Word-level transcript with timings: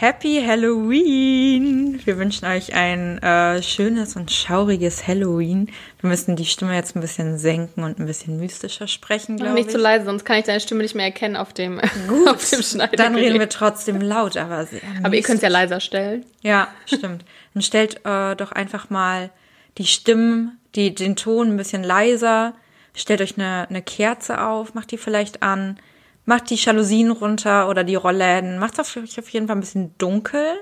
Happy 0.00 0.40
Halloween! 0.46 2.00
Wir 2.04 2.18
wünschen 2.18 2.46
euch 2.46 2.72
ein 2.72 3.18
äh, 3.18 3.60
schönes 3.64 4.14
und 4.14 4.30
schauriges 4.30 5.08
Halloween. 5.08 5.72
Wir 6.00 6.08
müssen 6.08 6.36
die 6.36 6.44
Stimme 6.44 6.76
jetzt 6.76 6.94
ein 6.94 7.00
bisschen 7.00 7.36
senken 7.36 7.82
und 7.82 7.98
ein 7.98 8.06
bisschen 8.06 8.38
mystischer 8.38 8.86
sprechen, 8.86 9.38
glaube 9.38 9.58
ich. 9.58 9.64
Nicht 9.64 9.72
zu 9.72 9.78
leise, 9.78 10.04
sonst 10.04 10.24
kann 10.24 10.38
ich 10.38 10.44
deine 10.44 10.60
Stimme 10.60 10.82
nicht 10.82 10.94
mehr 10.94 11.06
erkennen 11.06 11.34
auf 11.34 11.52
dem, 11.52 11.80
Gut, 12.08 12.28
auf 12.28 12.48
dem 12.48 12.62
Schneider. 12.62 12.96
Dann 12.96 13.16
reden 13.16 13.40
wir 13.40 13.48
trotzdem 13.48 14.00
laut, 14.00 14.36
aber 14.36 14.66
sehr 14.66 14.78
mystisch. 14.84 15.00
Aber 15.04 15.16
ihr 15.16 15.22
könnt 15.22 15.38
es 15.38 15.42
ja 15.42 15.48
leiser 15.48 15.80
stellen. 15.80 16.24
Ja, 16.42 16.68
stimmt. 16.86 17.24
Dann 17.54 17.62
stellt 17.64 18.06
äh, 18.06 18.36
doch 18.36 18.52
einfach 18.52 18.90
mal 18.90 19.30
die 19.78 19.86
Stimmen, 19.86 20.60
die, 20.76 20.94
den 20.94 21.16
Ton 21.16 21.48
ein 21.48 21.56
bisschen 21.56 21.82
leiser. 21.82 22.54
Stellt 22.94 23.20
euch 23.20 23.36
eine, 23.36 23.66
eine 23.68 23.82
Kerze 23.82 24.42
auf, 24.42 24.74
macht 24.74 24.92
die 24.92 24.96
vielleicht 24.96 25.42
an 25.42 25.76
macht 26.28 26.50
die 26.50 26.56
Jalousien 26.56 27.10
runter 27.10 27.70
oder 27.70 27.84
die 27.84 27.94
Rollläden, 27.94 28.58
macht 28.58 28.74
es 28.74 28.80
auf, 28.80 29.18
auf 29.18 29.28
jeden 29.30 29.46
Fall 29.46 29.56
ein 29.56 29.60
bisschen 29.60 29.96
dunkel. 29.96 30.60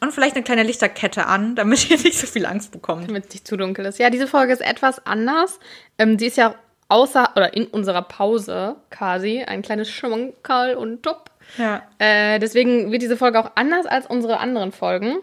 Und 0.00 0.12
vielleicht 0.12 0.34
eine 0.34 0.44
kleine 0.44 0.62
Lichterkette 0.62 1.26
an, 1.26 1.54
damit 1.56 1.90
ihr 1.90 1.98
nicht 1.98 2.18
so 2.18 2.26
viel 2.26 2.46
Angst 2.46 2.72
bekommt. 2.72 3.08
Damit 3.08 3.26
es 3.26 3.34
nicht 3.34 3.46
zu 3.46 3.56
dunkel 3.56 3.84
ist. 3.84 3.98
Ja, 3.98 4.08
diese 4.08 4.26
Folge 4.26 4.54
ist 4.54 4.62
etwas 4.62 5.06
anders. 5.06 5.60
Ähm, 5.98 6.16
die 6.16 6.26
ist 6.26 6.38
ja 6.38 6.54
außer 6.88 7.32
oder 7.36 7.54
in 7.54 7.66
unserer 7.66 8.00
Pause 8.00 8.76
quasi 8.90 9.42
ein 9.42 9.60
kleines 9.60 9.90
Schmunkerl 9.90 10.74
und 10.74 11.02
Top. 11.02 11.30
Ja. 11.58 11.82
Äh, 11.98 12.38
deswegen 12.38 12.90
wird 12.90 13.02
diese 13.02 13.18
Folge 13.18 13.38
auch 13.40 13.52
anders 13.56 13.84
als 13.84 14.06
unsere 14.06 14.38
anderen 14.38 14.72
Folgen. 14.72 15.18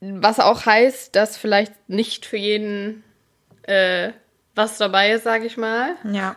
Was 0.00 0.38
auch 0.38 0.64
heißt, 0.64 1.16
dass 1.16 1.36
vielleicht 1.36 1.72
nicht 1.88 2.24
für 2.24 2.36
jeden 2.36 3.02
äh, 3.62 4.12
was 4.54 4.78
dabei 4.78 5.10
ist, 5.10 5.24
sage 5.24 5.44
ich 5.46 5.56
mal. 5.56 5.96
Ja. 6.04 6.36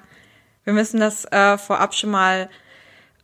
Wir 0.70 0.76
müssen 0.76 1.00
das 1.00 1.26
äh, 1.32 1.58
vorab 1.58 1.96
schon 1.96 2.12
mal 2.12 2.48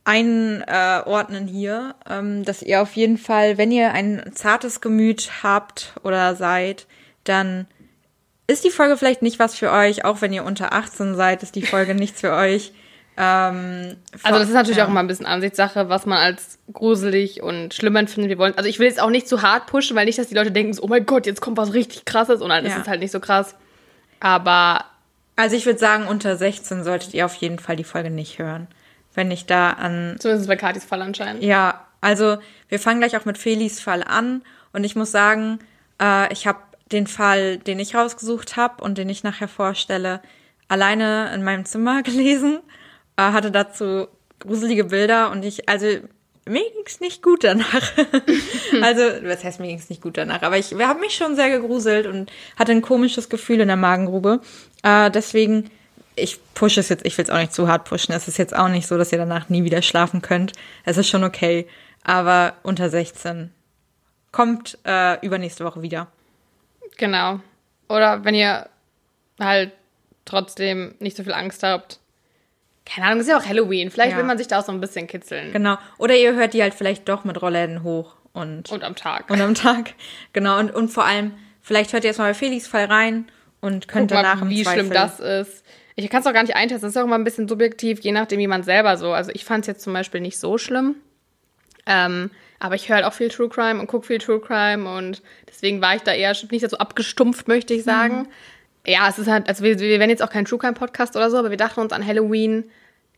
einordnen 0.03 1.45
hier, 1.45 1.93
ähm, 2.09 2.43
dass 2.43 2.63
ihr 2.63 2.81
auf 2.81 2.93
jeden 2.95 3.19
Fall, 3.19 3.59
wenn 3.59 3.71
ihr 3.71 3.91
ein 3.91 4.31
zartes 4.33 4.81
Gemüt 4.81 5.43
habt 5.43 5.93
oder 6.03 6.35
seid, 6.35 6.87
dann 7.23 7.67
ist 8.47 8.63
die 8.63 8.71
Folge 8.71 8.97
vielleicht 8.97 9.21
nicht 9.21 9.37
was 9.37 9.53
für 9.53 9.71
euch, 9.71 10.05
auch 10.05 10.21
wenn 10.21 10.33
ihr 10.33 10.43
unter 10.43 10.73
18 10.73 11.13
seid, 11.13 11.43
ist 11.43 11.53
die 11.53 11.61
Folge 11.61 11.93
nichts 11.95 12.21
für 12.21 12.33
euch. 12.33 12.73
Ähm, 13.15 13.97
also 14.23 14.39
das 14.39 14.47
ist 14.47 14.55
natürlich 14.55 14.77
ja. 14.77 14.85
auch 14.85 14.89
immer 14.89 15.01
ein 15.01 15.07
bisschen 15.07 15.27
Ansichtssache, 15.27 15.87
was 15.87 16.07
man 16.07 16.17
als 16.17 16.57
gruselig 16.73 17.43
und 17.43 17.75
schlimm 17.75 17.95
empfindet. 17.95 18.29
Wir 18.29 18.39
wollen, 18.39 18.57
also 18.57 18.67
ich 18.67 18.79
will 18.79 18.87
jetzt 18.87 18.99
auch 18.99 19.11
nicht 19.11 19.27
zu 19.27 19.43
hart 19.43 19.67
pushen, 19.67 19.95
weil 19.95 20.05
nicht, 20.05 20.17
dass 20.17 20.29
die 20.29 20.35
Leute 20.35 20.51
denken, 20.51 20.73
so, 20.73 20.81
oh 20.81 20.87
mein 20.87 21.05
Gott, 21.05 21.27
jetzt 21.27 21.41
kommt 21.41 21.57
was 21.57 21.73
richtig 21.73 22.05
krasses 22.05 22.41
und 22.41 22.49
dann 22.49 22.65
ja. 22.65 22.71
ist 22.71 22.81
es 22.81 22.87
halt 22.87 23.01
nicht 23.01 23.11
so 23.11 23.19
krass. 23.19 23.53
Aber 24.19 24.85
also 25.35 25.55
ich 25.55 25.65
würde 25.65 25.79
sagen, 25.79 26.07
unter 26.07 26.37
16 26.37 26.83
solltet 26.83 27.13
ihr 27.13 27.25
auf 27.25 27.35
jeden 27.35 27.59
Fall 27.59 27.75
die 27.75 27.83
Folge 27.83 28.09
nicht 28.09 28.39
hören. 28.39 28.67
Wenn 29.13 29.31
ich 29.31 29.45
da 29.45 29.71
an. 29.71 30.17
Zumindest 30.19 30.47
bei 30.47 30.55
Katis 30.55 30.83
Fall 30.83 31.01
anscheinend. 31.01 31.43
Ja, 31.43 31.85
also 32.01 32.37
wir 32.69 32.79
fangen 32.79 32.99
gleich 32.99 33.17
auch 33.17 33.25
mit 33.25 33.37
Felis 33.37 33.79
Fall 33.79 34.03
an. 34.03 34.43
Und 34.73 34.83
ich 34.83 34.95
muss 34.95 35.11
sagen, 35.11 35.59
äh, 36.01 36.31
ich 36.33 36.47
habe 36.47 36.59
den 36.91 37.07
Fall, 37.07 37.57
den 37.57 37.79
ich 37.79 37.95
rausgesucht 37.95 38.57
habe 38.57 38.83
und 38.83 38.97
den 38.97 39.09
ich 39.09 39.23
nachher 39.23 39.47
vorstelle, 39.47 40.21
alleine 40.67 41.33
in 41.33 41.43
meinem 41.43 41.65
Zimmer 41.65 42.01
gelesen. 42.03 42.59
Äh, 43.17 43.21
hatte 43.21 43.51
dazu 43.51 44.07
gruselige 44.39 44.85
Bilder 44.85 45.31
und 45.31 45.45
ich, 45.45 45.69
also 45.69 45.87
mir 46.47 46.63
ging's 46.75 46.99
nicht 46.99 47.23
gut 47.23 47.43
danach. 47.43 47.91
also, 48.81 49.01
was 49.23 49.43
heißt, 49.43 49.59
mir 49.59 49.67
ging's 49.67 49.89
nicht 49.89 50.01
gut 50.01 50.17
danach? 50.17 50.41
Aber 50.43 50.57
ich 50.57 50.73
habe 50.73 50.99
mich 50.99 51.15
schon 51.15 51.35
sehr 51.35 51.49
gegruselt 51.49 52.07
und 52.07 52.31
hatte 52.57 52.71
ein 52.71 52.81
komisches 52.81 53.29
Gefühl 53.29 53.61
in 53.61 53.67
der 53.67 53.77
Magengrube. 53.77 54.41
Äh, 54.83 55.09
deswegen, 55.11 55.71
ich 56.15 56.39
pushe 56.53 56.79
es 56.79 56.89
jetzt, 56.89 57.05
ich 57.05 57.17
will 57.17 57.25
es 57.25 57.31
auch 57.31 57.37
nicht 57.39 57.53
zu 57.53 57.67
hart 57.67 57.85
pushen. 57.85 58.13
Es 58.13 58.27
ist 58.27 58.37
jetzt 58.37 58.55
auch 58.55 58.69
nicht 58.69 58.87
so, 58.87 58.97
dass 58.97 59.11
ihr 59.11 59.17
danach 59.17 59.49
nie 59.49 59.63
wieder 59.63 59.81
schlafen 59.81 60.21
könnt. 60.21 60.53
Es 60.83 60.97
ist 60.97 61.09
schon 61.09 61.23
okay. 61.23 61.67
Aber 62.03 62.53
unter 62.61 62.89
16 62.89 63.51
kommt 64.31 64.77
äh, 64.85 65.19
übernächste 65.25 65.65
Woche 65.65 65.81
wieder. 65.81 66.07
Genau. 66.97 67.39
Oder 67.89 68.23
wenn 68.23 68.35
ihr 68.35 68.69
halt 69.39 69.71
trotzdem 70.25 70.95
nicht 70.99 71.17
so 71.17 71.23
viel 71.23 71.33
Angst 71.33 71.63
habt, 71.63 71.99
keine 72.85 73.07
Ahnung, 73.07 73.19
ist 73.19 73.27
ja 73.27 73.37
auch 73.37 73.45
Halloween. 73.45 73.89
Vielleicht 73.89 74.11
ja. 74.11 74.17
will 74.17 74.23
man 74.23 74.37
sich 74.37 74.47
da 74.47 74.59
auch 74.59 74.65
so 74.65 74.71
ein 74.71 74.79
bisschen 74.79 75.07
kitzeln. 75.07 75.51
Genau. 75.51 75.77
Oder 75.97 76.15
ihr 76.15 76.35
hört 76.35 76.53
die 76.53 76.61
halt 76.61 76.73
vielleicht 76.73 77.09
doch 77.09 77.23
mit 77.23 77.41
Rollläden 77.41 77.83
hoch 77.83 78.15
und. 78.31 78.71
Und 78.71 78.83
am 78.83 78.95
Tag. 78.95 79.29
Und 79.29 79.41
am 79.41 79.55
Tag. 79.55 79.93
Genau. 80.33 80.59
Und, 80.59 80.73
und 80.73 80.89
vor 80.89 81.05
allem, 81.05 81.33
vielleicht 81.61 81.93
hört 81.93 82.03
ihr 82.03 82.09
erstmal 82.09 82.29
bei 82.29 82.35
Felix 82.35 82.67
Fall 82.67 82.85
rein 82.85 83.25
und 83.59 83.87
könnt 83.87 84.11
Guck 84.11 84.17
danach 84.17 84.41
mal, 84.41 84.49
wie 84.49 84.63
Zweifel. 84.63 84.81
schlimm 84.81 84.93
das 84.93 85.19
ist. 85.19 85.63
Ich 85.95 86.09
kann 86.09 86.21
es 86.21 86.27
auch 86.27 86.33
gar 86.33 86.43
nicht 86.43 86.55
eintesten. 86.55 86.85
Das 86.85 86.95
ist 86.95 86.97
auch 86.97 87.05
immer 87.05 87.17
ein 87.17 87.23
bisschen 87.23 87.47
subjektiv, 87.47 88.01
je 88.01 88.11
nachdem, 88.11 88.39
wie 88.39 88.47
man 88.47 88.63
selber 88.63 88.97
so. 88.97 89.13
Also 89.13 89.31
ich 89.33 89.45
fand 89.45 89.63
es 89.63 89.67
jetzt 89.67 89.81
zum 89.81 89.93
Beispiel 89.93 90.21
nicht 90.21 90.37
so 90.37 90.57
schlimm. 90.57 90.95
Ähm, 91.87 92.29
aber 92.59 92.75
ich 92.75 92.89
höre 92.89 92.97
halt 92.97 93.05
auch 93.05 93.13
viel 93.13 93.29
True 93.29 93.49
Crime 93.49 93.79
und 93.79 93.87
gucke 93.87 94.07
viel 94.07 94.17
True 94.17 94.41
Crime 94.41 94.89
und 94.89 95.21
deswegen 95.47 95.81
war 95.81 95.95
ich 95.95 96.01
da 96.01 96.13
eher 96.13 96.35
nicht 96.49 96.69
so 96.69 96.77
abgestumpft, 96.77 97.47
möchte 97.47 97.73
ich 97.73 97.83
sagen. 97.83 98.23
Mhm 98.23 98.27
ja, 98.85 99.07
es 99.09 99.19
ist 99.19 99.27
halt, 99.27 99.47
also 99.47 99.63
wir, 99.63 99.79
wir 99.79 99.99
werden 99.99 100.09
jetzt 100.09 100.23
auch 100.23 100.29
kein 100.29 100.45
True 100.45 100.59
Crime 100.59 100.73
Podcast 100.73 101.15
oder 101.15 101.29
so, 101.29 101.37
aber 101.37 101.49
wir 101.49 101.57
dachten 101.57 101.79
uns 101.79 101.93
an 101.93 102.05
Halloween 102.05 102.65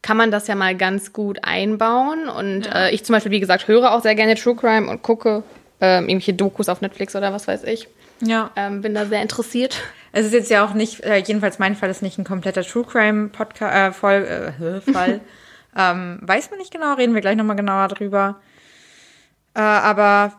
kann 0.02 0.18
man 0.18 0.32
das 0.32 0.48
ja 0.48 0.56
mal 0.56 0.76
ganz 0.76 1.14
gut 1.14 1.40
einbauen. 1.44 2.30
Und 2.30 2.68
ja. 2.68 2.88
äh, 2.88 2.94
ich 2.94 3.04
zum 3.04 3.14
Beispiel, 3.14 3.32
wie 3.32 3.40
gesagt, 3.40 3.68
höre 3.68 3.92
auch 3.92 4.02
sehr 4.02 4.16
gerne 4.16 4.36
True 4.36 4.56
Crime 4.56 4.90
und 4.90 5.02
gucke 5.02 5.44
ähm, 5.82 6.08
irgendwelche 6.08 6.34
Dokus 6.34 6.70
auf 6.70 6.82
Netflix 6.82 7.16
oder 7.16 7.34
was 7.34 7.48
weiß 7.48 7.64
ich. 7.64 7.88
Ja. 8.22 8.52
Ähm, 8.56 8.82
bin 8.82 8.94
da 8.96 9.06
sehr 9.06 9.22
interessiert. 9.22 9.82
Es 10.12 10.26
ist 10.26 10.34
jetzt 10.34 10.50
ja 10.50 10.66
auch 10.66 10.74
nicht, 10.74 11.04
äh, 11.04 11.18
jedenfalls 11.18 11.60
mein 11.60 11.76
Fall 11.76 11.90
ist 11.90 12.02
nicht 12.02 12.18
ein 12.18 12.24
kompletter 12.24 12.64
True 12.64 12.86
Crime 12.86 13.30
Podcast, 13.30 14.04
äh, 14.04 14.48
äh, 14.48 14.82
Fall. 14.82 15.22
ähm, 15.78 16.20
weiß 16.22 16.50
man 16.50 16.60
nicht 16.60 16.72
genau, 16.72 16.94
reden 16.94 17.14
wir 17.14 17.22
gleich 17.22 17.36
nochmal 17.36 17.56
genauer 17.56 17.90
drüber. 17.90 18.40
Äh, 19.54 19.60
aber 19.60 20.34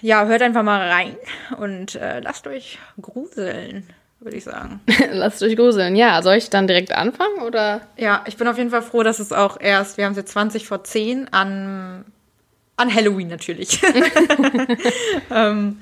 ja, 0.00 0.24
hört 0.26 0.42
einfach 0.42 0.62
mal 0.62 0.88
rein 0.88 1.16
und 1.58 1.94
äh, 1.96 2.20
lasst 2.20 2.46
euch 2.46 2.78
gruseln 3.00 3.88
würde 4.20 4.36
ich 4.36 4.44
sagen. 4.44 4.80
Lasst 5.12 5.42
euch 5.42 5.56
gruseln. 5.56 5.96
Ja, 5.96 6.22
soll 6.22 6.34
ich 6.34 6.50
dann 6.50 6.66
direkt 6.66 6.92
anfangen 6.92 7.40
oder? 7.42 7.80
Ja, 7.96 8.22
ich 8.26 8.36
bin 8.36 8.46
auf 8.46 8.58
jeden 8.58 8.70
Fall 8.70 8.82
froh, 8.82 9.02
dass 9.02 9.18
es 9.18 9.32
auch 9.32 9.58
erst, 9.60 9.96
wir 9.96 10.04
haben 10.04 10.12
es 10.12 10.18
jetzt 10.18 10.32
20 10.32 10.66
vor 10.66 10.84
10 10.84 11.32
an, 11.32 12.04
an 12.76 12.94
Halloween 12.94 13.28
natürlich. 13.28 13.80
ähm, 15.30 15.80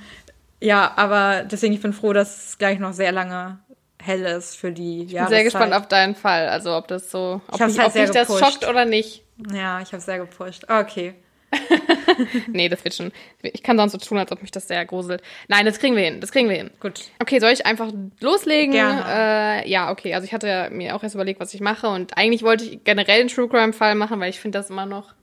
ja, 0.61 0.93
aber 0.97 1.45
deswegen, 1.45 1.75
ich 1.75 1.83
bin 1.83 1.93
froh, 1.93 2.13
dass 2.13 2.49
es 2.49 2.59
gleich 2.59 2.79
noch 2.79 2.93
sehr 2.93 3.13
lange 3.13 3.59
hell 4.01 4.25
ist 4.25 4.57
für 4.57 4.73
die 4.73 5.05
Ich 5.05 5.15
bin 5.15 5.27
sehr 5.27 5.45
gespannt 5.45 5.73
auf 5.73 5.89
deinen 5.89 6.15
Fall. 6.15 6.49
Also, 6.49 6.77
ob 6.77 6.89
das 6.89 7.11
so, 7.11 7.41
ob, 7.49 7.61
ich 7.61 7.67
mich, 7.67 7.79
halt 7.79 7.89
ob 7.89 7.95
mich 7.95 8.11
das 8.11 8.39
schockt 8.39 8.67
oder 8.69 8.85
nicht. 8.85 9.23
Ja, 9.53 9.81
ich 9.81 9.93
habe 9.93 10.01
sehr 10.01 10.19
gepusht. 10.19 10.65
Okay. 10.69 11.15
nee, 12.49 12.69
das 12.69 12.85
wird 12.85 12.95
schon. 12.95 13.13
Ich 13.43 13.63
kann 13.63 13.77
sonst 13.77 13.93
so 13.93 13.99
tun, 13.99 14.19
als 14.19 14.31
ob 14.33 14.43
mich 14.43 14.51
das 14.51 14.69
sehr 14.69 14.85
gruselt. 14.85 15.23
Nein, 15.49 15.67
das 15.67 15.79
kriegen 15.79 15.97
wir 15.97 16.05
hin. 16.05 16.21
Das 16.21 16.33
kriegen 16.33 16.49
wir 16.49 16.57
hin. 16.57 16.71
Gut. 16.81 17.05
Okay, 17.19 17.39
soll 17.41 17.51
ich 17.53 17.65
einfach 17.65 17.91
loslegen? 18.21 18.73
Gerne. 18.73 19.65
Äh, 19.65 19.71
ja, 19.71 19.91
okay. 19.91 20.15
Also 20.15 20.27
ich 20.27 20.33
hatte 20.33 20.69
mir 20.73 20.95
auch 20.95 21.03
erst 21.03 21.15
überlegt, 21.15 21.41
was 21.41 21.55
ich 21.55 21.61
mache. 21.61 21.89
Und 21.89 22.17
eigentlich 22.17 22.43
wollte 22.43 22.65
ich 22.65 22.85
generell 22.85 23.21
einen 23.21 23.29
True 23.29 23.49
Crime-Fall 23.49 23.95
machen, 23.95 24.21
weil 24.21 24.31
ich 24.31 24.41
finde 24.41 24.59
das 24.59 24.71
immer 24.71 24.87
noch. 24.87 25.15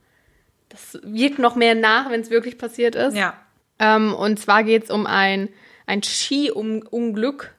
Das 0.68 0.98
wirkt 1.04 1.38
noch 1.38 1.54
mehr 1.54 1.74
nach, 1.74 2.10
wenn 2.10 2.20
es 2.20 2.30
wirklich 2.30 2.58
passiert 2.58 2.96
ist. 2.96 3.16
Ja. 3.16 3.34
Ähm, 3.78 4.14
und 4.14 4.38
zwar 4.38 4.64
geht 4.64 4.84
es 4.84 4.90
um 4.90 5.06
ein, 5.06 5.48
ein 5.86 6.02
Ski-Unglück 6.02 7.54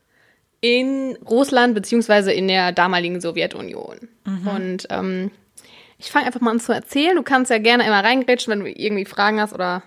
in 0.60 1.18
Russland 1.30 1.76
beziehungsweise 1.76 2.34
in 2.34 2.48
der 2.48 2.72
damaligen 2.72 3.22
Sowjetunion. 3.22 4.10
Mhm. 4.26 4.48
Und 4.48 4.88
ähm, 4.90 5.32
ich 5.98 6.12
fange 6.12 6.28
einfach 6.28 6.42
mal 6.42 6.52
an 6.52 6.60
zu 6.60 6.72
erzählen. 6.72 7.16
Du 7.16 7.24
kannst 7.24 7.52
ja 7.52 7.58
gerne 7.58 7.86
immer 7.86 8.04
reingrätschen, 8.04 8.52
wenn 8.52 8.60
du 8.60 8.70
irgendwie 8.70 9.06
Fragen 9.06 9.42
hast 9.42 9.54
oder, 9.54 9.84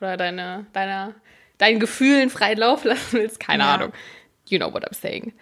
oder 0.00 0.16
deine, 0.16 0.66
deine, 0.72 1.14
deinen 1.58 1.80
Gefühlen 1.80 2.30
freien 2.30 2.58
Lauf 2.58 2.84
lassen 2.84 3.18
willst. 3.18 3.38
Keine 3.38 3.64
ja. 3.64 3.74
Ahnung. 3.74 3.92
You 4.48 4.58
know 4.58 4.72
what 4.72 4.84
I'm 4.84 4.94
saying. 4.94 5.32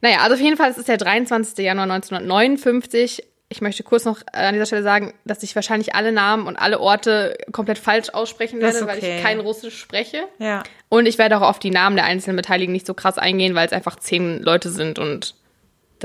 Naja, 0.00 0.18
also 0.18 0.34
auf 0.34 0.40
jeden 0.40 0.56
Fall, 0.56 0.70
es 0.70 0.78
ist 0.78 0.88
der 0.88 0.96
23. 0.96 1.56
Januar 1.64 1.84
1959. 1.84 3.24
Ich 3.48 3.60
möchte 3.60 3.84
kurz 3.84 4.04
noch 4.04 4.22
an 4.32 4.54
dieser 4.54 4.66
Stelle 4.66 4.82
sagen, 4.82 5.14
dass 5.24 5.42
ich 5.42 5.54
wahrscheinlich 5.54 5.94
alle 5.94 6.12
Namen 6.12 6.46
und 6.46 6.56
alle 6.56 6.80
Orte 6.80 7.38
komplett 7.52 7.78
falsch 7.78 8.10
aussprechen 8.10 8.60
werde, 8.60 8.78
okay. 8.78 8.86
weil 8.88 8.98
ich 8.98 9.22
kein 9.22 9.38
Russisch 9.38 9.78
spreche. 9.78 10.26
Ja. 10.38 10.64
Und 10.88 11.06
ich 11.06 11.18
werde 11.18 11.36
auch 11.36 11.42
auf 11.42 11.58
die 11.58 11.70
Namen 11.70 11.94
der 11.94 12.06
einzelnen 12.06 12.36
Beteiligten 12.36 12.72
nicht 12.72 12.86
so 12.86 12.94
krass 12.94 13.16
eingehen, 13.16 13.54
weil 13.54 13.66
es 13.66 13.72
einfach 13.72 13.96
zehn 13.96 14.42
Leute 14.42 14.70
sind 14.70 14.98
und 14.98 15.36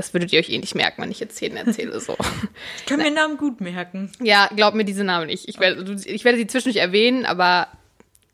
das 0.00 0.14
würdet 0.14 0.32
ihr 0.32 0.40
euch 0.40 0.48
eh 0.48 0.56
nicht 0.56 0.74
merken, 0.74 1.02
wenn 1.02 1.10
ich 1.10 1.20
jetzt 1.20 1.36
Szenen 1.36 1.58
erzähle. 1.58 2.00
So. 2.00 2.16
Ich 2.78 2.86
kann 2.86 2.98
mir 2.98 3.10
Namen 3.10 3.36
gut 3.36 3.60
merken. 3.60 4.10
Ja, 4.22 4.48
glaub 4.56 4.74
mir 4.74 4.84
diese 4.84 5.04
Namen 5.04 5.26
nicht. 5.26 5.46
Ich 5.46 5.60
werde, 5.60 5.94
ich 6.06 6.24
werde 6.24 6.38
sie 6.38 6.46
zwischendurch 6.46 6.82
erwähnen, 6.82 7.26
aber 7.26 7.68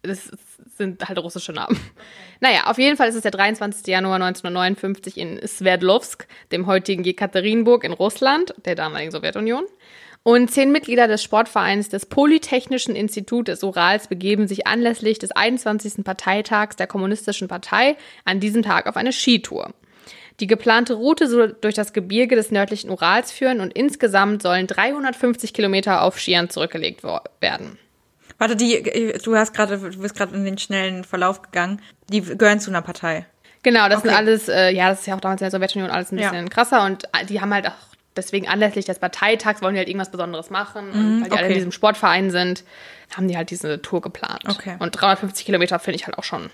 das 0.03 0.31
sind 0.77 1.09
halt 1.09 1.19
russische 1.19 1.53
Namen. 1.53 1.79
Naja, 2.39 2.67
auf 2.67 2.79
jeden 2.79 2.99
Fall 2.99 3.09
ist 3.09 3.15
es 3.15 3.23
der 3.23 3.31
23. 3.31 3.87
Januar 3.87 4.17
1959 4.17 5.17
in 5.17 5.41
Sverdlovsk, 5.45 6.29
dem 6.53 6.67
heutigen 6.67 7.03
Jekaterinburg 7.03 7.83
in 7.83 7.93
Russland, 7.93 8.55
der 8.67 8.75
damaligen 8.75 9.11
Sowjetunion. 9.11 9.65
Und 10.23 10.51
zehn 10.51 10.71
Mitglieder 10.71 11.09
des 11.09 11.23
Sportvereins 11.23 11.89
des 11.89 12.05
Polytechnischen 12.05 12.95
Instituts 12.95 13.63
Urals 13.63 14.09
begeben 14.09 14.47
sich 14.49 14.67
anlässlich 14.67 15.19
des 15.19 15.31
21. 15.31 16.05
Parteitags 16.05 16.77
der 16.77 16.87
Kommunistischen 16.87 17.49
Partei 17.49 17.97
an 18.25 18.39
diesem 18.39 18.63
Tag 18.63 18.87
auf 18.87 18.97
eine 18.97 19.13
Skitour. 19.13 19.73
Die 20.41 20.47
geplante 20.47 20.95
Route 20.95 21.29
soll 21.29 21.57
durch 21.61 21.75
das 21.75 21.93
Gebirge 21.93 22.37
des 22.37 22.51
nördlichen 22.51 22.91
Urals 22.91 23.33
führen 23.33 23.61
und 23.61 23.73
insgesamt 23.73 24.43
sollen 24.43 24.67
350 24.67 25.55
Kilometer 25.55 26.03
auf 26.03 26.19
Skiern 26.21 26.51
zurückgelegt 26.51 27.03
werden. 27.41 27.79
Warte, 28.39 28.55
die, 28.55 28.83
du 29.25 29.35
hast 29.37 29.55
gerade, 29.55 29.79
du 29.79 29.99
bist 29.99 30.15
gerade 30.15 30.35
in 30.35 30.45
den 30.45 30.59
schnellen 30.59 31.05
Verlauf 31.05 31.41
gegangen. 31.41 31.81
Die 32.11 32.21
gehören 32.21 32.61
zu 32.61 32.71
einer 32.71 32.83
Partei. 32.83 33.25
Genau, 33.63 33.89
das 33.89 33.99
Okay. 34.01 34.09
sind 34.09 34.17
alles, 34.17 34.49
äh, 34.49 34.71
ja, 34.71 34.91
das 34.91 35.01
ist 35.01 35.07
ja 35.07 35.17
auch 35.17 35.21
damals 35.21 35.41
in 35.41 35.47
der 35.47 35.51
Sowjetunion 35.53 35.91
alles 35.91 36.13
ein 36.13 36.19
Ja. 36.19 36.31
bisschen 36.31 36.51
krasser 36.51 36.85
und 36.85 37.05
äh, 37.07 37.25
die 37.27 37.41
haben 37.41 37.53
halt 37.55 37.67
auch 37.67 37.73
deswegen 38.15 38.47
anlässlich 38.47 38.85
des 38.85 38.99
Parteitags 38.99 39.61
wollen 39.63 39.75
die 39.75 39.79
halt 39.79 39.89
irgendwas 39.89 40.11
Besonderes 40.11 40.51
machen 40.51 40.91
und 40.91 41.23
weil 41.23 41.29
die 41.31 41.33
alle 41.33 41.33
in 41.33 41.33
Mhm, 41.33 41.45
okay. 41.45 41.55
diesem 41.55 41.73
Sportverein 41.73 42.31
sind, 42.31 42.63
haben 43.17 43.27
die 43.29 43.37
halt 43.37 43.51
diese 43.51 43.81
Tour 43.83 44.01
geplant. 44.03 44.45
Okay. 44.49 44.77
Und 44.79 44.93
350 44.93 45.45
Kilometer 45.47 45.79
finde 45.79 45.97
ich 45.97 46.07
halt 46.07 46.17
auch 46.19 46.25
schon 46.25 46.51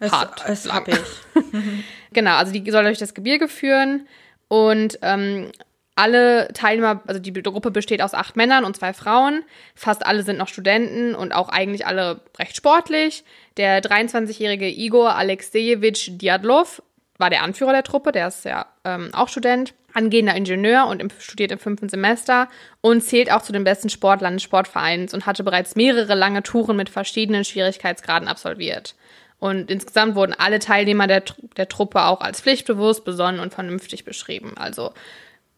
Hart, 0.00 0.42
das 0.46 0.64
lang. 0.64 0.76
hab 0.76 0.88
ich. 0.88 0.98
Genau, 2.12 2.36
also 2.36 2.52
die 2.52 2.70
soll 2.70 2.84
durch 2.84 2.98
das 2.98 3.12
Gebirge 3.12 3.48
führen 3.48 4.06
und 4.46 5.00
ähm, 5.02 5.50
alle 5.96 6.48
Teilnehmer, 6.54 7.02
also 7.06 7.20
die 7.20 7.32
Gruppe 7.32 7.70
besteht 7.70 8.02
aus 8.02 8.14
acht 8.14 8.36
Männern 8.36 8.64
und 8.64 8.76
zwei 8.76 8.92
Frauen. 8.92 9.42
Fast 9.74 10.04
alle 10.06 10.22
sind 10.22 10.38
noch 10.38 10.48
Studenten 10.48 11.14
und 11.14 11.32
auch 11.32 11.48
eigentlich 11.48 11.86
alle 11.86 12.20
recht 12.38 12.56
sportlich. 12.56 13.24
Der 13.56 13.82
23-jährige 13.82 14.68
Igor 14.68 15.14
Alexejewitsch 15.14 16.10
Diadlov 16.12 16.82
war 17.18 17.30
der 17.30 17.42
Anführer 17.42 17.72
der 17.72 17.84
Truppe, 17.84 18.10
der 18.10 18.28
ist 18.28 18.44
ja 18.44 18.66
ähm, 18.84 19.10
auch 19.12 19.28
Student, 19.28 19.74
angehender 19.92 20.34
Ingenieur 20.34 20.88
und 20.88 21.00
im, 21.00 21.10
studiert 21.20 21.52
im 21.52 21.60
fünften 21.60 21.88
Semester 21.88 22.48
und 22.80 23.02
zählt 23.02 23.30
auch 23.30 23.42
zu 23.42 23.52
den 23.52 23.62
besten 23.62 23.88
Sportlern 23.88 24.34
des 24.34 24.42
Sportvereins 24.42 25.14
und 25.14 25.26
hatte 25.26 25.44
bereits 25.44 25.76
mehrere 25.76 26.16
lange 26.16 26.42
Touren 26.42 26.76
mit 26.76 26.88
verschiedenen 26.88 27.44
Schwierigkeitsgraden 27.44 28.26
absolviert. 28.26 28.96
Und 29.38 29.70
insgesamt 29.70 30.14
wurden 30.14 30.34
alle 30.36 30.58
Teilnehmer 30.58 31.06
der, 31.06 31.22
der 31.56 31.68
Truppe 31.68 32.04
auch 32.04 32.20
als 32.20 32.40
pflichtbewusst, 32.40 33.04
besonnen 33.04 33.40
und 33.40 33.52
vernünftig 33.52 34.04
beschrieben. 34.04 34.52
Also 34.56 34.92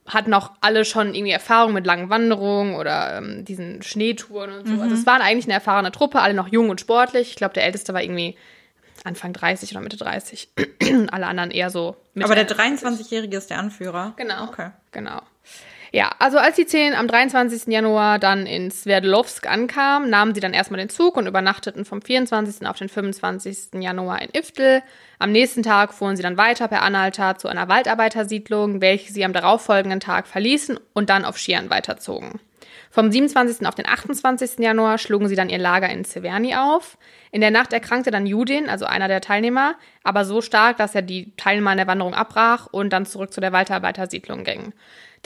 hatten 0.06 0.34
auch 0.34 0.52
alle 0.60 0.84
schon 0.84 1.14
irgendwie 1.14 1.32
Erfahrung 1.32 1.72
mit 1.72 1.86
langen 1.86 2.10
Wanderungen 2.10 2.74
oder 2.74 3.18
ähm, 3.18 3.44
diesen 3.44 3.82
Schneetouren 3.82 4.52
und 4.52 4.68
so. 4.68 4.80
Also 4.80 4.94
es 4.94 5.06
waren 5.06 5.20
eigentlich 5.20 5.46
eine 5.46 5.54
erfahrene 5.54 5.92
Truppe, 5.92 6.20
alle 6.20 6.34
noch 6.34 6.48
jung 6.48 6.70
und 6.70 6.80
sportlich. 6.80 7.30
Ich 7.30 7.36
glaube, 7.36 7.54
der 7.54 7.64
Älteste 7.64 7.92
war 7.92 8.02
irgendwie 8.02 8.36
Anfang 9.04 9.32
30 9.32 9.70
oder 9.72 9.80
Mitte 9.80 9.96
30. 9.96 10.48
Und 10.82 11.08
alle 11.12 11.26
anderen 11.26 11.50
eher 11.50 11.70
so 11.70 11.96
Mitte 12.14 12.26
Aber 12.26 12.34
der 12.34 12.44
30. 12.44 12.86
23-Jährige 12.86 13.36
ist 13.36 13.50
der 13.50 13.58
Anführer. 13.58 14.14
Genau. 14.16 14.44
Okay. 14.44 14.70
Genau. 14.92 15.20
Ja, 15.96 16.10
also 16.18 16.36
als 16.36 16.56
die 16.56 16.66
zehn 16.66 16.94
am 16.94 17.08
23. 17.08 17.72
Januar 17.72 18.18
dann 18.18 18.44
in 18.44 18.70
Sverdlovsk 18.70 19.46
ankamen, 19.46 20.10
nahmen 20.10 20.34
sie 20.34 20.42
dann 20.42 20.52
erstmal 20.52 20.76
den 20.76 20.90
Zug 20.90 21.16
und 21.16 21.26
übernachteten 21.26 21.86
vom 21.86 22.02
24. 22.02 22.66
auf 22.66 22.76
den 22.76 22.90
25. 22.90 23.80
Januar 23.80 24.20
in 24.20 24.28
Iftel. 24.34 24.82
Am 25.18 25.32
nächsten 25.32 25.62
Tag 25.62 25.94
fuhren 25.94 26.14
sie 26.14 26.22
dann 26.22 26.36
weiter 26.36 26.68
per 26.68 26.82
Anhalter 26.82 27.38
zu 27.38 27.48
einer 27.48 27.70
Waldarbeitersiedlung, 27.70 28.82
welche 28.82 29.10
sie 29.10 29.24
am 29.24 29.32
darauffolgenden 29.32 30.00
Tag 30.00 30.26
verließen 30.26 30.78
und 30.92 31.08
dann 31.08 31.24
auf 31.24 31.38
Skiern 31.38 31.70
weiterzogen. 31.70 32.40
Vom 32.90 33.10
27. 33.10 33.66
auf 33.66 33.74
den 33.74 33.86
28. 33.86 34.58
Januar 34.58 34.98
schlugen 34.98 35.28
sie 35.28 35.34
dann 35.34 35.48
ihr 35.48 35.56
Lager 35.56 35.88
in 35.88 36.04
Severny 36.04 36.56
auf. 36.56 36.98
In 37.30 37.40
der 37.40 37.50
Nacht 37.50 37.72
erkrankte 37.72 38.10
dann 38.10 38.26
Judin, 38.26 38.68
also 38.68 38.84
einer 38.84 39.08
der 39.08 39.22
Teilnehmer, 39.22 39.76
aber 40.04 40.26
so 40.26 40.42
stark, 40.42 40.76
dass 40.76 40.94
er 40.94 41.02
die 41.02 41.34
Teilnehmer 41.38 41.70
an 41.70 41.78
der 41.78 41.86
Wanderung 41.86 42.12
abbrach 42.12 42.66
und 42.70 42.92
dann 42.92 43.06
zurück 43.06 43.32
zu 43.32 43.40
der 43.40 43.52
Waldarbeitersiedlung 43.52 44.44
ging. 44.44 44.74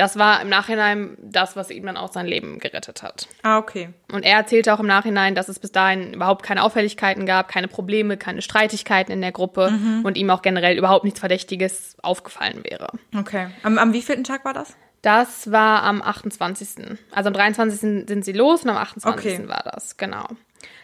Das 0.00 0.17
war 0.19 0.41
im 0.41 0.49
Nachhinein 0.49 1.19
das, 1.20 1.56
was 1.56 1.70
ihm 1.70 1.85
dann 1.85 1.99
auch 1.99 2.11
sein 2.11 2.25
Leben 2.25 2.58
gerettet 2.58 3.02
hat. 3.02 3.29
Ah, 3.43 3.58
okay. 3.58 3.91
Und 4.11 4.25
er 4.25 4.38
erzählte 4.38 4.73
auch 4.73 4.81
im 4.81 4.87
Nachhinein, 4.87 5.35
dass 5.35 5.50
es 5.50 5.58
bis 5.58 5.73
dahin 5.73 6.14
überhaupt 6.14 6.43
keine 6.43 6.62
Auffälligkeiten 6.62 7.26
gab, 7.26 7.49
keine 7.49 7.69
Probleme, 7.69 8.17
keine 8.17 8.41
Streitigkeiten 8.41 9.12
in 9.12 9.20
der 9.20 9.32
Gruppe 9.32 9.70
und 10.02 10.17
ihm 10.17 10.31
auch 10.31 10.41
generell 10.41 10.79
überhaupt 10.79 11.05
nichts 11.05 11.20
Verdächtiges 11.20 11.99
aufgefallen 12.02 12.64
wäre. 12.64 12.88
Okay. 13.14 13.49
Am, 13.62 13.76
am 13.76 13.93
wievielten 13.93 14.25
Tag 14.25 14.47
war 14.47 14.55
das? 14.55 14.75
Das 15.02 15.52
war 15.52 15.82
am 15.82 16.00
28. 16.00 16.96
Also 17.11 17.29
am 17.29 17.35
23. 17.35 18.06
sind 18.08 18.25
sie 18.25 18.32
los 18.32 18.64
und 18.64 18.70
am 18.70 18.79
28. 18.79 19.41
Okay. 19.41 19.49
war 19.49 19.62
das, 19.70 19.99
genau. 19.99 20.25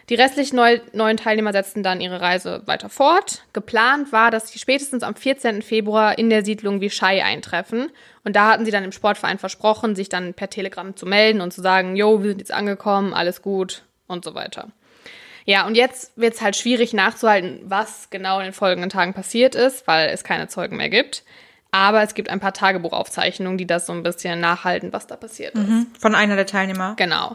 Die 0.08 0.14
restlichen 0.14 0.54
neu, 0.54 0.78
neuen 0.92 1.16
Teilnehmer 1.16 1.52
setzten 1.52 1.82
dann 1.82 2.00
ihre 2.00 2.20
Reise 2.20 2.62
weiter 2.66 2.88
fort. 2.88 3.42
Geplant 3.52 4.12
war, 4.12 4.30
dass 4.30 4.48
sie 4.48 4.58
spätestens 4.60 5.02
am 5.02 5.16
14. 5.16 5.62
Februar 5.62 6.16
in 6.16 6.30
der 6.30 6.44
Siedlung 6.44 6.80
Vichai 6.80 7.24
eintreffen. 7.24 7.90
Und 8.22 8.36
da 8.36 8.52
hatten 8.52 8.64
sie 8.64 8.70
dann 8.70 8.84
im 8.84 8.92
Sportverein 8.92 9.38
versprochen, 9.38 9.96
sich 9.96 10.08
dann 10.08 10.34
per 10.34 10.48
Telegramm 10.48 10.94
zu 10.94 11.06
melden 11.06 11.40
und 11.40 11.52
zu 11.52 11.60
sagen, 11.60 11.96
jo, 11.96 12.22
wir 12.22 12.30
sind 12.30 12.38
jetzt 12.38 12.52
angekommen, 12.52 13.14
alles 13.14 13.42
gut 13.42 13.82
und 14.06 14.24
so 14.24 14.34
weiter. 14.34 14.68
Ja, 15.44 15.66
und 15.66 15.76
jetzt 15.76 16.12
wird 16.16 16.34
es 16.34 16.40
halt 16.40 16.56
schwierig 16.56 16.92
nachzuhalten, 16.92 17.60
was 17.64 18.10
genau 18.10 18.38
in 18.38 18.44
den 18.44 18.52
folgenden 18.52 18.90
Tagen 18.90 19.14
passiert 19.14 19.54
ist, 19.54 19.86
weil 19.86 20.08
es 20.08 20.24
keine 20.24 20.48
Zeugen 20.48 20.76
mehr 20.76 20.88
gibt. 20.88 21.24
Aber 21.76 22.02
es 22.02 22.14
gibt 22.14 22.30
ein 22.30 22.40
paar 22.40 22.54
Tagebuchaufzeichnungen, 22.54 23.58
die 23.58 23.66
das 23.66 23.84
so 23.84 23.92
ein 23.92 24.02
bisschen 24.02 24.40
nachhalten, 24.40 24.94
was 24.94 25.06
da 25.06 25.14
passiert 25.14 25.54
ist. 25.54 26.00
Von 26.00 26.14
einer 26.14 26.34
der 26.34 26.46
Teilnehmer. 26.46 26.94
Genau. 26.96 27.34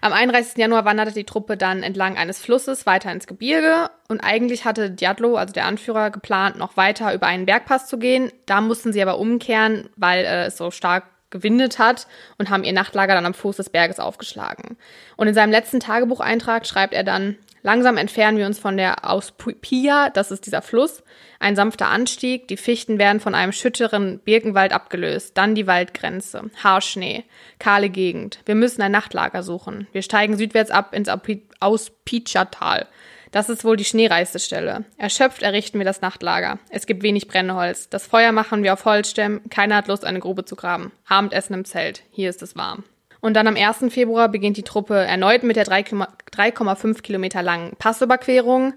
Am 0.00 0.12
31. 0.14 0.56
Januar 0.56 0.86
wanderte 0.86 1.12
die 1.12 1.24
Truppe 1.24 1.58
dann 1.58 1.82
entlang 1.82 2.16
eines 2.16 2.38
Flusses 2.38 2.86
weiter 2.86 3.12
ins 3.12 3.26
Gebirge 3.26 3.90
und 4.08 4.20
eigentlich 4.20 4.64
hatte 4.64 4.90
Diadlo, 4.90 5.36
also 5.36 5.52
der 5.52 5.66
Anführer, 5.66 6.10
geplant, 6.10 6.56
noch 6.56 6.78
weiter 6.78 7.12
über 7.12 7.26
einen 7.26 7.44
Bergpass 7.44 7.86
zu 7.86 7.98
gehen. 7.98 8.32
Da 8.46 8.62
mussten 8.62 8.94
sie 8.94 9.02
aber 9.02 9.18
umkehren, 9.18 9.90
weil 9.96 10.24
äh, 10.24 10.46
es 10.46 10.56
so 10.56 10.70
stark 10.70 11.04
gewindet 11.28 11.78
hat 11.78 12.06
und 12.38 12.48
haben 12.48 12.64
ihr 12.64 12.72
Nachtlager 12.72 13.14
dann 13.14 13.26
am 13.26 13.34
Fuß 13.34 13.56
des 13.56 13.68
Berges 13.68 14.00
aufgeschlagen. 14.00 14.78
Und 15.16 15.28
in 15.28 15.34
seinem 15.34 15.50
letzten 15.50 15.80
Tagebucheintrag 15.80 16.66
schreibt 16.66 16.94
er 16.94 17.04
dann, 17.04 17.36
langsam 17.66 17.96
entfernen 17.96 18.38
wir 18.38 18.46
uns 18.46 18.60
von 18.60 18.76
der 18.76 19.10
Auspia, 19.10 20.08
das 20.10 20.30
ist 20.30 20.46
dieser 20.46 20.62
Fluss, 20.62 21.02
ein 21.40 21.56
sanfter 21.56 21.88
Anstieg, 21.88 22.46
die 22.46 22.56
Fichten 22.56 22.98
werden 22.98 23.18
von 23.18 23.34
einem 23.34 23.50
schütteren 23.50 24.20
Birkenwald 24.20 24.72
abgelöst, 24.72 25.36
dann 25.36 25.56
die 25.56 25.66
Waldgrenze, 25.66 26.44
Haarschnee, 26.62 27.24
kahle 27.58 27.90
Gegend. 27.90 28.38
Wir 28.46 28.54
müssen 28.54 28.82
ein 28.82 28.92
Nachtlager 28.92 29.42
suchen. 29.42 29.88
Wir 29.90 30.02
steigen 30.02 30.36
südwärts 30.36 30.70
ab 30.70 30.94
ins 30.94 31.10
Auspitscha-Tal. 31.58 32.86
Das 33.32 33.48
ist 33.48 33.64
wohl 33.64 33.76
die 33.76 33.84
schneereichste 33.84 34.38
Stelle. 34.38 34.84
Erschöpft 34.96 35.42
errichten 35.42 35.78
wir 35.78 35.84
das 35.84 36.00
Nachtlager. 36.00 36.60
Es 36.70 36.86
gibt 36.86 37.02
wenig 37.02 37.26
Brennholz. 37.26 37.88
Das 37.90 38.06
Feuer 38.06 38.30
machen 38.30 38.62
wir 38.62 38.72
auf 38.72 38.84
Holzstämmen. 38.84 39.50
Keiner 39.50 39.74
hat 39.74 39.88
Lust, 39.88 40.04
eine 40.04 40.20
Grube 40.20 40.44
zu 40.44 40.54
graben. 40.54 40.92
Abendessen 41.06 41.54
im 41.54 41.64
Zelt. 41.64 42.04
Hier 42.12 42.30
ist 42.30 42.42
es 42.42 42.54
warm. 42.54 42.84
Und 43.26 43.34
dann 43.34 43.48
am 43.48 43.56
1. 43.56 43.92
Februar 43.92 44.28
beginnt 44.28 44.56
die 44.56 44.62
Truppe 44.62 44.94
erneut 44.94 45.42
mit 45.42 45.56
der 45.56 45.66
3,5 45.66 47.02
Kilometer 47.02 47.42
langen 47.42 47.74
Passüberquerung. 47.76 48.74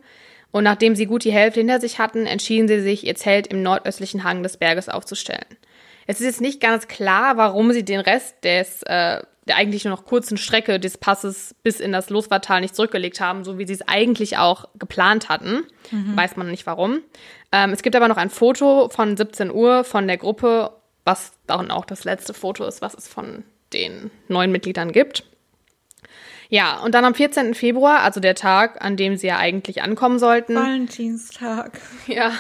Und 0.50 0.64
nachdem 0.64 0.96
sie 0.96 1.06
gut 1.06 1.24
die 1.24 1.32
Hälfte 1.32 1.60
hinter 1.60 1.80
sich 1.80 2.00
hatten, 2.00 2.26
entschieden 2.26 2.68
sie 2.68 2.82
sich, 2.82 3.06
ihr 3.06 3.14
Zelt 3.14 3.46
im 3.46 3.62
nordöstlichen 3.62 4.24
Hang 4.24 4.42
des 4.42 4.58
Berges 4.58 4.90
aufzustellen. 4.90 5.46
Es 6.08 6.20
ist 6.20 6.26
jetzt 6.26 6.42
nicht 6.42 6.62
ganz 6.62 6.88
klar, 6.88 7.38
warum 7.38 7.72
sie 7.74 7.86
den 7.86 8.00
Rest 8.00 8.44
des, 8.44 8.82
äh, 8.88 9.22
der 9.48 9.56
eigentlich 9.56 9.86
nur 9.86 9.96
noch 9.96 10.06
kurzen 10.06 10.36
Strecke 10.36 10.80
des 10.80 10.98
Passes 10.98 11.54
bis 11.62 11.80
in 11.80 11.92
das 11.92 12.10
Loswartal 12.10 12.62
nicht 12.62 12.76
zurückgelegt 12.76 13.22
haben, 13.22 13.44
so 13.44 13.60
wie 13.60 13.68
sie 13.68 13.74
es 13.74 13.88
eigentlich 13.88 14.40
auch 14.40 14.66
geplant 14.80 15.30
hatten. 15.30 15.64
Weiß 16.18 16.38
man 16.38 16.50
nicht 16.50 16.66
warum. 16.66 17.04
Ähm, 17.52 17.70
es 17.70 17.84
gibt 17.84 17.96
aber 17.96 18.08
noch 18.08 18.18
ein 18.18 18.32
Foto 18.32 18.90
von 18.90 19.16
17 19.16 19.52
Uhr 19.52 19.84
von 19.84 20.08
der 20.08 20.18
Gruppe, 20.18 20.72
was 21.06 21.34
dann 21.46 21.70
auch 21.70 21.86
das 21.86 22.04
letzte 22.04 22.34
Foto 22.34 22.66
ist, 22.66 22.82
was 22.82 22.96
es 22.96 23.08
von 23.08 23.44
den 23.74 24.12
neuen 24.28 24.52
Mitgliedern 24.52 24.92
gibt. 24.92 25.24
Ja, 26.50 26.80
und 26.80 26.96
dann 26.96 27.06
am 27.06 27.14
14. 27.14 27.54
Februar, 27.54 28.00
also 28.00 28.20
der 28.20 28.34
Tag, 28.34 28.84
an 28.84 28.98
dem 28.98 29.18
sie 29.18 29.28
ja 29.28 29.38
eigentlich 29.38 29.84
ankommen 29.84 30.20
sollten. 30.20 30.56
Valentinstag. 30.56 31.80
Ja. 32.08 32.32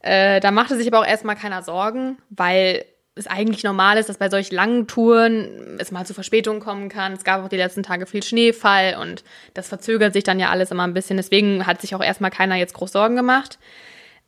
Äh, 0.00 0.40
da 0.40 0.50
machte 0.50 0.76
sich 0.76 0.88
aber 0.88 0.98
auch 0.98 1.06
erstmal 1.06 1.36
keiner 1.36 1.62
Sorgen, 1.62 2.18
weil 2.28 2.84
es 3.14 3.26
eigentlich 3.26 3.62
normal 3.62 3.98
ist, 3.98 4.08
dass 4.08 4.18
bei 4.18 4.30
solch 4.30 4.50
langen 4.50 4.86
Touren 4.86 5.76
es 5.78 5.92
mal 5.92 6.04
zu 6.04 6.14
Verspätungen 6.14 6.60
kommen 6.60 6.88
kann. 6.88 7.12
Es 7.12 7.24
gab 7.24 7.44
auch 7.44 7.48
die 7.48 7.56
letzten 7.56 7.82
Tage 7.82 8.06
viel 8.06 8.22
Schneefall 8.22 8.96
und 9.00 9.22
das 9.54 9.68
verzögert 9.68 10.12
sich 10.12 10.24
dann 10.24 10.40
ja 10.40 10.50
alles 10.50 10.70
immer 10.70 10.84
ein 10.84 10.94
bisschen. 10.94 11.18
Deswegen 11.18 11.66
hat 11.66 11.80
sich 11.80 11.94
auch 11.94 12.02
erstmal 12.02 12.30
keiner 12.30 12.56
jetzt 12.56 12.74
groß 12.74 12.92
Sorgen 12.92 13.16
gemacht. 13.16 13.58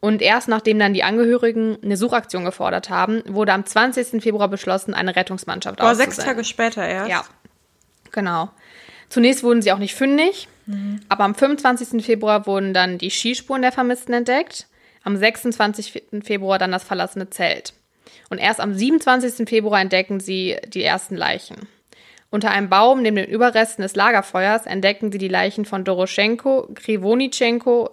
Und 0.05 0.21
erst 0.21 0.49
nachdem 0.49 0.79
dann 0.79 0.93
die 0.93 1.03
Angehörigen 1.03 1.79
eine 1.83 1.97
Suchaktion 1.97 2.45
gefordert 2.45 2.91
haben, 2.91 3.23
wurde 3.27 3.55
am 3.55 3.65
20. 3.65 4.23
Februar 4.23 4.49
beschlossen, 4.49 4.93
eine 4.93 5.17
Rettungsmannschaft 5.17 5.79
Boah, 5.79 5.95
sechs 5.95 6.19
auszusenden. 6.19 6.35
Tage 6.35 6.45
später 6.45 6.87
erst. 6.87 7.11
Ja, 7.11 7.25
genau. 8.13 8.51
Zunächst 9.09 9.43
wurden 9.43 9.63
sie 9.63 9.73
auch 9.73 9.79
nicht 9.79 9.95
fündig, 9.95 10.47
aber 11.09 11.25
am 11.25 11.35
25. 11.35 12.05
Februar 12.05 12.47
wurden 12.47 12.75
dann 12.75 12.99
die 12.99 13.11
Skispuren 13.11 13.63
der 13.63 13.73
Vermissten 13.73 14.13
entdeckt, 14.13 14.67
am 15.05 15.17
26. 15.17 16.03
Februar 16.23 16.59
dann 16.59 16.73
das 16.73 16.85
verlassene 16.85 17.31
Zelt. 17.31 17.73
Und 18.29 18.37
erst 18.37 18.61
am 18.61 18.75
27. 18.75 19.49
Februar 19.49 19.81
entdecken 19.81 20.21
sie 20.21 20.59
die 20.67 20.83
ersten 20.83 21.17
Leichen. 21.17 21.67
Unter 22.29 22.51
einem 22.51 22.69
Baum 22.69 23.01
neben 23.01 23.17
den 23.17 23.31
Überresten 23.31 23.81
des 23.81 23.97
Lagerfeuers 23.97 24.67
entdeckten 24.67 25.11
sie 25.11 25.19
die 25.19 25.29
Leichen 25.29 25.65
von 25.65 25.83
Doroschenko, 25.83 26.69
Krivonitschenko 26.75 27.89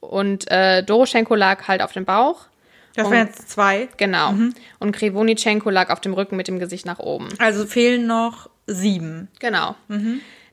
und 0.00 0.50
äh, 0.50 0.82
Doroschenko 0.82 1.34
lag 1.34 1.68
halt 1.68 1.82
auf 1.82 1.92
dem 1.92 2.04
Bauch. 2.04 2.46
Das 2.94 3.06
Und- 3.06 3.12
wären 3.12 3.26
jetzt 3.28 3.50
zwei. 3.50 3.88
Genau. 3.96 4.34
Und 4.80 4.92
Krivonitschenko 4.92 5.70
lag 5.70 5.90
auf 5.90 6.00
dem 6.00 6.14
Rücken 6.14 6.36
mit 6.36 6.48
dem 6.48 6.58
Gesicht 6.58 6.86
nach 6.86 6.98
oben. 6.98 7.28
Also 7.38 7.66
fehlen 7.66 8.06
noch 8.06 8.48
sieben. 8.66 9.28
Genau. 9.38 9.76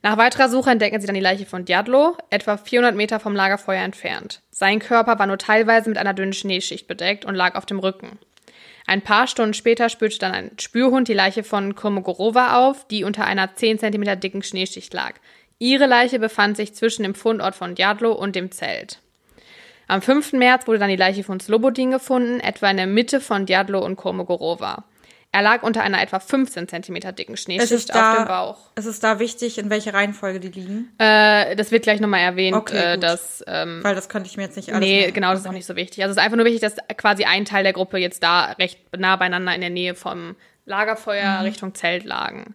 Nach 0.02 0.16
weiterer 0.16 0.48
Suche 0.48 0.70
entdecken 0.70 1.00
sie 1.00 1.06
dann 1.06 1.14
die 1.16 1.20
Leiche 1.20 1.46
von 1.46 1.64
Diadlo, 1.64 2.16
etwa 2.30 2.56
400 2.56 2.94
Meter 2.94 3.18
vom 3.18 3.34
Lagerfeuer 3.34 3.82
entfernt. 3.82 4.40
Sein 4.50 4.78
Körper 4.78 5.18
war 5.18 5.26
nur 5.26 5.38
teilweise 5.38 5.88
mit 5.88 5.98
einer 5.98 6.14
dünnen 6.14 6.32
Schneeschicht 6.32 6.86
bedeckt 6.86 7.24
und 7.24 7.34
lag 7.34 7.56
auf 7.56 7.66
dem 7.66 7.80
Rücken. 7.80 8.18
Ein 8.86 9.02
paar 9.02 9.26
Stunden 9.26 9.54
später 9.54 9.88
spürte 9.88 10.18
dann 10.18 10.32
ein 10.32 10.50
Spürhund 10.60 11.08
die 11.08 11.14
Leiche 11.14 11.42
von 11.42 11.74
Komogorova 11.74 12.68
auf, 12.68 12.86
die 12.86 13.02
unter 13.02 13.24
einer 13.24 13.56
10 13.56 13.80
cm 13.80 14.20
dicken 14.20 14.44
Schneeschicht 14.44 14.94
lag. 14.94 15.14
Ihre 15.58 15.86
Leiche 15.86 16.20
befand 16.20 16.56
sich 16.56 16.74
zwischen 16.74 17.02
dem 17.02 17.16
Fundort 17.16 17.56
von 17.56 17.74
Djadlo 17.74 18.12
und 18.12 18.36
dem 18.36 18.52
Zelt. 18.52 19.00
Am 19.88 20.02
5. 20.02 20.32
März 20.32 20.66
wurde 20.66 20.78
dann 20.78 20.88
die 20.88 20.96
Leiche 20.96 21.22
von 21.22 21.38
Slobodin 21.38 21.90
gefunden, 21.90 22.40
etwa 22.40 22.70
in 22.70 22.76
der 22.76 22.86
Mitte 22.86 23.20
von 23.20 23.46
Djadlo 23.46 23.84
und 23.84 23.96
Kolmogorova. 23.96 24.84
Er 25.32 25.42
lag 25.42 25.62
unter 25.62 25.82
einer 25.82 26.00
etwa 26.00 26.18
15 26.18 26.66
cm 26.66 27.14
dicken 27.14 27.36
Schneeschicht 27.36 27.94
da, 27.94 28.12
auf 28.12 28.16
dem 28.16 28.26
Bauch. 28.26 28.56
Es 28.74 28.86
ist 28.86 29.04
da 29.04 29.18
wichtig, 29.18 29.58
in 29.58 29.68
welcher 29.68 29.92
Reihenfolge 29.92 30.40
die 30.40 30.48
liegen. 30.48 30.92
Äh, 30.98 31.54
das 31.56 31.70
wird 31.72 31.82
gleich 31.82 32.00
nochmal 32.00 32.20
erwähnt, 32.20 32.56
Okay, 32.56 32.94
äh, 32.94 32.98
dass. 32.98 33.44
Ähm, 33.46 33.80
Weil 33.82 33.94
das 33.94 34.08
konnte 34.08 34.28
ich 34.28 34.36
mir 34.38 34.44
jetzt 34.44 34.56
nicht 34.56 34.72
alles 34.72 34.80
nee, 34.80 35.10
genau, 35.10 35.32
das 35.32 35.40
ist 35.40 35.46
auch 35.46 35.52
nicht 35.52 35.66
so 35.66 35.76
wichtig. 35.76 36.02
Also 36.02 36.12
es 36.12 36.16
ist 36.16 36.22
einfach 36.22 36.36
nur 36.36 36.46
wichtig, 36.46 36.62
dass 36.62 36.76
quasi 36.96 37.24
ein 37.24 37.44
Teil 37.44 37.64
der 37.64 37.74
Gruppe 37.74 37.98
jetzt 37.98 38.22
da 38.22 38.52
recht 38.52 38.78
nah 38.96 39.16
beieinander 39.16 39.54
in 39.54 39.60
der 39.60 39.70
Nähe 39.70 39.94
vom 39.94 40.36
Lagerfeuer 40.64 41.42
Richtung 41.44 41.74
Zelt 41.74 42.04
lagen. 42.04 42.54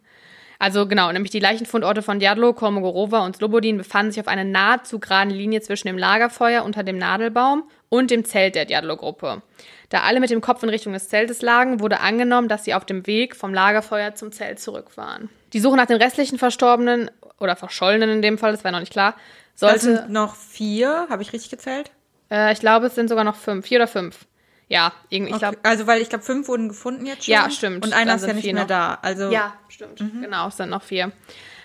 Also 0.61 0.85
genau, 0.85 1.11
nämlich 1.11 1.31
die 1.31 1.39
Leichenfundorte 1.39 2.03
von 2.03 2.19
Djadlo, 2.19 2.53
Kolmogorova 2.53 3.25
und 3.25 3.35
Slobodin 3.35 3.79
befanden 3.79 4.11
sich 4.11 4.21
auf 4.21 4.27
einer 4.27 4.43
nahezu 4.43 4.99
geraden 4.99 5.31
Linie 5.31 5.61
zwischen 5.61 5.87
dem 5.87 5.97
Lagerfeuer 5.97 6.63
unter 6.63 6.83
dem 6.83 6.99
Nadelbaum 6.99 7.63
und 7.89 8.11
dem 8.11 8.25
Zelt 8.25 8.53
der 8.53 8.65
Djadlo-Gruppe. 8.65 9.41
Da 9.89 10.01
alle 10.01 10.19
mit 10.19 10.29
dem 10.29 10.39
Kopf 10.39 10.61
in 10.61 10.69
Richtung 10.69 10.93
des 10.93 11.09
Zeltes 11.09 11.41
lagen, 11.41 11.79
wurde 11.79 11.99
angenommen, 12.01 12.47
dass 12.47 12.63
sie 12.63 12.75
auf 12.75 12.85
dem 12.85 13.07
Weg 13.07 13.35
vom 13.35 13.55
Lagerfeuer 13.55 14.13
zum 14.13 14.31
Zelt 14.31 14.59
zurück 14.59 14.97
waren. 14.97 15.29
Die 15.53 15.59
Suche 15.59 15.77
nach 15.77 15.87
den 15.87 15.97
restlichen 15.97 16.37
Verstorbenen 16.37 17.09
oder 17.39 17.55
Verschollenen 17.55 18.11
in 18.11 18.21
dem 18.21 18.37
Fall, 18.37 18.51
das 18.51 18.63
war 18.63 18.71
noch 18.71 18.81
nicht 18.81 18.93
klar, 18.93 19.15
Das 19.53 19.61
sollte 19.61 19.79
sind 19.79 20.11
noch 20.11 20.35
vier, 20.35 21.07
habe 21.09 21.23
ich 21.23 21.33
richtig 21.33 21.49
gezählt? 21.49 21.89
äh, 22.29 22.53
ich 22.53 22.59
glaube, 22.59 22.85
es 22.85 22.93
sind 22.93 23.09
sogar 23.09 23.23
noch 23.23 23.35
fünf, 23.35 23.65
vier 23.65 23.79
oder 23.79 23.87
fünf. 23.87 24.27
Ja, 24.71 24.93
irgendwie, 25.09 25.33
ich 25.33 25.39
glaube. 25.39 25.57
okay. 25.57 25.67
Also, 25.69 25.85
weil 25.85 26.01
ich 26.01 26.07
glaube, 26.07 26.23
fünf 26.23 26.47
wurden 26.47 26.69
gefunden 26.69 27.05
jetzt 27.05 27.25
schon. 27.25 27.33
Ja, 27.33 27.49
stimmt. 27.49 27.85
Und 27.85 27.91
einer 27.93 28.11
Dann 28.13 28.19
ist 28.21 28.27
ja 28.27 28.33
nicht 28.33 28.45
mehr 28.45 28.53
noch. 28.61 28.67
da. 28.67 28.99
Also, 29.01 29.29
Ja, 29.29 29.53
stimmt. 29.67 29.97
Genau, 29.99 30.47
es 30.47 30.55
sind 30.57 30.69
noch 30.69 30.81
vier. 30.83 31.11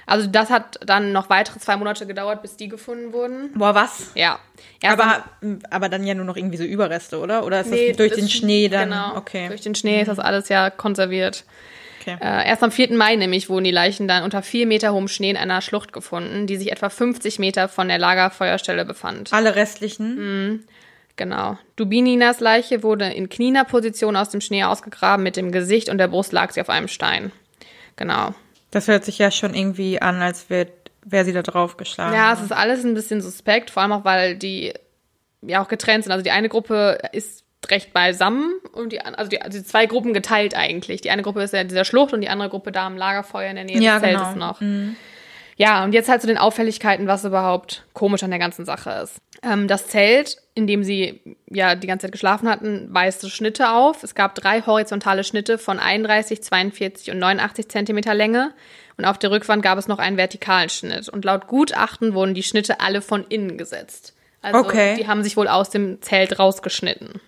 Also 0.09 0.29
das 0.29 0.51
hat 0.51 0.79
dann 0.87 1.11
noch 1.13 1.31
weitere 1.31 1.59
zwei 1.59 1.77
Monate 1.77 2.07
gedauert, 2.07 2.41
bis 2.43 2.57
die 2.57 2.69
gefunden 2.69 3.13
wurden. 3.13 3.51
boah, 3.55 3.75
was? 3.75 4.11
Ja. 4.15 4.39
Erst 4.81 5.01
Aber, 5.01 5.25
aber 5.71 5.89
dann 5.89 6.05
ja 6.07 6.15
nur 6.15 6.25
noch 6.25 6.37
irgendwie 6.37 6.57
so 6.59 6.65
Überreste, 6.65 7.19
oder? 7.19 7.45
Oder 7.45 7.61
ist 7.63 7.71
Nee, 7.71 7.89
das 7.89 7.97
durch 7.97 8.11
das 8.11 8.19
den 8.21 8.29
Schnee 8.29 8.69
dann? 8.69 8.91
Genau, 8.91 9.17
Okay. 9.17 9.49
durch 9.49 9.63
den 9.63 9.75
Schnee 9.75 10.01
ist 10.01 10.07
das 10.09 10.19
alles 10.21 10.49
ja 10.49 10.71
konserviert. 10.71 11.45
okay. 12.01 12.17
Äh, 12.21 12.49
erst 12.49 12.63
am 12.63 12.71
4. 12.71 12.93
Mai 12.97 13.17
nämlich 13.17 13.49
wurden 13.49 13.65
die 13.65 13.73
Leichen 13.73 14.07
dann 14.07 14.23
unter 14.23 14.43
vier 14.43 14.67
Meter 14.69 14.93
hohem 14.93 15.09
Schnee 15.09 15.31
in 15.31 15.37
einer 15.37 15.61
Schlucht 15.61 15.93
gefunden, 15.93 16.47
die 16.47 16.57
sich 16.57 16.71
etwa 16.71 16.89
50 16.89 17.41
Meter 17.41 17.69
von 17.69 17.89
der 17.89 17.99
Lagerfeuerstelle 17.99 18.85
befand. 18.85 19.33
Alle 19.33 19.57
restlichen? 19.57 20.65
Genau. 21.17 21.59
Dubininas 21.77 22.41
Leiche 22.41 22.83
wurde 22.83 23.07
in 23.07 23.29
kniener 23.29 23.65
Position 23.65 24.17
aus 24.17 24.29
dem 24.29 24.41
Schnee 24.41 24.65
ausgegraben, 24.65 25.23
mit 25.23 25.37
dem 25.37 25.51
Gesicht 25.51 25.89
und 25.89 25.99
der 25.99 26.09
Brust 26.09 26.33
lag 26.33 26.53
sie 26.53 26.61
auf 26.61 26.69
einem 26.69 26.89
Stein. 26.89 27.33
Genau. 27.97 28.35
Das 28.71 28.89
hört 28.89 29.05
sich 29.05 29.19
ja 29.19 29.31
schon 29.31 29.55
irgendwie 29.55 30.01
an, 30.03 30.21
als 30.21 30.51
wäre 30.51 30.69
wär 31.05 31.25
sie 31.25 31.33
da 31.33 31.43
drauf 31.43 31.77
geschlagen. 31.77 32.15
Ja, 32.15 32.33
es 32.33 32.41
ist 32.43 32.53
alles 32.53 32.85
ein 32.85 32.95
bisschen 32.95 33.21
suspekt, 33.23 33.71
vor 33.71 33.83
allem 33.83 33.93
auch, 33.93 34.05
weil 34.05 34.37
die 34.37 34.75
ja 35.41 35.63
auch 35.63 35.69
getrennt 35.69 36.05
sind. 36.05 36.13
Also 36.13 36.25
die 36.25 36.33
eine 36.33 36.49
Gruppe 36.49 36.99
ist 37.13 37.45
recht 37.71 37.93
beisammen 37.93 38.53
und 38.73 38.93
die, 38.93 39.01
also 39.01 39.29
die, 39.29 39.41
also 39.41 39.59
die 39.59 39.65
zwei 39.65 39.87
Gruppen 39.87 40.13
geteilt 40.13 40.55
eigentlich. 40.57 41.01
Die 41.01 41.11
eine 41.11 41.23
Gruppe 41.23 41.43
ist 41.43 41.53
ja 41.53 41.61
in 41.61 41.69
dieser 41.69 41.85
Schlucht 41.85 42.13
und 42.13 42.21
die 42.21 42.29
andere 42.29 42.49
Gruppe 42.49 42.73
da 42.73 42.87
am 42.87 42.97
Lagerfeuer 42.97 43.51
in 43.51 43.57
der 43.57 43.65
Nähe 43.65 43.81
Ja, 43.81 43.95
des 43.95 44.03
Zeltes 44.03 44.33
genau. 44.35 44.47
noch. 44.47 44.61
Ja, 45.57 45.85
und 45.85 45.93
jetzt 45.93 46.09
halt 46.09 46.21
zu 46.21 46.27
den 46.27 46.37
Auffälligkeiten, 46.39 47.07
was 47.07 47.25
überhaupt 47.25 47.85
komisch 47.95 48.23
an 48.23 48.31
der 48.31 48.39
ganzen 48.39 48.67
Sache 48.67 48.91
ist. 49.03 49.17
Ähm, 49.43 49.69
das 49.69 49.89
Zelt, 49.89 50.37
in 50.55 50.67
dem 50.67 50.85
sie 50.85 51.21
ja 51.49 51.75
die 51.75 51.87
ganze 51.87 52.05
Zeit 52.07 52.13
geschlafen 52.13 52.49
hatten, 52.49 52.89
weiste 52.91 53.31
Schnitte 53.31 53.71
auf. 53.71 54.03
Es 54.03 54.15
gab 54.15 54.35
drei 54.35 54.61
horizontale 54.63 55.25
Schnitte 55.25 55.57
von 55.57 55.79
31, 55.79 56.43
42 56.43 57.11
und 57.11 57.19
89 57.19 57.69
Zentimeter 57.71 58.15
Länge. 58.15 58.53
Und 58.99 59.07
auf 59.07 59.19
der 59.19 59.31
Rückwand 59.31 59.63
gab 59.63 59.79
es 59.79 59.89
noch 59.89 59.99
einen 59.99 60.17
vertikalen 60.19 60.69
Schnitt. 60.69 61.09
Und 61.09 61.25
laut 61.25 61.47
Gutachten 61.47 62.15
wurden 62.15 62.35
die 62.35 62.43
Schnitte 62.43 62.81
alle 62.81 63.01
von 63.03 63.25
innen 63.29 63.57
gesetzt. 63.59 64.15
Also 64.43 64.61
Okay. 64.61 64.97
die 64.97 65.09
haben 65.09 65.23
sich 65.23 65.37
wohl 65.37 65.49
aus 65.49 65.71
dem 65.71 66.01
Zelt 66.03 66.39
rausgeschnitten. 66.39 67.21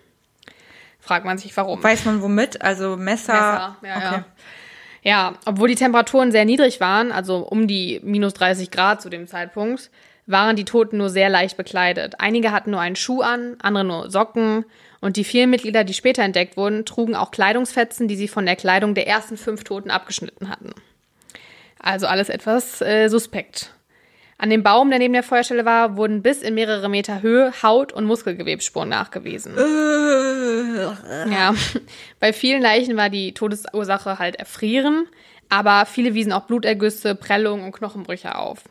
Fragt 1.01 1.25
man 1.25 1.39
sich, 1.39 1.57
warum. 1.57 1.83
Weiß 1.83 2.05
man 2.05 2.21
womit? 2.23 2.61
Also 2.61 2.97
Messer? 2.97 3.33
Messer, 3.33 3.77
ja, 3.83 3.97
okay. 3.97 4.17
ja. 4.17 4.25
Ja, 5.09 5.39
obwohl 5.47 5.69
die 5.69 5.75
Temperaturen 5.75 6.33
sehr 6.33 6.45
niedrig 6.45 6.81
waren, 6.81 7.13
also 7.13 7.39
um 7.39 7.67
die 7.67 7.99
minus 8.05 8.35
30 8.35 8.71
Grad 8.71 9.01
zu 9.01 9.09
dem 9.09 9.27
Zeitpunkt, 9.27 9.91
waren 10.27 10.55
die 10.55 10.67
Toten 10.67 10.99
nur 10.99 11.09
sehr 11.09 11.31
leicht 11.31 11.57
bekleidet. 11.57 12.17
Einige 12.19 12.53
hatten 12.53 12.73
nur 12.73 12.81
einen 12.81 12.95
Schuh 12.95 13.23
an, 13.23 13.57
andere 13.63 13.85
nur 13.85 14.11
Socken. 14.11 14.67
Und 15.01 15.17
die 15.17 15.25
vielen 15.25 15.49
Mitglieder, 15.49 15.83
die 15.83 15.95
später 15.95 16.23
entdeckt 16.25 16.59
wurden, 16.59 16.85
trugen 16.85 17.15
auch 17.15 17.31
Kleidungsfetzen, 17.31 18.07
die 18.07 18.17
sie 18.17 18.29
von 18.29 18.45
der 18.45 18.57
Kleidung 18.57 18.95
der 18.95 19.07
ersten 19.07 19.39
fünf 19.39 19.65
Toten 19.65 19.91
abgeschnitten 19.91 20.51
hatten. 20.51 20.75
Also 21.79 22.07
alles 22.07 22.29
etwas 22.29 22.83
äh, 22.83 23.09
suspekt. 23.09 23.73
An 24.37 24.51
dem 24.51 24.63
Baum, 24.63 24.91
der 24.91 24.99
neben 24.99 25.15
der 25.15 25.23
Feuerstelle 25.23 25.65
war, 25.65 25.97
wurden 25.97 26.21
bis 26.21 26.43
in 26.43 26.53
mehrere 26.53 26.91
Meter 26.91 27.23
Höhe 27.23 27.51
Haut- 27.63 27.95
und 27.95 28.05
Muskelgewebsspuren 28.05 28.91
nachgewiesen. 28.91 29.55
Ja, 31.31 31.55
bei 32.21 32.33
vielen 32.33 32.63
Leichen 32.63 32.97
war 32.97 33.11
die 33.11 33.33
Todesursache 33.35 34.19
halt 34.19 34.37
Erfrieren, 34.37 35.07
aber 35.49 35.87
viele 35.87 36.15
wiesen 36.15 36.33
auch 36.33 36.47
Blutergüsse, 36.47 37.15
Prellungen 37.15 37.65
und 37.65 37.73
Knochenbrüche 37.73 38.37
auf. 38.37 38.65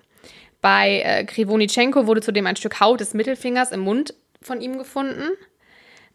Bei 0.61 1.01
äh, 1.01 1.23
Krivonitschenko 1.23 2.07
wurde 2.07 2.21
zudem 2.21 2.47
ein 2.47 2.55
Stück 2.55 2.79
Haut 2.79 2.99
des 2.99 3.13
Mittelfingers 3.13 3.71
im 3.71 3.81
Mund 3.81 4.13
von 4.41 4.61
ihm 4.61 4.77
gefunden. 4.77 5.29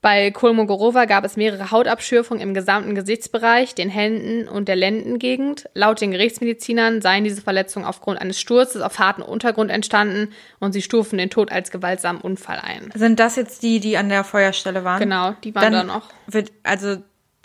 Bei 0.02 0.32
Kolmogorova 0.32 1.04
gab 1.04 1.24
es 1.24 1.36
mehrere 1.36 1.70
Hautabschürfungen 1.70 2.42
im 2.42 2.54
gesamten 2.54 2.96
Gesichtsbereich, 2.96 3.76
den 3.76 3.88
Händen 3.88 4.48
und 4.48 4.66
der 4.66 4.74
Lendengegend. 4.74 5.70
Laut 5.74 6.00
den 6.00 6.10
Gerichtsmedizinern 6.10 7.00
seien 7.00 7.22
diese 7.22 7.40
Verletzungen 7.40 7.86
aufgrund 7.86 8.20
eines 8.20 8.40
Sturzes 8.40 8.82
auf 8.82 8.98
harten 8.98 9.22
Untergrund 9.22 9.70
entstanden 9.70 10.34
und 10.58 10.72
sie 10.72 10.82
stufen 10.82 11.18
den 11.18 11.30
Tod 11.30 11.52
als 11.52 11.70
gewaltsamen 11.70 12.20
Unfall 12.20 12.58
ein. 12.58 12.90
Sind 12.96 13.20
das 13.20 13.36
jetzt 13.36 13.62
die, 13.62 13.78
die 13.78 13.96
an 13.96 14.08
der 14.08 14.24
Feuerstelle 14.24 14.82
waren? 14.82 14.98
Genau, 14.98 15.36
die 15.44 15.54
waren 15.54 15.72
da 15.72 15.84
noch. 15.84 16.08
Wird, 16.26 16.50
also, 16.64 16.96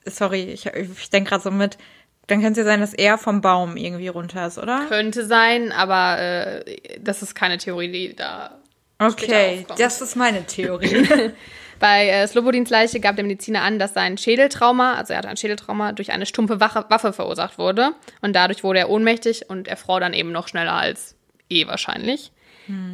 sorry, 0.05 0.45
ich, 0.45 0.65
ich 0.65 1.09
denke 1.11 1.29
gerade 1.29 1.43
so 1.43 1.51
mit, 1.51 1.77
dann 2.25 2.41
könnte 2.41 2.61
es 2.61 2.65
ja 2.65 2.71
sein, 2.71 2.81
dass 2.81 2.95
er 2.95 3.19
vom 3.19 3.41
Baum 3.41 3.77
irgendwie 3.77 4.07
runter 4.07 4.47
ist, 4.47 4.57
oder? 4.57 4.83
Könnte 4.89 5.27
sein, 5.27 5.71
aber 5.71 6.19
äh, 6.19 6.77
das 6.99 7.21
ist 7.21 7.35
keine 7.35 7.59
Theorie, 7.59 7.91
die 7.91 8.15
da. 8.15 8.57
Okay, 8.97 9.67
das 9.77 10.01
ist 10.01 10.15
meine 10.15 10.43
Theorie. 10.47 11.07
Bei 11.79 12.07
äh, 12.07 12.27
Slobodins 12.27 12.69
Leiche 12.69 12.99
gab 12.99 13.15
der 13.15 13.25
Mediziner 13.25 13.61
an, 13.61 13.79
dass 13.79 13.93
sein 13.93 14.17
Schädeltrauma, 14.17 14.95
also 14.95 15.13
er 15.13 15.19
hatte 15.19 15.29
ein 15.29 15.37
Schädeltrauma, 15.37 15.91
durch 15.91 16.11
eine 16.11 16.25
stumpfe 16.25 16.59
Waffe 16.59 17.13
verursacht 17.13 17.57
wurde. 17.57 17.91
Und 18.21 18.35
dadurch 18.35 18.63
wurde 18.63 18.79
er 18.79 18.89
ohnmächtig 18.89 19.49
und 19.49 19.67
erfror 19.67 19.99
dann 19.99 20.13
eben 20.13 20.31
noch 20.31 20.47
schneller 20.47 20.73
als 20.73 21.15
eh 21.49 21.67
wahrscheinlich. 21.67 22.31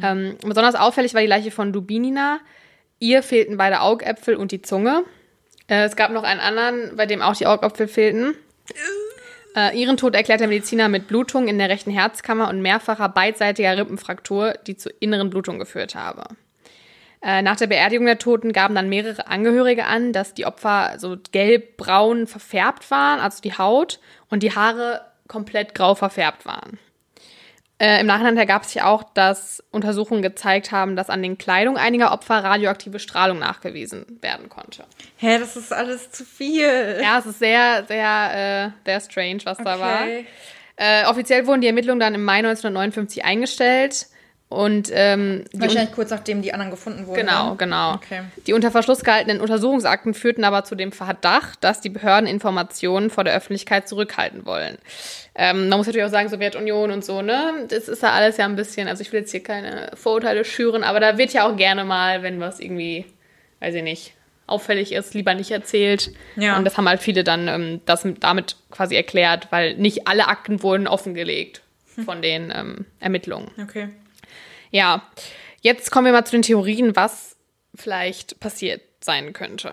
Ähm, 0.02 0.36
besonders 0.42 0.74
auffällig 0.74 1.14
war 1.14 1.20
die 1.20 1.26
Leiche 1.26 1.50
von 1.50 1.72
Dubinina. 1.72 2.40
Ihr 3.00 3.22
fehlten 3.22 3.56
beide 3.56 3.80
Augäpfel 3.80 4.36
und 4.36 4.52
die 4.52 4.62
Zunge. 4.62 5.02
Äh, 5.66 5.84
es 5.84 5.96
gab 5.96 6.12
noch 6.12 6.22
einen 6.22 6.40
anderen, 6.40 6.96
bei 6.96 7.06
dem 7.06 7.22
auch 7.22 7.34
die 7.34 7.46
Augäpfel 7.46 7.88
fehlten. 7.88 8.34
Äh, 9.56 9.78
ihren 9.78 9.96
Tod 9.96 10.14
erklärt 10.14 10.40
der 10.40 10.48
Mediziner 10.48 10.88
mit 10.88 11.08
Blutung 11.08 11.48
in 11.48 11.58
der 11.58 11.68
rechten 11.68 11.90
Herzkammer 11.90 12.48
und 12.48 12.62
mehrfacher 12.62 13.08
beidseitiger 13.08 13.76
Rippenfraktur, 13.76 14.54
die 14.66 14.76
zu 14.76 14.90
inneren 14.90 15.30
Blutungen 15.30 15.58
geführt 15.58 15.94
habe. 15.94 16.24
Äh, 17.24 17.40
Nach 17.40 17.56
der 17.56 17.68
Beerdigung 17.68 18.04
der 18.04 18.18
Toten 18.18 18.52
gaben 18.52 18.74
dann 18.74 18.90
mehrere 18.90 19.26
Angehörige 19.28 19.86
an, 19.86 20.12
dass 20.12 20.34
die 20.34 20.44
Opfer 20.44 20.96
so 20.98 21.16
gelb-braun 21.32 22.26
verfärbt 22.26 22.90
waren, 22.90 23.18
also 23.18 23.40
die 23.40 23.56
Haut, 23.56 23.98
und 24.28 24.42
die 24.42 24.54
Haare 24.54 25.00
komplett 25.26 25.74
grau 25.74 25.94
verfärbt 25.94 26.44
waren. 26.44 26.78
Äh, 27.78 28.00
Im 28.00 28.06
Nachhinein 28.06 28.36
ergab 28.36 28.66
sich 28.66 28.82
auch, 28.82 29.02
dass 29.14 29.64
Untersuchungen 29.70 30.20
gezeigt 30.22 30.70
haben, 30.70 30.96
dass 30.96 31.08
an 31.08 31.22
den 31.22 31.38
Kleidungen 31.38 31.78
einiger 31.78 32.12
Opfer 32.12 32.44
radioaktive 32.44 32.98
Strahlung 32.98 33.38
nachgewiesen 33.38 34.04
werden 34.20 34.50
konnte. 34.50 34.84
Hä, 35.16 35.38
das 35.38 35.56
ist 35.56 35.72
alles 35.72 36.10
zu 36.10 36.24
viel. 36.24 37.00
Ja, 37.02 37.18
es 37.18 37.26
ist 37.26 37.38
sehr, 37.38 37.84
sehr, 37.88 38.74
äh, 38.84 38.88
sehr 38.88 39.00
strange, 39.00 39.40
was 39.44 39.58
da 39.58 39.80
war. 39.80 40.02
Okay. 40.02 40.26
Äh, 40.76 41.06
offiziell 41.06 41.46
wurden 41.46 41.62
die 41.62 41.68
Ermittlungen 41.68 42.00
dann 42.00 42.14
im 42.14 42.24
Mai 42.24 42.38
1959 42.38 43.24
eingestellt 43.24 44.08
und 44.54 44.90
ähm, 44.92 45.44
Wahrscheinlich 45.52 45.92
kurz 45.92 46.10
nachdem 46.10 46.40
die 46.40 46.52
anderen 46.52 46.70
gefunden 46.70 47.06
wurden. 47.06 47.20
Genau, 47.20 47.50
ne? 47.50 47.56
genau. 47.56 47.94
Okay. 47.94 48.22
Die 48.46 48.52
unter 48.52 48.70
Verschluss 48.70 49.02
gehaltenen 49.02 49.40
Untersuchungsakten 49.40 50.14
führten 50.14 50.44
aber 50.44 50.64
zu 50.64 50.74
dem 50.74 50.92
Verdacht, 50.92 51.62
dass 51.62 51.80
die 51.80 51.88
Behörden 51.88 52.28
Informationen 52.28 53.10
vor 53.10 53.24
der 53.24 53.34
Öffentlichkeit 53.34 53.88
zurückhalten 53.88 54.46
wollen. 54.46 54.78
Ähm, 55.34 55.68
man 55.68 55.78
muss 55.78 55.86
natürlich 55.86 56.06
auch 56.06 56.12
sagen, 56.12 56.28
Sowjetunion 56.28 56.90
und 56.92 57.04
so, 57.04 57.20
ne? 57.20 57.66
Das 57.68 57.88
ist 57.88 58.02
ja 58.02 58.12
alles 58.12 58.36
ja 58.36 58.44
ein 58.44 58.56
bisschen, 58.56 58.86
also 58.86 59.02
ich 59.02 59.12
will 59.12 59.20
jetzt 59.20 59.32
hier 59.32 59.42
keine 59.42 59.90
Vorurteile 59.94 60.44
schüren, 60.44 60.84
aber 60.84 61.00
da 61.00 61.18
wird 61.18 61.32
ja 61.32 61.48
auch 61.48 61.56
gerne 61.56 61.84
mal, 61.84 62.22
wenn 62.22 62.38
was 62.38 62.60
irgendwie, 62.60 63.04
weiß 63.60 63.74
ich 63.74 63.82
nicht, 63.82 64.14
auffällig 64.46 64.92
ist, 64.92 65.14
lieber 65.14 65.34
nicht 65.34 65.50
erzählt. 65.50 66.12
Ja. 66.36 66.56
Und 66.56 66.64
das 66.64 66.76
haben 66.76 66.88
halt 66.88 67.02
viele 67.02 67.24
dann 67.24 67.48
ähm, 67.48 67.80
das 67.86 68.06
damit 68.20 68.56
quasi 68.70 68.94
erklärt, 68.94 69.48
weil 69.50 69.74
nicht 69.74 70.06
alle 70.06 70.28
Akten 70.28 70.62
wurden 70.62 70.86
offengelegt 70.86 71.62
von 72.04 72.22
den 72.22 72.52
ähm, 72.54 72.86
Ermittlungen. 73.00 73.50
Okay. 73.60 73.88
Ja, 74.74 75.04
jetzt 75.60 75.92
kommen 75.92 76.06
wir 76.06 76.12
mal 76.12 76.24
zu 76.24 76.32
den 76.32 76.42
Theorien, 76.42 76.96
was 76.96 77.36
vielleicht 77.76 78.40
passiert 78.40 78.80
sein 78.98 79.32
könnte. 79.32 79.72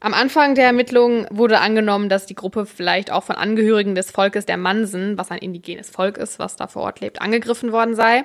Am 0.00 0.14
Anfang 0.14 0.56
der 0.56 0.64
Ermittlungen 0.64 1.28
wurde 1.30 1.60
angenommen, 1.60 2.08
dass 2.08 2.26
die 2.26 2.34
Gruppe 2.34 2.66
vielleicht 2.66 3.12
auch 3.12 3.22
von 3.22 3.36
Angehörigen 3.36 3.94
des 3.94 4.10
Volkes 4.10 4.44
der 4.44 4.56
Mansen, 4.56 5.16
was 5.16 5.30
ein 5.30 5.38
indigenes 5.38 5.90
Volk 5.90 6.16
ist, 6.16 6.40
was 6.40 6.56
da 6.56 6.66
vor 6.66 6.82
Ort 6.82 6.98
lebt, 6.98 7.22
angegriffen 7.22 7.70
worden 7.70 7.94
sei. 7.94 8.24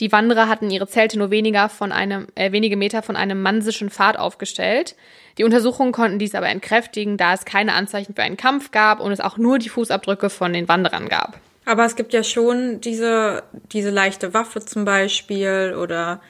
Die 0.00 0.10
Wanderer 0.10 0.48
hatten 0.48 0.70
ihre 0.70 0.88
Zelte 0.88 1.20
nur 1.20 1.30
weniger 1.30 1.68
von 1.68 1.92
einem, 1.92 2.26
äh, 2.34 2.50
wenige 2.50 2.76
Meter 2.76 3.02
von 3.02 3.14
einem 3.14 3.40
mansischen 3.40 3.90
Pfad 3.90 4.18
aufgestellt. 4.18 4.96
Die 5.38 5.44
Untersuchungen 5.44 5.92
konnten 5.92 6.18
dies 6.18 6.34
aber 6.34 6.48
entkräftigen, 6.48 7.16
da 7.16 7.32
es 7.32 7.44
keine 7.44 7.74
Anzeichen 7.74 8.16
für 8.16 8.24
einen 8.24 8.36
Kampf 8.36 8.72
gab 8.72 8.98
und 8.98 9.12
es 9.12 9.20
auch 9.20 9.36
nur 9.36 9.60
die 9.60 9.68
Fußabdrücke 9.68 10.30
von 10.30 10.52
den 10.52 10.66
Wanderern 10.66 11.08
gab. 11.08 11.38
Aber 11.64 11.84
es 11.84 11.96
gibt 11.96 12.12
ja 12.12 12.22
schon 12.22 12.80
diese, 12.80 13.42
diese 13.72 13.90
leichte 13.90 14.34
Waffe 14.34 14.64
zum 14.64 14.84
Beispiel 14.84 15.76
oder. 15.78 16.20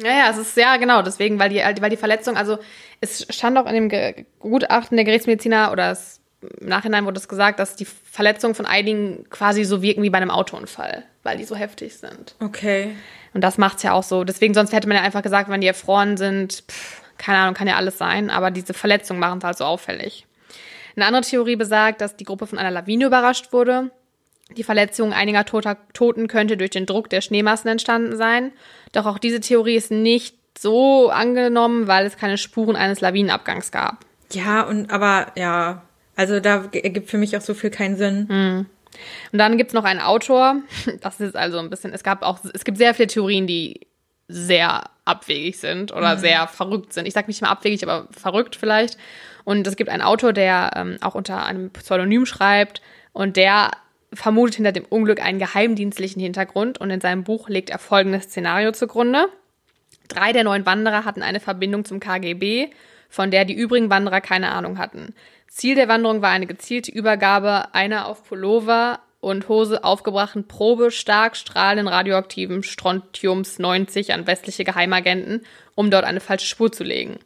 Ja, 0.00 0.10
ja, 0.10 0.30
es 0.30 0.38
ist 0.38 0.56
ja 0.56 0.76
genau, 0.76 1.02
deswegen, 1.02 1.38
weil 1.38 1.50
die, 1.50 1.56
weil 1.80 1.90
die 1.90 1.96
Verletzung, 1.96 2.36
also 2.36 2.58
es 3.00 3.26
stand 3.30 3.58
auch 3.58 3.66
in 3.66 3.74
dem 3.74 3.88
Ge 3.88 4.26
Gutachten 4.38 4.96
der 4.96 5.04
Gerichtsmediziner 5.04 5.72
oder 5.72 5.90
es, 5.90 6.20
im 6.60 6.68
Nachhinein 6.68 7.04
wurde 7.04 7.18
es 7.18 7.28
gesagt, 7.28 7.58
dass 7.58 7.74
die 7.74 7.84
Verletzungen 7.84 8.54
von 8.54 8.66
einigen 8.66 9.28
quasi 9.28 9.64
so 9.64 9.82
wirken 9.82 10.02
wie 10.02 10.10
bei 10.10 10.18
einem 10.18 10.30
Autounfall, 10.30 11.02
weil 11.24 11.36
die 11.36 11.44
so 11.44 11.56
heftig 11.56 11.96
sind. 11.96 12.36
Okay. 12.40 12.94
Und 13.34 13.42
das 13.42 13.58
macht's 13.58 13.82
ja 13.82 13.92
auch 13.92 14.04
so. 14.04 14.22
Deswegen, 14.22 14.54
sonst 14.54 14.72
hätte 14.72 14.86
man 14.86 14.96
ja 14.96 15.02
einfach 15.02 15.22
gesagt, 15.22 15.50
wenn 15.50 15.60
die 15.60 15.66
erfroren 15.66 16.16
sind, 16.16 16.62
pff, 16.68 17.02
keine 17.18 17.38
Ahnung, 17.38 17.54
kann 17.54 17.66
ja 17.66 17.76
alles 17.76 17.98
sein, 17.98 18.30
aber 18.30 18.52
diese 18.52 18.74
Verletzungen 18.74 19.18
machen 19.18 19.38
es 19.38 19.44
halt 19.44 19.58
so 19.58 19.64
auffällig. 19.64 20.26
Eine 20.94 21.06
andere 21.06 21.22
Theorie 21.22 21.56
besagt, 21.56 22.00
dass 22.00 22.16
die 22.16 22.24
Gruppe 22.24 22.46
von 22.46 22.58
einer 22.58 22.70
Lawine 22.70 23.06
überrascht 23.06 23.52
wurde. 23.52 23.90
Die 24.56 24.62
Verletzung 24.62 25.12
einiger 25.12 25.44
Toter, 25.44 25.76
Toten 25.92 26.26
könnte 26.26 26.56
durch 26.56 26.70
den 26.70 26.86
Druck 26.86 27.10
der 27.10 27.20
Schneemassen 27.20 27.68
entstanden 27.68 28.16
sein. 28.16 28.52
Doch 28.92 29.06
auch 29.06 29.18
diese 29.18 29.40
Theorie 29.40 29.76
ist 29.76 29.90
nicht 29.90 30.36
so 30.58 31.10
angenommen, 31.10 31.86
weil 31.86 32.06
es 32.06 32.16
keine 32.16 32.38
Spuren 32.38 32.74
eines 32.74 33.00
Lawinenabgangs 33.00 33.70
gab. 33.70 34.04
Ja, 34.32 34.62
und 34.62 34.90
aber 34.90 35.32
ja, 35.36 35.82
also 36.16 36.40
da 36.40 36.64
ergibt 36.72 37.10
für 37.10 37.18
mich 37.18 37.36
auch 37.36 37.40
so 37.40 37.54
viel 37.54 37.70
keinen 37.70 37.96
Sinn. 37.96 38.26
Mhm. 38.28 38.66
Und 39.32 39.38
dann 39.38 39.56
gibt's 39.56 39.74
noch 39.74 39.84
einen 39.84 40.00
Autor, 40.00 40.56
das 41.00 41.20
ist 41.20 41.36
also 41.36 41.58
ein 41.58 41.70
bisschen, 41.70 41.92
es 41.92 42.02
gab 42.02 42.22
auch, 42.22 42.40
es 42.52 42.64
gibt 42.64 42.78
sehr 42.78 42.94
viele 42.94 43.08
Theorien, 43.08 43.46
die 43.46 43.86
sehr 44.28 44.84
abwegig 45.04 45.58
sind 45.58 45.92
oder 45.92 46.16
mhm. 46.16 46.20
sehr 46.20 46.48
verrückt 46.48 46.92
sind. 46.92 47.06
Ich 47.06 47.14
sage 47.14 47.28
nicht 47.28 47.40
mal 47.40 47.48
abwegig, 47.48 47.82
aber 47.82 48.08
verrückt 48.10 48.56
vielleicht. 48.56 48.98
Und 49.44 49.66
es 49.66 49.76
gibt 49.76 49.90
einen 49.90 50.02
Autor, 50.02 50.34
der 50.34 50.72
ähm, 50.76 50.98
auch 51.00 51.14
unter 51.14 51.46
einem 51.46 51.70
Pseudonym 51.70 52.26
schreibt 52.26 52.82
und 53.12 53.36
der 53.36 53.70
vermutet 54.12 54.56
hinter 54.56 54.72
dem 54.72 54.84
Unglück 54.84 55.22
einen 55.22 55.38
geheimdienstlichen 55.38 56.20
Hintergrund 56.20 56.78
und 56.78 56.90
in 56.90 57.00
seinem 57.00 57.24
Buch 57.24 57.48
legt 57.48 57.70
er 57.70 57.78
folgendes 57.78 58.24
Szenario 58.24 58.72
zugrunde. 58.72 59.26
Drei 60.08 60.32
der 60.32 60.44
neun 60.44 60.64
Wanderer 60.66 61.04
hatten 61.04 61.22
eine 61.22 61.40
Verbindung 61.40 61.84
zum 61.84 62.00
KGB, 62.00 62.70
von 63.10 63.30
der 63.30 63.44
die 63.44 63.54
übrigen 63.54 63.90
Wanderer 63.90 64.20
keine 64.20 64.50
Ahnung 64.50 64.78
hatten. 64.78 65.14
Ziel 65.48 65.74
der 65.74 65.88
Wanderung 65.88 66.22
war 66.22 66.30
eine 66.30 66.46
gezielte 66.46 66.90
Übergabe 66.90 67.74
einer 67.74 68.06
auf 68.06 68.24
Pullover 68.24 69.00
und 69.20 69.48
Hose 69.48 69.82
aufgebrachten 69.82 70.46
Probe 70.46 70.90
stark 70.90 71.36
strahlenden 71.36 71.88
radioaktiven 71.88 72.62
Strontiums 72.62 73.58
90 73.58 74.12
an 74.12 74.26
westliche 74.26 74.64
Geheimagenten, 74.64 75.42
um 75.74 75.90
dort 75.90 76.04
eine 76.04 76.20
falsche 76.20 76.46
Spur 76.46 76.70
zu 76.70 76.84
legen. 76.84 77.18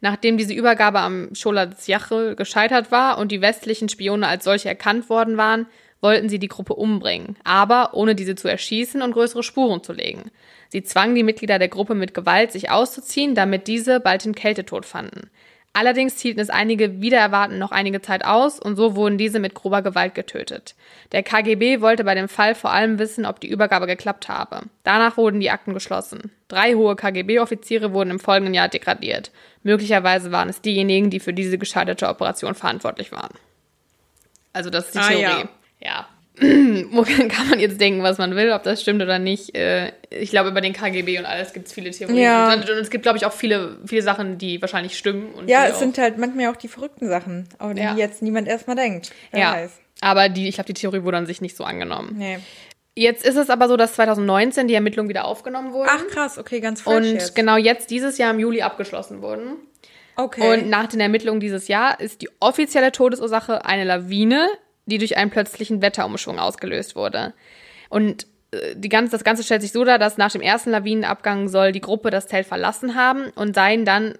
Nachdem 0.00 0.36
diese 0.36 0.54
Übergabe 0.54 1.00
am 1.00 1.34
Schola 1.34 1.70
Zjachel 1.70 2.36
gescheitert 2.36 2.90
war 2.90 3.18
und 3.18 3.32
die 3.32 3.40
westlichen 3.40 3.88
Spione 3.88 4.26
als 4.26 4.44
solche 4.44 4.68
erkannt 4.68 5.08
worden 5.08 5.36
waren, 5.36 5.66
wollten 6.04 6.28
sie 6.28 6.38
die 6.38 6.48
Gruppe 6.48 6.74
umbringen, 6.74 7.36
aber 7.42 7.94
ohne 7.94 8.14
diese 8.14 8.36
zu 8.36 8.46
erschießen 8.46 9.02
und 9.02 9.12
größere 9.12 9.42
Spuren 9.42 9.82
zu 9.82 9.94
legen. 9.94 10.30
Sie 10.68 10.82
zwangen 10.84 11.14
die 11.14 11.22
Mitglieder 11.22 11.58
der 11.58 11.68
Gruppe 11.68 11.94
mit 11.94 12.12
Gewalt, 12.14 12.52
sich 12.52 12.70
auszuziehen, 12.70 13.34
damit 13.34 13.66
diese 13.66 14.00
bald 14.00 14.24
den 14.24 14.34
Kältetod 14.34 14.84
fanden. 14.84 15.30
Allerdings 15.72 16.20
hielten 16.20 16.40
es 16.40 16.50
einige 16.50 17.00
wieder 17.00 17.18
erwarten 17.18 17.58
noch 17.58 17.72
einige 17.72 18.00
Zeit 18.00 18.24
aus 18.24 18.60
und 18.60 18.76
so 18.76 18.94
wurden 18.94 19.18
diese 19.18 19.40
mit 19.40 19.54
grober 19.54 19.82
Gewalt 19.82 20.14
getötet. 20.14 20.76
Der 21.10 21.24
KGB 21.24 21.80
wollte 21.80 22.04
bei 22.04 22.14
dem 22.14 22.28
Fall 22.28 22.54
vor 22.54 22.70
allem 22.70 23.00
wissen, 23.00 23.26
ob 23.26 23.40
die 23.40 23.48
Übergabe 23.48 23.86
geklappt 23.86 24.28
habe. 24.28 24.64
Danach 24.84 25.16
wurden 25.16 25.40
die 25.40 25.50
Akten 25.50 25.74
geschlossen. 25.74 26.30
Drei 26.46 26.74
hohe 26.74 26.94
KGB-Offiziere 26.94 27.92
wurden 27.92 28.10
im 28.10 28.20
folgenden 28.20 28.54
Jahr 28.54 28.68
degradiert. 28.68 29.32
Möglicherweise 29.64 30.30
waren 30.30 30.48
es 30.50 30.60
diejenigen, 30.60 31.10
die 31.10 31.18
für 31.18 31.32
diese 31.32 31.58
gescheiterte 31.58 32.08
Operation 32.08 32.54
verantwortlich 32.54 33.10
waren. 33.10 33.34
Also 34.52 34.70
das 34.70 34.86
ist 34.86 34.94
die 34.94 34.98
ah, 34.98 35.08
Theorie. 35.08 35.22
Ja. 35.22 35.48
Ja. 35.84 36.08
Wo 36.40 37.02
kann 37.02 37.48
man 37.48 37.60
jetzt 37.60 37.80
denken, 37.80 38.02
was 38.02 38.18
man 38.18 38.34
will, 38.34 38.50
ob 38.50 38.64
das 38.64 38.82
stimmt 38.82 39.00
oder 39.00 39.20
nicht. 39.20 39.54
Äh, 39.54 39.92
ich 40.10 40.30
glaube, 40.30 40.50
über 40.50 40.60
den 40.60 40.72
KGB 40.72 41.20
und 41.20 41.26
alles 41.26 41.52
gibt 41.52 41.68
es 41.68 41.72
viele 41.72 41.92
Theorien. 41.92 42.18
Ja. 42.18 42.52
Und 42.52 42.68
es 42.68 42.90
gibt, 42.90 43.04
glaube 43.04 43.18
ich, 43.18 43.24
auch 43.24 43.32
viele, 43.32 43.78
viele 43.86 44.02
Sachen, 44.02 44.36
die 44.36 44.60
wahrscheinlich 44.60 44.98
stimmen. 44.98 45.28
ja, 45.46 45.66
es 45.66 45.78
sind 45.78 45.96
halt 45.96 46.18
manchmal 46.18 46.48
auch 46.48 46.56
die 46.56 46.66
verrückten 46.66 47.08
Sachen, 47.08 47.48
an 47.58 47.76
ja. 47.76 47.94
die 47.94 48.00
jetzt 48.00 48.20
niemand 48.20 48.48
erstmal 48.48 48.74
denkt. 48.74 49.12
Wer 49.30 49.40
ja. 49.40 49.52
Weiß. 49.52 49.78
Aber 50.00 50.28
die, 50.28 50.48
ich 50.48 50.56
glaube, 50.56 50.66
die 50.66 50.74
Theorie 50.74 51.04
wurde 51.04 51.18
an 51.18 51.26
sich 51.26 51.40
nicht 51.40 51.56
so 51.56 51.62
angenommen. 51.62 52.16
Nee. 52.18 52.38
Jetzt 52.96 53.24
ist 53.24 53.36
es 53.36 53.50
aber 53.50 53.68
so, 53.68 53.76
dass 53.76 53.94
2019 53.94 54.68
die 54.68 54.74
Ermittlungen 54.74 55.08
wieder 55.08 55.24
aufgenommen 55.24 55.72
wurden. 55.72 55.90
Ach 55.92 56.06
krass, 56.08 56.38
okay, 56.38 56.60
ganz 56.60 56.80
frisch 56.80 56.94
Und 56.94 57.04
jetzt. 57.04 57.34
genau 57.34 57.56
jetzt 57.56 57.90
dieses 57.90 58.18
Jahr 58.18 58.32
im 58.32 58.40
Juli 58.40 58.62
abgeschlossen 58.62 59.22
wurden. 59.22 59.56
Okay. 60.16 60.52
Und 60.52 60.68
nach 60.68 60.86
den 60.86 61.00
Ermittlungen 61.00 61.40
dieses 61.40 61.66
Jahr 61.66 61.98
ist 61.98 62.22
die 62.22 62.28
offizielle 62.38 62.92
Todesursache 62.92 63.64
eine 63.64 63.84
Lawine, 63.84 64.48
die 64.86 64.98
durch 64.98 65.16
einen 65.16 65.30
plötzlichen 65.30 65.82
Wetterumschwung 65.82 66.38
ausgelöst 66.38 66.96
wurde. 66.96 67.34
Und 67.88 68.26
äh, 68.50 68.74
die 68.76 68.88
ganze, 68.88 69.12
das 69.12 69.24
Ganze 69.24 69.42
stellt 69.42 69.62
sich 69.62 69.72
so 69.72 69.84
dar, 69.84 69.98
dass 69.98 70.18
nach 70.18 70.32
dem 70.32 70.40
ersten 70.40 70.70
Lawinenabgang 70.70 71.48
soll 71.48 71.72
die 71.72 71.80
Gruppe 71.80 72.10
das 72.10 72.26
Zelt 72.26 72.46
verlassen 72.46 72.94
haben 72.94 73.30
und 73.34 73.54
seien 73.54 73.84
dann 73.84 74.14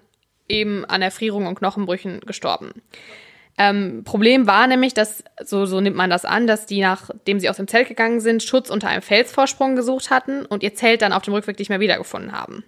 eben 0.47 0.85
an 0.85 1.01
Erfrierung 1.01 1.47
und 1.47 1.55
Knochenbrüchen 1.55 2.21
gestorben. 2.21 2.81
Ähm, 3.57 4.03
Problem 4.03 4.47
war 4.47 4.67
nämlich, 4.67 4.93
dass, 4.93 5.23
so, 5.43 5.65
so 5.65 5.79
nimmt 5.79 5.95
man 5.95 6.09
das 6.09 6.25
an, 6.25 6.45
dass 6.45 6.65
die, 6.65 6.81
nachdem 6.81 7.39
sie 7.39 7.49
aus 7.49 7.57
dem 7.57 7.67
Zelt 7.67 7.87
gegangen 7.87 8.19
sind, 8.19 8.43
Schutz 8.43 8.69
unter 8.69 8.89
einem 8.89 9.01
Felsvorsprung 9.01 9.75
gesucht 9.75 10.09
hatten 10.09 10.45
und 10.45 10.61
ihr 10.61 10.75
Zelt 10.75 11.01
dann 11.01 11.13
auf 11.13 11.23
dem 11.23 11.33
Rückweg 11.33 11.57
nicht 11.57 11.69
mehr 11.69 11.79
wiedergefunden 11.79 12.33
haben. 12.33 12.65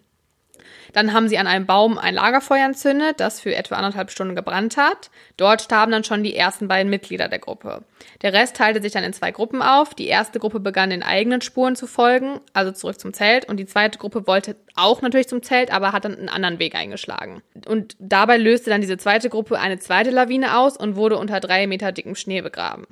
Dann 0.94 1.14
haben 1.14 1.28
sie 1.28 1.38
an 1.38 1.48
einem 1.48 1.66
Baum 1.66 1.98
ein 1.98 2.14
Lagerfeuer 2.14 2.66
entzündet, 2.66 3.20
das 3.20 3.40
für 3.40 3.56
etwa 3.56 3.76
anderthalb 3.76 4.12
Stunden 4.12 4.36
gebrannt 4.36 4.78
hat. 4.78 5.10
Dort 5.38 5.62
starben 5.62 5.92
dann 5.92 6.04
schon 6.04 6.24
die 6.24 6.36
ersten 6.36 6.68
beiden 6.68 6.90
Mitglieder 6.90 7.28
der 7.28 7.40
Gruppe. 7.40 7.84
Der 8.22 8.34
Rest 8.34 8.56
teilte 8.56 8.82
sich 8.82 8.92
dann 8.92 9.04
in 9.04 9.14
zwei 9.14 9.32
Gruppen 9.32 9.62
auf. 9.62 9.94
Die 9.94 10.08
erste 10.08 10.40
Gruppe 10.40 10.60
begann 10.60 10.90
den 10.90 11.04
eigenen 11.04 11.42
Spuren 11.42 11.76
zu 11.76 11.88
folgen, 11.88 12.40
also 12.54 12.72
zurück 12.72 13.00
zum 13.00 13.14
Zelt. 13.14 13.46
Und 13.46 13.58
die 13.58 13.66
zweite 13.66 14.00
Gruppe 14.00 14.28
wollte 14.28 14.56
auch 14.76 15.02
natürlich 15.02 15.28
zum 15.28 15.44
Zelt, 15.44 15.72
aber 15.72 15.92
hat 15.92 16.06
dann 16.06 16.16
einen 16.16 16.30
anderen 16.30 16.60
Weg 16.60 16.76
eingeschlagen. 16.76 17.42
Und 17.68 17.96
dabei 18.00 18.38
löste 18.38 18.70
dann 18.70 18.82
diese 18.82 18.98
zweite 18.98 19.30
Gruppe 19.30 19.60
eine 19.60 19.80
zweite 19.80 20.12
Lawine 20.12 20.58
aus 20.58 20.78
und 20.78 20.96
wurde 20.96 21.18
unter 21.18 21.40
drei 21.40 21.68
Meter 21.68 21.92
dickem 21.92 22.16
Schnee 22.16 22.42
begraben. 22.42 22.86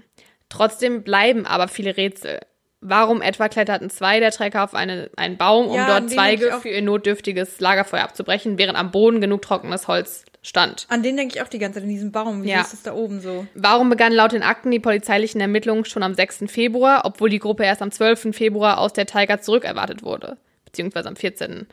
Trotzdem 0.50 1.04
bleiben 1.04 1.46
aber 1.46 1.68
viele 1.68 1.98
Rätsel. 1.98 2.40
Warum 2.88 3.24
etwa 3.24 3.50
kletterten 3.50 3.90
zwei 3.90 4.20
der 4.20 4.30
Trecker 4.30 4.64
auf 4.64 4.76
eine, 4.76 5.10
einen 5.16 5.38
Baum, 5.38 5.68
um 5.68 5.76
ja, 5.76 5.88
dort 5.88 6.12
Zweige 6.12 6.60
für 6.62 6.70
ihr 6.70 6.84
notdürftiges 6.84 7.60
Lagerfeuer 7.60 8.04
abzubrechen, 8.04 8.60
während 8.60 8.78
am 8.78 8.92
Boden 8.92 9.22
genug 9.22 9.42
trockenes 9.42 9.88
Holz 9.88 10.24
stand? 10.44 10.86
An 10.90 11.02
den 11.02 11.18
denke 11.18 11.36
ich 11.36 11.42
auch 11.42 11.48
die 11.48 11.58
ganze 11.58 11.80
Zeit, 11.80 11.84
in 11.86 11.90
diesem 11.90 12.12
Baum. 12.12 12.44
Wie 12.44 12.50
ja. 12.50 12.62
ist 12.62 12.74
das 12.74 12.84
da 12.84 12.94
oben 12.94 13.22
so? 13.22 13.48
Warum 13.56 13.90
begannen 13.90 14.16
laut 14.16 14.34
den 14.34 14.44
Akten 14.44 14.70
die 14.70 14.80
polizeilichen 14.80 15.42
Ermittlungen 15.42 15.86
schon 15.86 16.04
am 16.04 16.14
6. 16.14 16.44
Februar, 16.46 17.02
obwohl 17.06 17.32
die 17.32 17.40
Gruppe 17.40 17.64
erst 17.64 17.82
am 17.82 17.92
12. 17.92 18.36
Februar 18.36 18.78
aus 18.78 18.94
der 18.94 19.08
Taiga 19.08 19.42
zurückerwartet 19.42 20.04
wurde? 20.04 20.38
Beziehungsweise 20.66 21.10
am 21.10 21.16
14. 21.16 21.66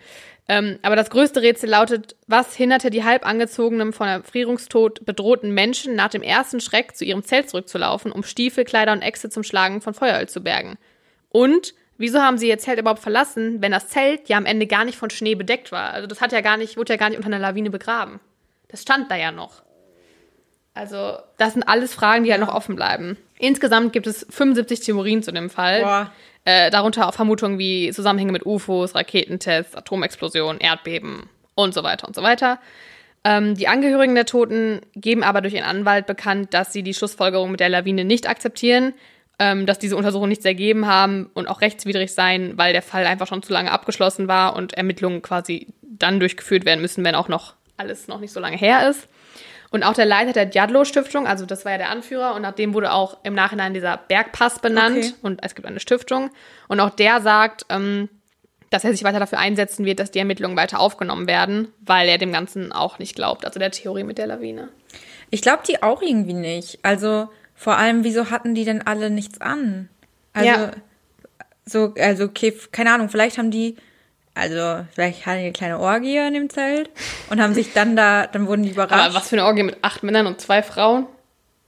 Ähm, 0.48 0.78
aber 0.80 0.96
das 0.96 1.10
größte 1.10 1.42
Rätsel 1.42 1.68
lautet, 1.68 2.16
was 2.26 2.56
hinderte 2.56 2.88
die 2.88 3.04
halb 3.04 3.26
angezogenen, 3.26 3.92
von 3.92 4.08
Erfrierungstod 4.08 5.04
bedrohten 5.04 5.52
Menschen 5.52 5.94
nach 5.94 6.08
dem 6.08 6.22
ersten 6.22 6.60
Schreck 6.60 6.96
zu 6.96 7.04
ihrem 7.04 7.22
Zelt 7.22 7.50
zurückzulaufen, 7.50 8.10
um 8.10 8.22
Stiefel, 8.22 8.64
Kleider 8.64 8.92
und 8.92 9.02
Äxte 9.02 9.28
zum 9.28 9.42
Schlagen 9.42 9.82
von 9.82 9.92
Feueröl 9.92 10.28
zu 10.28 10.42
bergen? 10.42 10.78
Und 11.32 11.74
wieso 11.98 12.20
haben 12.20 12.38
sie 12.38 12.48
ihr 12.48 12.58
Zelt 12.58 12.78
überhaupt 12.78 13.02
verlassen, 13.02 13.60
wenn 13.60 13.72
das 13.72 13.88
Zelt 13.88 14.28
ja 14.28 14.36
am 14.36 14.46
Ende 14.46 14.66
gar 14.66 14.84
nicht 14.84 14.98
von 14.98 15.10
Schnee 15.10 15.34
bedeckt 15.34 15.72
war? 15.72 15.90
Also 15.90 16.06
das 16.06 16.20
hat 16.20 16.32
ja 16.32 16.40
gar 16.40 16.56
nicht, 16.56 16.76
wurde 16.76 16.92
ja 16.92 16.98
gar 16.98 17.08
nicht 17.08 17.18
unter 17.18 17.28
einer 17.28 17.38
Lawine 17.38 17.70
begraben. 17.70 18.20
Das 18.68 18.82
stand 18.82 19.10
da 19.10 19.16
ja 19.16 19.32
noch. 19.32 19.62
Also, 20.74 21.18
das 21.36 21.52
sind 21.52 21.64
alles 21.64 21.92
Fragen, 21.92 22.24
die 22.24 22.30
ja. 22.30 22.38
halt 22.38 22.46
noch 22.46 22.54
offen 22.54 22.76
bleiben. 22.76 23.18
Insgesamt 23.38 23.92
gibt 23.92 24.06
es 24.06 24.26
75 24.30 24.80
Theorien 24.80 25.22
zu 25.22 25.30
dem 25.32 25.50
Fall. 25.50 26.10
Äh, 26.44 26.70
darunter 26.70 27.06
auch 27.06 27.14
Vermutungen 27.14 27.58
wie 27.58 27.92
Zusammenhänge 27.92 28.32
mit 28.32 28.46
UFOs, 28.46 28.94
Raketentests, 28.94 29.76
Atomexplosionen, 29.76 30.60
Erdbeben 30.60 31.28
und 31.54 31.74
so 31.74 31.82
weiter 31.82 32.08
und 32.08 32.16
so 32.16 32.22
weiter. 32.22 32.58
Ähm, 33.24 33.54
die 33.54 33.68
Angehörigen 33.68 34.14
der 34.16 34.26
Toten 34.26 34.80
geben 34.96 35.22
aber 35.22 35.40
durch 35.40 35.54
ihren 35.54 35.64
Anwalt 35.64 36.06
bekannt, 36.06 36.52
dass 36.54 36.72
sie 36.72 36.82
die 36.82 36.94
Schlussfolgerung 36.94 37.52
mit 37.52 37.60
der 37.60 37.68
Lawine 37.68 38.04
nicht 38.04 38.28
akzeptieren, 38.28 38.94
ähm, 39.42 39.66
dass 39.66 39.80
diese 39.80 39.96
Untersuchungen 39.96 40.28
nichts 40.28 40.44
ergeben 40.44 40.86
haben 40.86 41.28
und 41.34 41.48
auch 41.48 41.62
rechtswidrig 41.62 42.14
seien, 42.14 42.56
weil 42.56 42.72
der 42.72 42.80
Fall 42.80 43.06
einfach 43.06 43.26
schon 43.26 43.42
zu 43.42 43.52
lange 43.52 43.72
abgeschlossen 43.72 44.28
war 44.28 44.54
und 44.54 44.74
Ermittlungen 44.74 45.20
quasi 45.20 45.66
dann 45.82 46.20
durchgeführt 46.20 46.64
werden 46.64 46.80
müssen, 46.80 47.04
wenn 47.04 47.16
auch 47.16 47.26
noch 47.26 47.54
alles 47.76 48.06
noch 48.06 48.20
nicht 48.20 48.32
so 48.32 48.38
lange 48.38 48.56
her 48.56 48.88
ist. 48.88 49.08
Und 49.70 49.82
auch 49.82 49.94
der 49.94 50.06
Leiter 50.06 50.32
der 50.32 50.46
Diadlo-Stiftung, 50.46 51.26
also 51.26 51.44
das 51.44 51.64
war 51.64 51.72
ja 51.72 51.78
der 51.78 51.90
Anführer, 51.90 52.36
und 52.36 52.42
nach 52.42 52.52
dem 52.52 52.72
wurde 52.72 52.92
auch 52.92 53.16
im 53.24 53.34
Nachhinein 53.34 53.74
dieser 53.74 53.96
Bergpass 53.96 54.60
benannt 54.60 54.98
okay. 54.98 55.14
und 55.22 55.42
es 55.42 55.56
gibt 55.56 55.66
eine 55.66 55.80
Stiftung. 55.80 56.30
Und 56.68 56.78
auch 56.78 56.90
der 56.90 57.20
sagt, 57.20 57.66
ähm, 57.68 58.08
dass 58.70 58.84
er 58.84 58.92
sich 58.92 59.02
weiter 59.02 59.18
dafür 59.18 59.40
einsetzen 59.40 59.84
wird, 59.84 59.98
dass 59.98 60.12
die 60.12 60.20
Ermittlungen 60.20 60.56
weiter 60.56 60.78
aufgenommen 60.78 61.26
werden, 61.26 61.68
weil 61.80 62.08
er 62.08 62.18
dem 62.18 62.32
Ganzen 62.32 62.70
auch 62.70 63.00
nicht 63.00 63.16
glaubt, 63.16 63.44
also 63.44 63.58
der 63.58 63.72
Theorie 63.72 64.04
mit 64.04 64.18
der 64.18 64.28
Lawine. 64.28 64.68
Ich 65.30 65.42
glaube 65.42 65.64
die 65.66 65.82
auch 65.82 66.00
irgendwie 66.00 66.34
nicht. 66.34 66.78
Also 66.82 67.28
vor 67.62 67.76
allem, 67.78 68.02
wieso 68.04 68.30
hatten 68.30 68.54
die 68.54 68.64
denn 68.64 68.82
alle 68.86 69.08
nichts 69.10 69.40
an? 69.40 69.88
Also 70.32 70.48
Ja. 70.50 70.70
so, 71.64 71.94
also 71.98 72.24
okay, 72.24 72.52
keine 72.72 72.92
Ahnung, 72.92 73.08
vielleicht 73.08 73.38
haben 73.38 73.50
die, 73.50 73.76
also 74.34 74.84
vielleicht 74.94 75.26
hatten 75.26 75.38
die 75.38 75.44
eine 75.44 75.52
kleine 75.52 75.78
Orgie 75.78 76.16
in 76.16 76.34
dem 76.34 76.50
Zelt 76.50 76.90
und 77.30 77.40
haben 77.40 77.54
sich 77.54 77.72
dann 77.72 77.94
da, 77.96 78.26
dann 78.26 78.46
wurden 78.46 78.62
die 78.64 78.70
überrascht. 78.70 79.04
Aber 79.06 79.14
was 79.14 79.28
für 79.28 79.36
eine 79.36 79.44
Orgie 79.44 79.62
mit 79.62 79.76
acht 79.82 80.02
Männern 80.02 80.26
und 80.26 80.40
zwei 80.40 80.62
Frauen? 80.62 81.06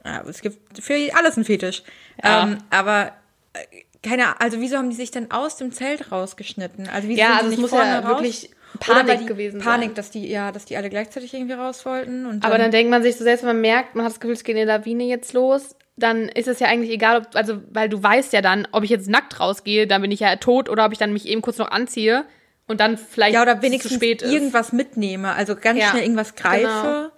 Ja, 0.04 0.22
es 0.28 0.40
gibt 0.42 0.82
für 0.82 0.94
alles 1.16 1.36
einen 1.36 1.44
Fetisch. 1.44 1.82
Ja. 2.22 2.42
Ähm, 2.42 2.58
aber 2.70 3.12
äh, 3.52 3.58
keine 4.02 4.24
Ahnung, 4.24 4.36
also 4.40 4.60
wieso 4.60 4.76
haben 4.76 4.90
die 4.90 4.96
sich 4.96 5.10
denn 5.10 5.30
aus 5.30 5.56
dem 5.56 5.72
Zelt 5.72 6.10
rausgeschnitten? 6.12 6.88
Also 6.88 7.08
wieso 7.08 7.20
Ja, 7.20 7.26
sind 7.28 7.36
also 7.36 7.48
die 7.50 7.54
es 7.54 7.60
muss 7.60 7.70
ja 7.70 7.98
raus? 8.00 8.08
wirklich 8.08 8.50
Panik 8.80 9.26
gewesen 9.26 9.60
sein. 9.60 9.66
Panik, 9.66 9.94
dass 9.94 10.10
die, 10.10 10.26
ja, 10.28 10.50
dass 10.52 10.64
die 10.64 10.76
alle 10.76 10.90
gleichzeitig 10.90 11.32
irgendwie 11.32 11.54
raus 11.54 11.86
wollten. 11.86 12.40
Aber 12.42 12.58
dann 12.58 12.70
denkt 12.72 12.90
man 12.90 13.02
sich 13.04 13.16
so, 13.16 13.22
selbst 13.24 13.42
wenn 13.42 13.50
man 13.50 13.60
merkt, 13.60 13.94
man 13.94 14.04
hat 14.04 14.12
das 14.12 14.20
Gefühl, 14.20 14.34
es 14.34 14.42
geht 14.44 14.56
eine 14.56 14.64
Lawine 14.64 15.04
jetzt 15.04 15.32
los, 15.32 15.76
dann 15.96 16.28
ist 16.28 16.48
es 16.48 16.58
ja 16.60 16.66
eigentlich 16.68 16.90
egal, 16.90 17.18
ob, 17.18 17.36
also, 17.36 17.60
weil 17.70 17.88
du 17.88 18.02
weißt 18.02 18.32
ja 18.32 18.40
dann, 18.42 18.66
ob 18.72 18.82
ich 18.82 18.90
jetzt 18.90 19.08
nackt 19.08 19.38
rausgehe, 19.38 19.86
dann 19.86 20.02
bin 20.02 20.10
ich 20.10 20.20
ja 20.20 20.34
tot, 20.36 20.68
oder 20.68 20.84
ob 20.86 20.92
ich 20.92 20.98
dann 20.98 21.12
mich 21.12 21.26
eben 21.26 21.42
kurz 21.42 21.58
noch 21.58 21.70
anziehe 21.70 22.24
und 22.66 22.80
dann 22.80 22.98
vielleicht 22.98 23.34
ja, 23.34 23.42
oder 23.42 23.62
wenigstens 23.62 23.92
zu 23.92 23.96
spät 23.96 24.22
ist. 24.22 24.32
irgendwas 24.32 24.72
mitnehme, 24.72 25.32
also 25.34 25.54
ganz 25.54 25.78
Ja, 25.78 25.88
schnell 25.88 26.02
irgendwas 26.02 26.34
greife 26.34 26.62
genau. 26.66 27.08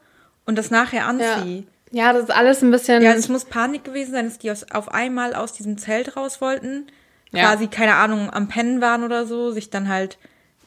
und 0.44 0.58
das 0.58 0.70
nachher 0.70 1.00
ja. 1.00 1.06
anziehe. 1.06 1.64
ja, 1.90 2.12
das 2.12 2.24
ist 2.24 2.30
alles 2.30 2.62
ein 2.62 2.70
bisschen. 2.70 3.02
Ja, 3.02 3.12
es 3.12 3.28
muss 3.28 3.44
Panik 3.46 3.84
gewesen 3.84 4.12
sein, 4.12 4.26
dass 4.26 4.38
die 4.38 4.50
aus, 4.50 4.70
auf 4.70 4.92
einmal 4.92 5.34
aus 5.34 5.52
diesem 5.52 5.78
Zelt 5.78 6.16
raus 6.16 6.40
wollten. 6.40 6.86
Ja. 7.32 7.44
Quasi, 7.44 7.68
keine 7.68 7.94
Ahnung, 7.94 8.30
am 8.30 8.48
Pennen 8.48 8.80
waren 8.80 9.04
oder 9.04 9.26
so, 9.26 9.50
sich 9.50 9.70
dann 9.70 9.88
halt 9.88 10.18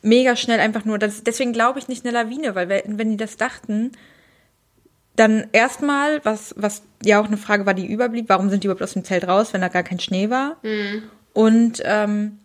mega 0.02 0.36
schnell 0.36 0.60
einfach 0.60 0.86
nur. 0.86 0.98
Das, 0.98 1.24
deswegen 1.24 1.54
glaube 1.54 1.80
ich 1.80 1.88
nicht 1.88 2.06
eine 2.06 2.14
Lawine, 2.14 2.56
weil 2.56 2.70
wenn 2.70 3.12
die 3.12 3.18
das 3.18 3.38
dachten, 3.38 3.92
dann 5.20 5.48
erstmal, 5.52 6.24
was, 6.24 6.54
was 6.58 6.84
ja 7.04 7.22
auch 7.22 7.26
eine 7.26 7.38
Frage 7.38 7.66
war, 7.66 7.74
die 7.74 7.86
überblieb, 7.86 8.30
warum 8.30 8.50
sind 8.50 8.64
die 8.64 8.68
überhaupt 8.68 8.84
aus 8.84 8.94
dem 8.94 9.04
Zelt 9.04 9.28
raus, 9.28 9.54
wenn 9.54 9.62
da 9.62 9.68
gar 9.68 9.84
kein 9.84 10.00
Schnee 10.00 10.30
war? 10.30 10.58
Mhm. 10.64 11.04
Und 11.34 11.82
ähm, 11.84 12.40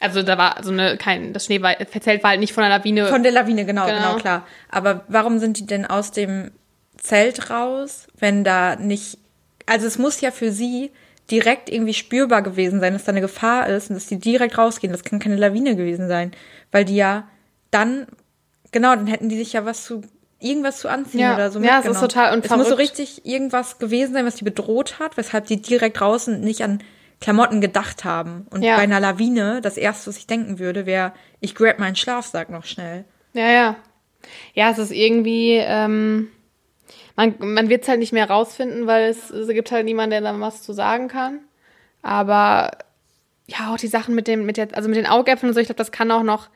also 0.00 0.22
da 0.22 0.38
war 0.38 0.62
so 0.62 0.70
eine, 0.70 0.96
kein, 0.96 1.32
das 1.32 1.46
Schnee 1.46 1.60
war, 1.62 1.74
Zelt 2.00 2.22
war 2.22 2.30
halt 2.30 2.40
nicht 2.40 2.52
von 2.52 2.62
der 2.62 2.70
Lawine. 2.70 3.06
Von 3.06 3.22
der 3.22 3.32
Lawine, 3.32 3.64
genau, 3.64 3.86
Genau. 3.86 3.98
genau, 3.98 4.16
klar. 4.16 4.46
Aber 4.68 5.04
warum 5.08 5.38
sind 5.38 5.58
die 5.58 5.66
denn 5.66 5.86
aus 5.86 6.12
dem 6.12 6.50
Zelt 6.98 7.50
raus, 7.50 8.06
wenn 8.18 8.44
da 8.44 8.76
nicht. 8.76 9.18
Also 9.66 9.86
es 9.86 9.98
muss 9.98 10.20
ja 10.20 10.30
für 10.30 10.50
sie 10.50 10.90
direkt 11.30 11.70
irgendwie 11.70 11.94
spürbar 11.94 12.42
gewesen 12.42 12.80
sein, 12.80 12.92
dass 12.92 13.04
da 13.04 13.12
eine 13.12 13.20
Gefahr 13.20 13.68
ist 13.68 13.90
und 13.90 13.96
dass 13.96 14.06
die 14.06 14.18
direkt 14.18 14.56
rausgehen. 14.58 14.92
Das 14.92 15.04
kann 15.04 15.18
keine 15.18 15.36
Lawine 15.36 15.76
gewesen 15.76 16.08
sein. 16.08 16.32
Weil 16.72 16.84
die 16.84 16.96
ja 16.96 17.28
dann, 17.70 18.06
genau, 18.72 18.94
dann 18.94 19.06
hätten 19.06 19.28
die 19.28 19.36
sich 19.36 19.52
ja 19.52 19.64
was 19.64 19.84
zu, 19.84 20.02
irgendwas 20.40 20.78
zu 20.78 20.88
anziehen 20.88 21.20
Ja. 21.20 21.34
oder 21.34 21.50
so. 21.50 21.60
Ja, 21.60 21.80
es 21.80 21.86
ist 21.86 22.00
total 22.00 22.32
und 22.34 22.44
Es 22.44 22.50
muss 22.56 22.68
so 22.68 22.74
richtig 22.76 23.26
irgendwas 23.26 23.78
gewesen 23.78 24.12
sein, 24.12 24.24
was 24.26 24.36
die 24.36 24.44
bedroht 24.44 24.98
hat, 24.98 25.16
weshalb 25.16 25.46
die 25.46 25.60
direkt 25.60 26.00
draußen 26.00 26.40
nicht 26.40 26.62
an 26.62 26.82
Klamotten 27.20 27.60
gedacht 27.60 28.04
haben. 28.04 28.46
Und 28.50 28.62
Ja. 28.62 28.76
bei 28.76 28.82
einer 28.82 29.00
Lawine, 29.00 29.60
das 29.60 29.76
erste, 29.76 30.08
was 30.08 30.16
ich 30.16 30.26
denken 30.28 30.58
würde, 30.60 30.86
wäre, 30.86 31.12
ich 31.40 31.54
grab 31.56 31.78
meinen 31.80 31.96
Schlafsack 31.96 32.50
noch 32.50 32.64
schnell. 32.64 33.04
Ja, 33.32 33.48
ja. 33.50 33.76
Ja, 34.54 34.70
es 34.70 34.78
ist 34.78 34.92
irgendwie, 34.92 35.54
ähm, 35.56 36.28
man, 37.16 37.34
man 37.38 37.68
wird 37.68 37.82
es 37.82 37.88
halt 37.88 37.98
nicht 37.98 38.12
mehr 38.12 38.28
rausfinden, 38.30 38.86
weil 38.86 39.08
es, 39.08 39.30
es 39.30 39.48
gibt 39.48 39.72
halt 39.72 39.84
niemanden, 39.84 40.10
der 40.10 40.20
da 40.20 40.38
was 40.40 40.62
zu 40.62 40.72
sagen 40.72 41.08
kann. 41.08 41.40
Aber 42.02 42.70
ja, 43.46 43.72
auch 43.72 43.76
die 43.78 43.88
Sachen 43.88 44.14
mit 44.14 44.28
dem, 44.28 44.46
mit 44.46 44.56
der, 44.56 44.68
also 44.76 44.88
mit 44.88 44.98
den 44.98 45.06
Augäpfeln 45.06 45.50
und 45.50 45.54
so, 45.54 45.60
ich 45.60 45.66
glaube, 45.66 45.78
das 45.78 45.90
kann 45.90 46.10
auch 46.12 46.22
noch. 46.22 46.48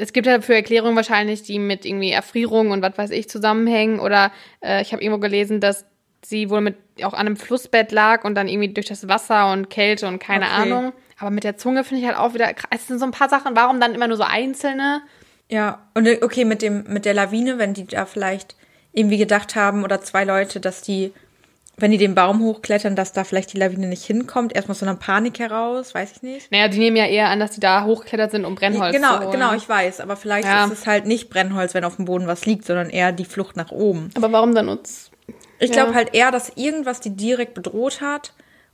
Es 0.00 0.12
gibt 0.12 0.26
ja 0.26 0.36
dafür 0.36 0.56
Erklärungen 0.56 0.96
wahrscheinlich, 0.96 1.42
die 1.42 1.58
mit 1.58 1.84
irgendwie 1.84 2.10
Erfrierung 2.10 2.70
und 2.70 2.82
was 2.82 2.96
weiß 2.96 3.10
ich 3.10 3.28
zusammenhängen. 3.28 4.00
Oder 4.00 4.32
äh, 4.64 4.82
ich 4.82 4.92
habe 4.92 5.02
irgendwo 5.02 5.20
gelesen, 5.20 5.60
dass 5.60 5.84
sie 6.24 6.50
wohl 6.50 6.60
mit 6.60 6.76
auch 7.02 7.12
an 7.12 7.20
einem 7.20 7.36
Flussbett 7.36 7.92
lag 7.92 8.24
und 8.24 8.34
dann 8.34 8.48
irgendwie 8.48 8.72
durch 8.72 8.86
das 8.86 9.08
Wasser 9.08 9.52
und 9.52 9.70
Kälte 9.70 10.06
und 10.06 10.18
keine 10.18 10.46
Okay. 10.46 10.54
Ahnung. 10.54 10.92
Aber 11.18 11.30
mit 11.30 11.44
der 11.44 11.56
Zunge 11.56 11.84
finde 11.84 12.02
ich 12.02 12.08
halt 12.08 12.18
auch 12.18 12.34
wieder 12.34 12.52
krass. 12.54 12.68
Es 12.70 12.86
sind 12.86 12.98
so 12.98 13.04
ein 13.04 13.10
paar 13.10 13.28
Sachen, 13.28 13.54
warum 13.56 13.80
dann 13.80 13.94
immer 13.94 14.08
nur 14.08 14.16
so 14.16 14.22
einzelne? 14.22 15.02
Ja, 15.48 15.86
und 15.94 16.06
äh, 16.06 16.20
okay, 16.22 16.44
mit 16.44 16.62
dem, 16.62 16.84
mit 16.88 17.04
der 17.04 17.14
Lawine, 17.14 17.58
wenn 17.58 17.74
die 17.74 17.86
da 17.86 18.06
vielleicht 18.06 18.56
irgendwie 18.92 19.18
gedacht 19.18 19.54
haben, 19.54 19.84
oder 19.84 20.00
zwei 20.00 20.24
Leute, 20.24 20.60
dass 20.60 20.82
die, 20.82 21.12
wenn 21.80 21.90
die 21.90 21.98
den 21.98 22.14
Baum 22.14 22.40
hochklettern, 22.40 22.94
dass 22.96 23.12
da 23.12 23.24
vielleicht 23.24 23.52
die 23.52 23.58
Lawine 23.58 23.86
nicht 23.88 24.04
hinkommt, 24.04 24.54
erstmal 24.54 24.74
so 24.76 24.86
eine 24.86 24.96
Panik 24.96 25.38
heraus, 25.38 25.94
weiß 25.94 26.12
ich 26.16 26.22
nicht. 26.22 26.50
Naja, 26.52 26.68
die 26.68 26.78
nehmen 26.78 26.96
ja 26.96 27.06
eher 27.06 27.28
an, 27.28 27.40
dass 27.40 27.52
die 27.52 27.60
da 27.60 27.84
hochgeklettert 27.84 28.30
sind, 28.30 28.44
um 28.44 28.54
Brennholz 28.54 28.94
zu 28.94 29.00
genau, 29.00 29.18
holen. 29.20 29.30
genau, 29.30 29.54
ich 29.54 29.68
weiß, 29.68 30.00
aber 30.00 30.16
vielleicht 30.16 30.46
Ja. 30.46 30.64
ist 30.66 30.72
es 30.72 30.86
halt 30.86 31.06
nicht 31.06 31.30
Brennholz, 31.30 31.74
wenn 31.74 31.84
auf 31.84 31.96
dem 31.96 32.04
Boden 32.04 32.26
was 32.26 32.46
liegt, 32.46 32.64
sondern 32.64 32.90
eher 32.90 33.12
die 33.12 33.24
Flucht 33.24 33.56
nach 33.56 33.70
oben. 33.70 34.10
Aber 34.16 34.30
warum 34.32 34.54
dann 34.54 34.68
uns? 34.68 35.10
Ich 35.58 35.70
Ja. 35.70 35.76
glaube 35.76 35.94
halt 35.94 36.14
eher, 36.14 36.30
dass 36.30 36.52
irgendwas 36.56 37.00
die 37.00 37.10
direkt 37.16 37.54
bedroht 37.54 38.00
hat 38.00 38.32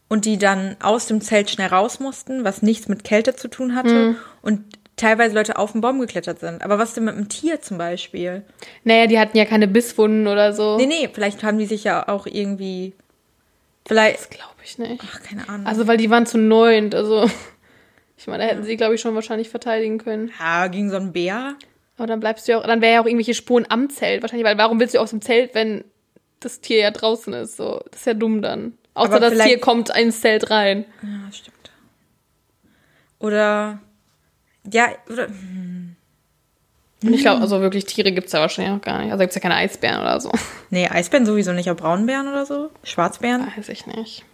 und 0.08 0.24
die 0.24 0.38
dann 0.38 0.76
aus 0.80 1.06
dem 1.06 1.20
Zelt 1.20 1.50
schnell 1.50 1.68
raus 1.68 1.98
mussten, 2.00 2.44
was 2.44 2.62
nichts 2.62 2.88
mit 2.88 3.02
Kälte 3.04 3.34
zu 3.34 3.48
tun 3.48 3.74
hatte 3.74 3.94
Mhm. 4.10 4.16
und 4.42 4.75
teilweise 4.96 5.34
Leute 5.34 5.58
auf 5.58 5.72
den 5.72 5.80
Baum 5.80 6.00
geklettert 6.00 6.40
sind. 6.40 6.62
Aber 6.62 6.78
was 6.78 6.94
denn 6.94 7.04
mit 7.04 7.14
einem 7.14 7.28
Tier 7.28 7.60
zum 7.60 7.78
Beispiel? 7.78 8.42
Naja, 8.84 9.06
die 9.06 9.18
hatten 9.18 9.36
ja 9.36 9.44
keine 9.44 9.68
Bisswunden 9.68 10.26
oder 10.26 10.52
so. 10.52 10.76
Nee, 10.78 10.86
nee, 10.86 11.08
vielleicht 11.12 11.44
haben 11.44 11.58
die 11.58 11.66
sich 11.66 11.84
ja 11.84 12.08
auch 12.08 12.26
irgendwie. 12.26 12.94
Vielleicht. 13.86 14.18
Das 14.18 14.30
glaube 14.30 14.54
ich 14.64 14.78
nicht. 14.78 15.02
Ach, 15.06 15.22
keine 15.22 15.48
Ahnung. 15.48 15.66
Also, 15.66 15.86
weil 15.86 15.98
die 15.98 16.10
waren 16.10 16.26
zu 16.26 16.38
neunt. 16.38 16.94
Also, 16.94 17.30
ich 18.16 18.26
meine, 18.26 18.44
da 18.44 18.50
hätten 18.50 18.64
sie, 18.64 18.76
glaube 18.76 18.94
ich, 18.94 19.00
schon 19.00 19.14
wahrscheinlich 19.14 19.50
verteidigen 19.50 19.98
können. 19.98 20.32
ja, 20.38 20.66
gegen 20.68 20.90
so 20.90 20.96
einen 20.96 21.12
Bär. 21.12 21.54
Aber 21.98 22.06
dann 22.06 22.20
bleibst 22.20 22.46
du 22.46 22.52
ja 22.52 22.58
auch, 22.58 22.66
dann 22.66 22.80
wäre 22.82 22.94
ja 22.94 23.00
auch 23.00 23.06
irgendwelche 23.06 23.34
Spuren 23.34 23.66
am 23.68 23.88
Zelt. 23.88 24.22
Wahrscheinlich, 24.22 24.46
weil 24.46 24.58
warum 24.58 24.80
willst 24.80 24.94
du 24.94 24.98
aus 24.98 25.10
dem 25.10 25.22
Zelt, 25.22 25.54
wenn 25.54 25.84
das 26.40 26.60
Tier 26.60 26.78
ja 26.78 26.90
draußen 26.90 27.32
ist? 27.32 27.56
So, 27.56 27.82
das 27.90 28.00
ist 28.00 28.06
ja 28.06 28.14
dumm 28.14 28.42
dann. 28.42 28.74
Außer 28.94 29.20
das 29.20 29.38
Tier 29.38 29.60
kommt 29.60 29.96
ins 29.96 30.20
Zelt 30.20 30.50
rein. 30.50 30.84
Ja, 31.02 31.32
stimmt. 31.32 31.70
Oder. 33.18 33.80
Ja, 34.72 34.88
oder. 35.10 35.28
Und 37.02 37.12
ich 37.12 37.20
glaube, 37.20 37.42
also 37.42 37.60
wirklich 37.60 37.84
Tiere 37.84 38.10
gibt's 38.12 38.32
da 38.32 38.40
wahrscheinlich 38.40 38.74
auch 38.74 38.80
gar 38.80 39.02
nicht. 39.02 39.12
Also 39.12 39.20
gibt's 39.22 39.34
ja 39.34 39.40
keine 39.40 39.56
Eisbären 39.56 40.00
oder 40.00 40.20
so. 40.20 40.30
Nee, 40.70 40.88
Eisbären 40.88 41.24
sowieso 41.26 41.52
nicht, 41.52 41.68
aber 41.68 41.80
Braunbären 41.80 42.26
oder 42.26 42.44
so? 42.44 42.70
Schwarzbären? 42.82 43.46
Weiß 43.56 43.68
ich 43.68 43.86
nicht. 43.86 44.24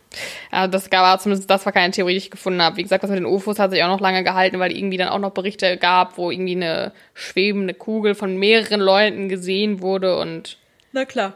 Ja, 0.51 0.67
das 0.67 0.91
war 0.91 1.19
zumindest, 1.19 1.51
das 1.51 1.67
war 1.67 1.73
keine 1.73 1.91
Theorie, 1.93 2.13
die 2.13 2.19
ich 2.19 2.31
gefunden 2.31 2.63
habe. 2.63 2.77
Wie 2.77 2.83
gesagt, 2.83 3.03
das 3.03 3.11
mit 3.11 3.19
den 3.19 3.27
UFOs 3.27 3.59
hat 3.59 3.71
sich 3.71 3.83
auch 3.83 3.89
noch 3.89 4.01
lange 4.01 4.25
gehalten, 4.25 4.59
weil 4.59 4.75
irgendwie 4.75 4.97
dann 4.97 5.09
auch 5.09 5.19
noch 5.19 5.33
Berichte 5.33 5.77
gab, 5.77 6.17
wo 6.17 6.31
irgendwie 6.31 6.57
eine 6.57 6.93
schwebende 7.15 7.75
Kugel 7.75 8.15
von 8.15 8.37
mehreren 8.39 8.81
Leuten 8.81 9.29
gesehen 9.29 9.81
wurde 9.83 10.19
und 10.19 10.59
Na 10.93 11.05
klar. 11.05 11.35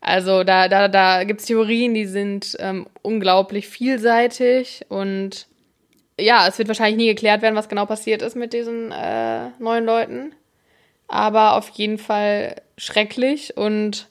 also 0.00 0.42
da, 0.44 0.68
da, 0.68 0.88
da 0.88 1.24
gibt's 1.24 1.44
Theorien, 1.46 1.94
die 1.94 2.06
sind 2.06 2.56
ähm, 2.60 2.86
unglaublich 3.02 3.68
vielseitig 3.68 4.84
und 4.88 5.46
ja, 6.18 6.46
es 6.46 6.58
wird 6.58 6.68
wahrscheinlich 6.68 6.96
nie 6.96 7.08
geklärt 7.08 7.42
werden, 7.42 7.54
was 7.54 7.68
genau 7.68 7.86
passiert 7.86 8.22
ist 8.22 8.36
mit 8.36 8.52
diesen 8.52 8.92
äh, 8.92 9.50
neuen 9.58 9.84
Leuten. 9.84 10.34
Aber 11.06 11.56
auf 11.56 11.70
jeden 11.70 11.98
Fall 11.98 12.56
schrecklich 12.76 13.56
und 13.56 14.08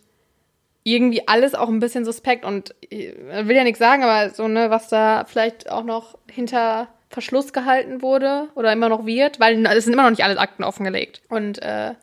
irgendwie 0.84 1.28
alles 1.28 1.54
auch 1.54 1.68
ein 1.68 1.80
bisschen 1.80 2.06
suspekt 2.06 2.46
und 2.46 2.74
ich 2.80 3.14
will 3.14 3.56
ja 3.56 3.64
nichts 3.66 3.80
sagen, 3.80 4.04
aber 4.04 4.30
so, 4.30 4.48
ne, 4.48 4.70
was 4.70 4.88
da 4.88 5.26
vielleicht 5.28 5.70
auch 5.70 5.84
noch 5.84 6.18
hinter 6.32 6.88
Verschluss 7.10 7.52
gehalten 7.52 8.02
wurde 8.02 8.48
oder 8.56 8.72
immer 8.72 8.88
noch 8.88 9.06
wird, 9.06 9.40
weil 9.40 9.66
es 9.66 9.84
sind 9.84 9.94
immer 9.94 10.04
noch 10.04 10.10
nicht 10.10 10.24
alle 10.24 10.40
Akten 10.40 10.64
offengelegt. 10.64 11.22
Und 11.28 11.62
äh, 11.62 11.94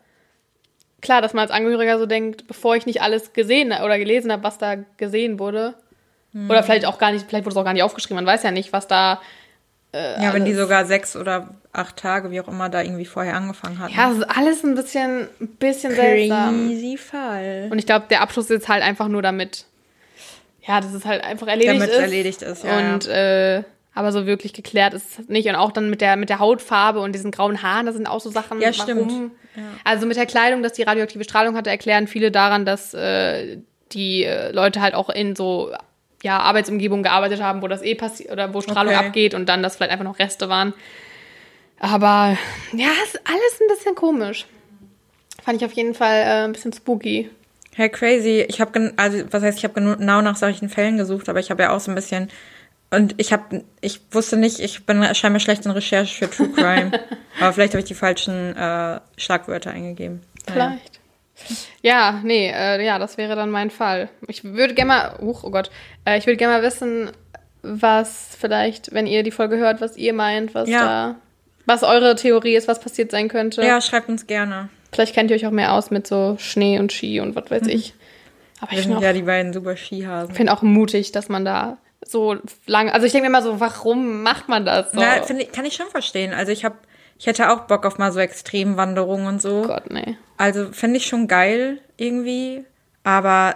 klar, 1.01 1.21
dass 1.21 1.33
man 1.33 1.41
als 1.41 1.51
Angehöriger 1.51 1.97
so 1.97 2.05
denkt, 2.05 2.47
bevor 2.47 2.75
ich 2.75 2.85
nicht 2.85 3.01
alles 3.01 3.33
gesehen 3.33 3.71
oder 3.71 3.97
gelesen 3.97 4.31
habe, 4.31 4.43
was 4.43 4.59
da 4.59 4.75
gesehen 4.97 5.39
wurde, 5.39 5.75
oder 6.49 6.63
vielleicht 6.63 6.85
auch 6.85 6.97
gar 6.97 7.13
nicht, 7.13 7.25
vielleicht 7.27 7.45
wurde 7.45 7.53
es 7.53 7.57
auch 7.57 7.63
gar 7.63 7.71
nicht 7.71 7.83
aufgeschrieben, 7.83 8.17
man 8.17 8.25
weiß 8.25 8.43
ja 8.43 8.51
nicht, 8.51 8.73
was 8.73 8.87
da 8.87 9.21
Ja, 10.21 10.33
wenn 10.33 10.45
die 10.45 10.53
sogar 10.53 10.85
sechs 10.85 11.15
oder 11.15 11.49
acht 11.71 11.97
Tage, 11.97 12.31
wie 12.31 12.41
auch 12.41 12.47
immer, 12.47 12.69
da 12.69 12.81
irgendwie 12.81 13.05
vorher 13.05 13.35
angefangen 13.35 13.79
hatten. 13.79 13.93
Ja, 13.93 14.11
es 14.11 14.17
ist 14.17 14.23
alles 14.23 14.63
ein 14.63 14.75
bisschen, 14.75 15.27
ein 15.39 15.47
bisschen 15.59 15.95
seltsam. 15.95 16.67
Crazy 16.67 16.97
Fall. 16.97 17.67
Und 17.71 17.79
ich 17.79 17.85
glaube, 17.85 18.05
der 18.09 18.21
Abschluss 18.21 18.49
ist 18.49 18.67
halt 18.67 18.83
einfach 18.83 19.07
nur 19.07 19.21
damit, 19.21 19.65
ja, 20.67 20.81
das 20.81 20.93
ist 20.93 21.05
halt 21.05 21.23
einfach 21.23 21.47
erledigt 21.47 21.75
Damit 21.75 21.89
ist. 21.89 21.99
erledigt 21.99 22.41
ist, 22.41 22.63
ja, 22.63 22.77
Und 22.77 23.07
Äh, 23.07 23.63
aber 23.93 24.11
so 24.11 24.25
wirklich 24.25 24.51
geklärt 24.51 24.93
ist 24.93 25.19
es 25.19 25.29
nicht. 25.29 25.47
Und 25.47 25.55
auch 25.55 25.71
dann 25.71 25.89
mit 25.89 26.01
der, 26.01 26.17
mit 26.17 26.29
der 26.29 26.39
Hautfarbe 26.39 26.99
und 26.99 27.13
diesen 27.13 27.31
grauen 27.31 27.63
Haaren, 27.63 27.85
das 27.85 27.95
sind 27.95 28.07
auch 28.07 28.19
so 28.19 28.29
Sachen. 28.29 28.59
Ja, 28.59 28.73
stimmt. 28.73 29.31
Ja. 29.55 29.63
Also 29.85 30.05
mit 30.05 30.17
der 30.17 30.25
Kleidung, 30.25 30.61
dass 30.61 30.73
die 30.73 30.83
radioaktive 30.83 31.23
Strahlung 31.23 31.55
hatte, 31.55 31.69
erklären 31.69 32.07
viele 32.07 32.29
daran, 32.29 32.65
dass 32.65 32.93
äh, 32.93 33.59
die 33.93 34.25
äh, 34.25 34.51
Leute 34.51 34.81
halt 34.81 34.95
auch 34.95 35.09
in 35.09 35.33
so 35.33 35.71
ja, 36.25 36.39
Arbeitsumgebungen 36.39 37.03
gearbeitet 37.03 37.39
haben, 37.41 37.61
wo 37.61 37.67
das 37.67 37.83
eh 37.83 37.93
passiert 37.93 38.31
oder 38.31 38.51
wo 38.53 38.59
Strahlung 38.61 38.95
Okay. 38.95 39.05
abgeht 39.05 39.33
und 39.35 39.47
dann 39.47 39.61
das 39.61 39.75
vielleicht 39.75 39.91
einfach 39.91 40.03
noch 40.03 40.17
Reste 40.17 40.49
waren. 40.49 40.73
Aber 41.79 42.35
ja, 42.73 42.87
ist 43.03 43.19
alles 43.25 43.61
ein 43.61 43.67
bisschen 43.67 43.93
komisch. 43.93 44.45
Fand 45.43 45.61
ich 45.61 45.65
auf 45.65 45.73
jeden 45.73 45.93
Fall 45.93 46.15
äh, 46.21 46.43
ein 46.45 46.51
bisschen 46.51 46.73
spooky. 46.73 47.29
Hey, 47.75 47.89
crazy. 47.89 48.43
Ich 48.47 48.59
habe, 48.59 48.93
also 48.97 49.23
was 49.29 49.43
heißt, 49.43 49.59
ich 49.59 49.65
habe 49.65 49.79
genau 49.79 50.21
nach 50.21 50.35
solchen 50.35 50.67
Fällen 50.67 50.97
gesucht, 50.97 51.29
aber 51.29 51.39
ich 51.39 51.51
habe 51.51 51.61
ja 51.61 51.75
auch 51.75 51.79
so 51.79 51.91
ein 51.91 51.95
bisschen 51.95 52.29
und 52.89 53.13
ich 53.17 53.31
habe, 53.31 53.63
ich 53.81 53.99
wusste 54.11 54.37
nicht, 54.37 54.59
ich 54.59 54.85
bin 54.85 55.03
scheinbar 55.13 55.39
schlecht 55.39 55.65
in 55.65 55.71
Recherche 55.71 56.15
für 56.15 56.29
True 56.29 56.49
Crime, 56.49 56.91
aber 57.39 57.53
vielleicht 57.53 57.73
habe 57.73 57.81
ich 57.81 57.87
die 57.87 57.93
falschen 57.93 58.55
äh, 58.55 58.99
Schlagwörter 59.17 59.71
eingegeben. 59.71 60.21
Vielleicht. 60.51 60.94
Ja, 61.81 62.21
nee, 62.23 62.49
äh, 62.49 62.83
ja, 62.85 62.97
das 62.99 63.17
wäre 63.17 63.35
dann 63.35 63.49
mein 63.49 63.69
Fall. 63.69 64.09
Ich 64.27 64.43
würde 64.43 64.73
gerne 64.73 64.87
mal, 64.87 65.17
huch, 65.21 65.43
oh 65.43 65.51
Gott, 65.51 65.69
äh, 66.05 66.17
ich 66.17 66.25
würde 66.25 66.37
gerne 66.37 66.55
mal 66.57 66.63
wissen, 66.63 67.11
was 67.61 68.35
vielleicht, 68.39 68.93
wenn 68.93 69.07
ihr 69.07 69.23
die 69.23 69.31
Folge 69.31 69.57
hört, 69.57 69.81
was 69.81 69.97
ihr 69.97 70.13
meint, 70.13 70.53
was 70.55 70.69
Ja. 70.69 70.83
da, 70.85 71.15
was 71.65 71.83
eure 71.83 72.15
Theorie 72.15 72.55
ist, 72.55 72.67
was 72.67 72.79
passiert 72.79 73.11
sein 73.11 73.27
könnte. 73.27 73.63
Ja, 73.63 73.81
schreibt 73.81 74.07
uns 74.09 74.27
gerne. 74.27 74.69
Vielleicht 74.93 75.13
kennt 75.13 75.29
ihr 75.31 75.35
euch 75.35 75.45
auch 75.45 75.51
mehr 75.51 75.73
aus 75.73 75.91
mit 75.91 76.07
so 76.07 76.37
Schnee 76.39 76.79
und 76.79 76.93
Ski 76.93 77.19
und 77.19 77.35
was 77.35 77.49
weiß 77.51 77.67
ich. 77.67 77.93
Aber 78.61 78.71
Wir 78.71 78.77
ich 78.79 78.83
sind 78.85 78.93
finde 78.93 79.05
ja 79.05 79.11
auch, 79.11 79.15
die 79.15 79.21
beiden 79.23 79.51
super 79.51 79.75
Skihasen. 79.75 80.33
find 80.33 80.49
auch 80.49 80.61
mutig, 80.61 81.11
dass 81.11 81.27
man 81.27 81.43
da 81.43 81.77
so 82.05 82.37
lange, 82.67 82.93
also 82.93 83.05
ich 83.05 83.11
denke 83.11 83.29
mir 83.29 83.35
immer 83.37 83.43
so, 83.43 83.59
warum 83.59 84.21
macht 84.23 84.47
man 84.47 84.63
das 84.65 84.91
so? 84.91 84.99
Na, 84.99 85.21
find 85.23 85.41
ich, 85.41 85.51
kann 85.51 85.65
ich 85.65 85.73
schon 85.75 85.87
verstehen. 85.87 86.33
Also 86.33 86.51
ich 86.51 86.63
habe, 86.63 86.75
ich 87.17 87.27
hätte 87.27 87.51
auch 87.51 87.61
Bock 87.61 87.85
auf 87.85 87.97
mal 87.97 88.11
so 88.11 88.19
Extremwanderungen 88.19 89.27
und 89.27 89.41
so. 89.41 89.63
oh 89.63 89.67
Gott, 89.67 89.89
nee. 89.89 90.17
Also 90.37 90.71
fände 90.71 90.97
ich 90.97 91.05
schon 91.05 91.27
geil 91.27 91.79
irgendwie, 91.97 92.65
aber 93.03 93.55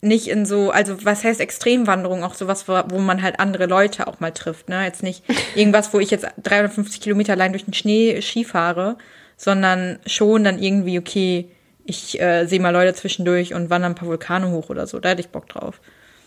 nicht 0.00 0.28
in 0.28 0.46
so, 0.46 0.70
also 0.70 1.04
was 1.04 1.24
heißt 1.24 1.40
Extremwanderung? 1.40 2.24
Auch 2.24 2.34
sowas, 2.34 2.68
wo, 2.68 2.80
wo 2.88 2.98
man 2.98 3.22
halt 3.22 3.38
andere 3.38 3.66
Leute 3.66 4.06
auch 4.06 4.20
mal 4.20 4.32
trifft, 4.32 4.68
ne? 4.68 4.84
Jetzt 4.84 5.02
nicht 5.02 5.24
irgendwas, 5.54 5.92
wo 5.92 6.00
ich 6.00 6.10
jetzt 6.10 6.26
350 6.42 7.00
Kilometer 7.00 7.32
allein 7.32 7.52
durch 7.52 7.64
den 7.64 7.74
Schnee 7.74 8.20
Ski 8.20 8.44
fahre, 8.44 8.98
sondern 9.36 9.98
schon 10.06 10.44
dann 10.44 10.60
irgendwie, 10.60 10.98
okay, 10.98 11.48
ich 11.84 12.20
äh, 12.20 12.46
sehe 12.46 12.60
mal 12.60 12.70
Leute 12.70 12.94
zwischendurch 12.94 13.54
und 13.54 13.70
wandere 13.70 13.90
ein 13.90 13.96
paar 13.96 14.08
Vulkane 14.08 14.50
hoch 14.50 14.70
oder 14.70 14.86
so. 14.86 15.00
Da 15.00 15.10
hätte 15.10 15.20
ich 15.20 15.28
Bock 15.28 15.48
drauf. 15.48 15.80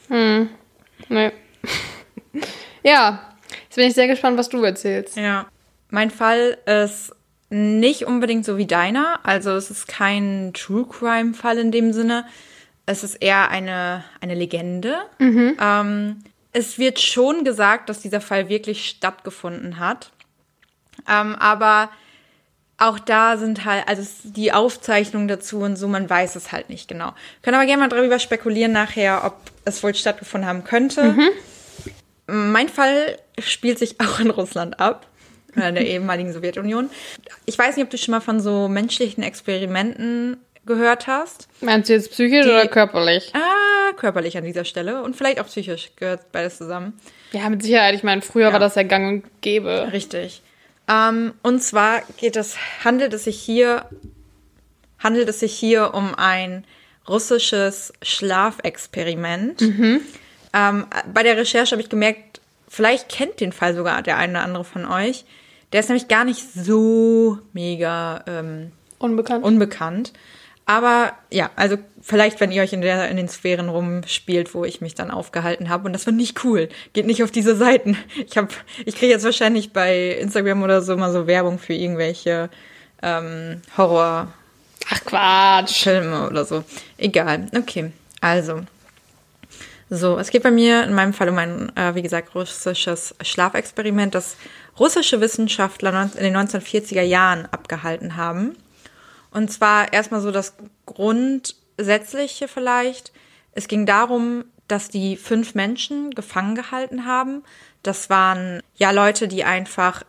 Nee. 0.10 0.48
ja, 2.84 3.36
jetzt 3.64 3.76
bin 3.76 3.88
ich 3.88 3.94
sehr 3.94 4.08
gespannt, 4.08 4.38
was 4.38 4.50
du 4.50 4.64
erzählst. 4.64 5.18
Ja. 5.18 5.48
Mein 5.90 6.12
Fall 6.12 6.58
ist 6.66 7.14
nicht 7.50 8.06
unbedingt 8.06 8.46
so 8.46 8.58
wie 8.58 8.66
deiner. 8.66 9.20
Also 9.24 9.52
es 9.52 9.70
ist 9.70 9.88
kein 9.88 10.52
True 10.54 10.86
Crime 10.88 11.34
Fall 11.34 11.58
in 11.58 11.72
dem 11.72 11.94
Sinne. 11.94 12.26
Es 12.86 13.04
ist 13.04 13.16
eher 13.16 13.50
eine, 13.50 14.04
eine 14.22 14.36
Legende. 14.36 14.98
Ähm, 15.60 16.24
es 16.52 16.78
wird 16.78 17.00
schon 17.00 17.44
gesagt, 17.44 17.90
dass 17.90 18.00
dieser 18.00 18.22
Fall 18.22 18.50
wirklich 18.50 18.86
stattgefunden 18.86 19.80
hat. 19.80 20.12
Ähm, 21.08 21.36
aber 21.36 21.90
auch 22.78 23.00
da 23.00 23.38
sind 23.38 23.64
halt, 23.66 23.88
also 23.88 24.04
die 24.24 24.52
Aufzeichnungen 24.52 25.28
dazu 25.28 25.60
und 25.60 25.78
so, 25.78 25.88
man 25.88 26.10
weiß 26.10 26.36
es 26.36 26.52
halt 26.52 26.70
nicht 26.70 26.88
genau. 26.88 27.14
Können 27.42 27.56
aber 27.56 27.66
gerne 27.66 27.82
mal 27.84 27.90
darüber 27.90 28.20
spekulieren 28.20 28.72
nachher, 28.74 29.24
ob 29.26 29.38
es 29.64 29.82
wohl 29.82 29.96
stattgefunden 29.96 30.50
haben 30.50 30.64
könnte. 30.64 31.14
Mein 32.28 32.70
Fall 32.70 33.18
spielt 33.40 33.80
sich 33.80 34.00
auch 34.02 34.20
in 34.20 34.30
Russland 34.30 34.80
ab, 34.80 35.08
in 35.64 35.76
der 35.76 35.86
ehemaligen 35.86 36.32
Sowjetunion. 36.34 36.90
Ich 37.46 37.58
weiß 37.58 37.76
nicht, 37.76 37.84
ob 37.86 37.90
du 37.90 37.98
schon 37.98 38.12
mal 38.12 38.22
von 38.22 38.40
so 38.40 38.68
menschlichen 38.68 39.24
Experimenten 39.24 40.38
gehört 40.66 41.06
hast. 41.08 41.48
Meinst 41.62 41.90
du 41.90 41.94
jetzt 41.94 42.12
psychisch 42.12 42.46
Die- 42.46 42.52
oder 42.52 42.68
körperlich? 42.68 43.32
Ah, 43.36 43.94
körperlich 43.94 44.38
an 44.38 44.44
dieser 44.44 44.66
Stelle 44.66 45.04
und 45.04 45.16
vielleicht 45.16 45.40
auch 45.40 45.46
psychisch 45.46 45.92
gehört 45.96 46.32
beides 46.32 46.58
zusammen. 46.58 46.94
Ja, 47.32 47.50
mit 47.50 47.62
Sicherheit. 47.62 47.94
Ich 47.96 48.04
meine, 48.04 48.22
früher 48.24 48.48
Ja. 48.48 48.54
war 48.54 48.60
das 48.60 48.76
ja 48.76 48.84
gang 48.84 49.08
und 49.24 49.42
gäbe. 49.42 49.90
Richtig. 49.92 50.42
Ähm, 50.88 51.34
und 51.44 51.62
zwar 51.62 52.02
geht 52.18 52.36
es, 52.36 52.58
handelt 52.84 53.14
es 53.14 53.26
sich 53.26 53.40
hier, 53.40 53.86
handelt 55.00 55.30
es 55.30 55.40
sich 55.40 55.54
hier 55.54 55.94
um 55.94 56.16
ein 56.16 56.64
russisches 57.08 57.94
Schlafexperiment. 58.02 59.62
Ähm, 59.62 60.86
bei 61.14 61.24
der 61.24 61.38
Recherche 61.38 61.72
habe 61.72 61.82
ich 61.82 61.90
gemerkt, 61.90 62.42
vielleicht 62.68 63.10
kennt 63.10 63.40
den 63.40 63.52
Fall 63.52 63.76
sogar 63.76 64.02
der 64.02 64.18
eine 64.18 64.34
oder 64.34 64.44
andere 64.44 64.64
von 64.64 64.86
euch. 64.86 65.26
Der 65.74 65.80
ist 65.80 65.90
nämlich 65.90 66.08
gar 66.08 66.24
nicht 66.24 66.46
so 66.54 67.40
mega 67.54 68.24
ähm, 68.28 68.72
Unbekannt. 69.00 69.44
unbekannt. 69.44 70.14
Aber 70.66 71.14
ja, 71.30 71.52
also 71.56 71.78
vielleicht, 72.02 72.40
wenn 72.40 72.52
ihr 72.52 72.64
euch 72.64 72.74
in, 72.74 72.82
der, 72.82 73.10
in 73.10 73.18
den 73.18 73.30
Sphären 73.30 73.70
rumspielt, 73.70 74.56
wo 74.56 74.66
ich 74.66 74.82
mich 74.82 74.96
dann 74.96 75.12
aufgehalten 75.12 75.70
habe. 75.70 75.86
Und 75.86 75.94
das 75.94 76.08
war 76.08 76.14
nicht 76.14 76.44
cool. 76.44 76.70
Geht 76.94 77.06
nicht 77.06 77.24
auf 77.24 77.32
diese 77.32 77.56
Seiten. 77.56 77.98
Ich 78.28 78.38
habe, 78.38 78.48
ich 78.86 78.96
kriege 78.96 79.12
jetzt 79.12 79.26
wahrscheinlich 79.26 79.74
bei 79.74 80.12
Instagram 80.14 80.64
oder 80.64 80.82
so 80.82 80.98
mal 80.98 81.12
so 81.12 81.28
Werbung 81.28 81.60
für 81.60 81.74
irgendwelche 81.74 82.50
ähm, 83.04 83.62
Horrorfilme 83.78 84.34
Ach 84.90 85.06
Quatsch. 85.06 85.88
oder 85.88 86.46
so. 86.46 86.64
Egal. 86.98 87.48
Okay. 87.56 87.92
Also. 88.22 88.62
So, 89.92 90.18
es 90.18 90.32
geht 90.32 90.42
bei 90.42 90.50
mir 90.50 90.84
in 90.84 90.94
meinem 90.94 91.14
Fall 91.14 91.30
um 91.30 91.38
ein, 91.38 91.72
äh, 91.78 91.94
wie 91.94 92.02
gesagt, 92.02 92.34
russisches 92.34 93.14
Schlafexperiment, 93.22 94.16
das 94.16 94.36
russische 94.80 95.22
Wissenschaftler 95.22 96.10
in 96.16 96.24
den 96.24 96.36
1940er 96.36 97.02
Jahren 97.02 97.46
abgehalten 97.46 98.16
haben. 98.16 98.58
Und 99.32 99.52
zwar 99.52 99.92
erstmal 99.94 100.22
so 100.22 100.32
das 100.32 100.56
Grundsätzliche 100.86 102.48
vielleicht. 102.48 103.12
Es 103.52 103.68
ging 103.68 103.86
darum, 103.86 104.46
dass 104.68 104.90
die 104.90 105.18
fünf 105.18 105.56
Menschen 105.56 106.12
gefangen 106.12 106.56
gehalten 106.56 107.06
haben. 107.06 107.44
Das 107.84 108.10
waren 108.10 108.62
ja 108.76 108.92
Leute, 108.92 109.28
die 109.28 109.44
einfach 109.44 110.04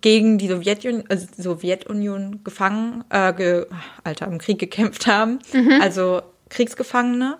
gegen 0.00 0.38
die 0.38 0.48
Sowjetunion, 0.48 1.04
also 1.08 1.26
Sowjetunion 1.36 2.42
gefangen, 2.44 3.04
äh, 3.10 3.32
ge, 3.32 3.66
Alter, 4.04 4.26
im 4.26 4.38
Krieg 4.38 4.58
gekämpft 4.58 5.06
haben. 5.06 5.38
Also 5.80 6.22
Kriegsgefangene. 6.48 7.38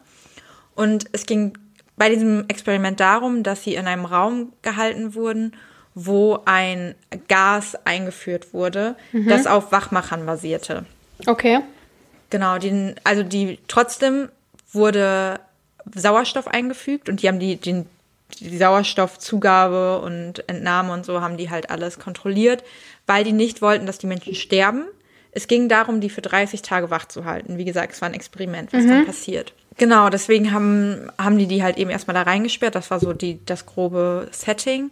Und 0.74 1.06
es 1.12 1.26
ging 1.26 1.54
bei 1.96 2.08
diesem 2.08 2.44
Experiment 2.48 3.00
darum, 3.00 3.42
dass 3.42 3.64
sie 3.64 3.74
in 3.74 3.86
einem 3.86 4.04
Raum 4.04 4.52
gehalten 4.62 5.14
wurden, 5.14 5.52
wo 5.94 6.40
ein 6.44 6.94
Gas 7.28 7.76
eingeführt 7.84 8.54
wurde, 8.54 8.94
das 9.12 9.46
auf 9.46 9.72
Wachmachern 9.72 10.24
basierte. 10.24 10.86
Okay. 11.26 11.60
Genau, 12.30 12.58
den, 12.58 12.94
also 13.04 13.22
die 13.22 13.58
trotzdem 13.66 14.28
wurde 14.72 15.40
Sauerstoff 15.94 16.46
eingefügt 16.46 17.08
und 17.08 17.22
die 17.22 17.28
haben 17.28 17.40
die, 17.40 17.56
den, 17.56 17.86
die 18.38 18.56
Sauerstoffzugabe 18.56 20.00
und 20.00 20.48
Entnahme 20.48 20.92
und 20.92 21.04
so 21.04 21.20
haben 21.20 21.36
die 21.36 21.50
halt 21.50 21.70
alles 21.70 21.98
kontrolliert, 21.98 22.62
weil 23.06 23.24
die 23.24 23.32
nicht 23.32 23.62
wollten, 23.62 23.86
dass 23.86 23.98
die 23.98 24.06
Menschen 24.06 24.34
sterben. 24.34 24.84
Es 25.32 25.48
ging 25.48 25.68
darum, 25.68 26.00
die 26.00 26.10
für 26.10 26.22
30 26.22 26.62
Tage 26.62 26.90
wach 26.90 27.06
zu 27.06 27.24
halten. 27.24 27.58
Wie 27.58 27.64
gesagt, 27.64 27.92
es 27.92 28.00
war 28.00 28.08
ein 28.08 28.14
Experiment, 28.14 28.72
was 28.72 28.86
dann 28.86 29.06
passiert. 29.06 29.52
Genau, 29.76 30.10
deswegen 30.10 30.52
haben, 30.52 31.10
haben 31.18 31.38
die 31.38 31.46
die 31.46 31.62
halt 31.62 31.78
eben 31.78 31.90
erstmal 31.90 32.14
da 32.14 32.22
reingesperrt. 32.22 32.74
Das 32.74 32.90
war 32.90 33.00
so 33.00 33.12
die, 33.12 33.38
das 33.46 33.64
grobe 33.64 34.28
Setting. 34.32 34.90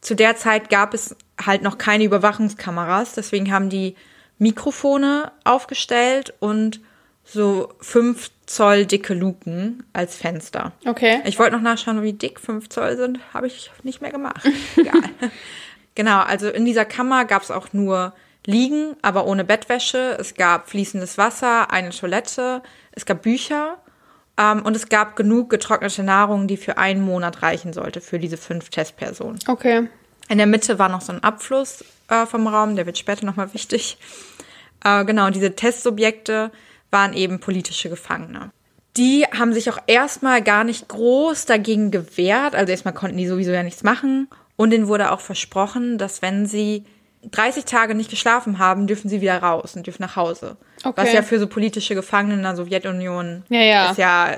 Zu 0.00 0.14
der 0.14 0.36
Zeit 0.36 0.70
gab 0.70 0.94
es 0.94 1.16
halt 1.44 1.62
noch 1.62 1.78
keine 1.78 2.04
Überwachungskameras, 2.04 3.14
deswegen 3.14 3.52
haben 3.52 3.70
die 3.70 3.96
Mikrofone 4.38 5.32
aufgestellt 5.44 6.34
und 6.40 6.80
so 7.24 7.72
fünf 7.80 8.30
Zoll 8.46 8.86
dicke 8.86 9.14
Luken 9.14 9.82
als 9.92 10.16
Fenster. 10.16 10.72
Okay. 10.86 11.20
Ich 11.24 11.38
wollte 11.38 11.56
noch 11.56 11.62
nachschauen, 11.62 12.02
wie 12.02 12.12
dick 12.12 12.38
fünf 12.38 12.68
Zoll 12.68 12.96
sind, 12.96 13.18
habe 13.34 13.48
ich 13.48 13.70
nicht 13.82 14.00
mehr 14.00 14.12
gemacht. 14.12 14.48
Egal. 14.76 15.10
genau, 15.94 16.20
also 16.20 16.48
in 16.48 16.64
dieser 16.64 16.84
Kammer 16.84 17.24
gab 17.24 17.42
es 17.42 17.50
auch 17.50 17.72
nur 17.72 18.14
Liegen, 18.44 18.94
aber 19.02 19.26
ohne 19.26 19.44
Bettwäsche. 19.44 20.16
Es 20.20 20.34
gab 20.34 20.70
fließendes 20.70 21.18
Wasser, 21.18 21.72
eine 21.72 21.90
Toilette, 21.90 22.62
es 22.92 23.04
gab 23.04 23.22
Bücher 23.22 23.78
ähm, 24.38 24.62
und 24.62 24.76
es 24.76 24.88
gab 24.88 25.16
genug 25.16 25.50
getrocknete 25.50 26.02
Nahrung, 26.02 26.46
die 26.46 26.56
für 26.56 26.78
einen 26.78 27.02
Monat 27.02 27.42
reichen 27.42 27.72
sollte 27.72 28.00
für 28.00 28.18
diese 28.18 28.36
fünf 28.36 28.70
Testpersonen. 28.70 29.38
Okay. 29.46 29.88
In 30.28 30.38
der 30.38 30.46
Mitte 30.46 30.78
war 30.78 30.88
noch 30.88 31.00
so 31.00 31.12
ein 31.12 31.22
Abfluss 31.22 31.84
äh, 32.08 32.26
vom 32.26 32.46
Raum, 32.46 32.76
der 32.76 32.86
wird 32.86 32.98
später 32.98 33.24
nochmal 33.24 33.54
wichtig. 33.54 33.98
Äh, 34.84 35.04
genau, 35.04 35.30
diese 35.30 35.54
Testsubjekte 35.54 36.50
waren 36.90 37.14
eben 37.14 37.40
politische 37.40 37.88
Gefangene. 37.88 38.50
Die 38.96 39.24
haben 39.24 39.52
sich 39.52 39.70
auch 39.70 39.78
erstmal 39.86 40.42
gar 40.42 40.64
nicht 40.64 40.88
groß 40.88 41.44
dagegen 41.44 41.90
gewehrt. 41.90 42.54
Also 42.54 42.70
erstmal 42.70 42.94
konnten 42.94 43.18
die 43.18 43.26
sowieso 43.26 43.52
ja 43.52 43.62
nichts 43.62 43.82
machen. 43.82 44.28
Und 44.56 44.70
denen 44.70 44.88
wurde 44.88 45.12
auch 45.12 45.20
versprochen, 45.20 45.98
dass 45.98 46.22
wenn 46.22 46.46
sie 46.46 46.84
30 47.30 47.64
Tage 47.64 47.94
nicht 47.94 48.10
geschlafen 48.10 48.58
haben, 48.58 48.86
dürfen 48.86 49.08
sie 49.08 49.20
wieder 49.20 49.38
raus 49.38 49.76
und 49.76 49.86
dürfen 49.86 50.02
nach 50.02 50.16
Hause. 50.16 50.56
Okay. 50.84 51.02
Was 51.02 51.12
ja 51.12 51.22
für 51.22 51.38
so 51.38 51.46
politische 51.46 51.94
Gefangene 51.94 52.34
in 52.34 52.42
der 52.42 52.56
Sowjetunion 52.56 53.44
Ja, 53.48 53.60
ja. 53.60 53.90
ist 53.90 53.98
ja 53.98 54.36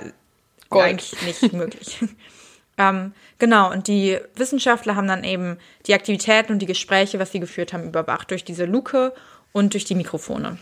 Gold. 0.70 0.84
eigentlich 0.84 1.22
nicht 1.22 1.52
möglich. 1.52 1.98
ähm, 2.78 3.12
genau, 3.38 3.70
und 3.70 3.88
die 3.88 4.18
Wissenschaftler 4.36 4.96
haben 4.96 5.08
dann 5.08 5.24
eben 5.24 5.58
die 5.86 5.94
Aktivitäten 5.94 6.52
und 6.52 6.60
die 6.60 6.66
Gespräche, 6.66 7.18
was 7.18 7.32
sie 7.32 7.40
geführt 7.40 7.72
haben, 7.72 7.84
überwacht 7.84 8.30
durch 8.30 8.44
diese 8.44 8.64
Luke 8.64 9.12
und 9.52 9.74
durch 9.74 9.84
die 9.84 9.94
Mikrofone. 9.94 10.58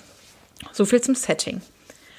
So 0.72 0.84
viel 0.84 1.00
zum 1.00 1.14
Setting. 1.14 1.60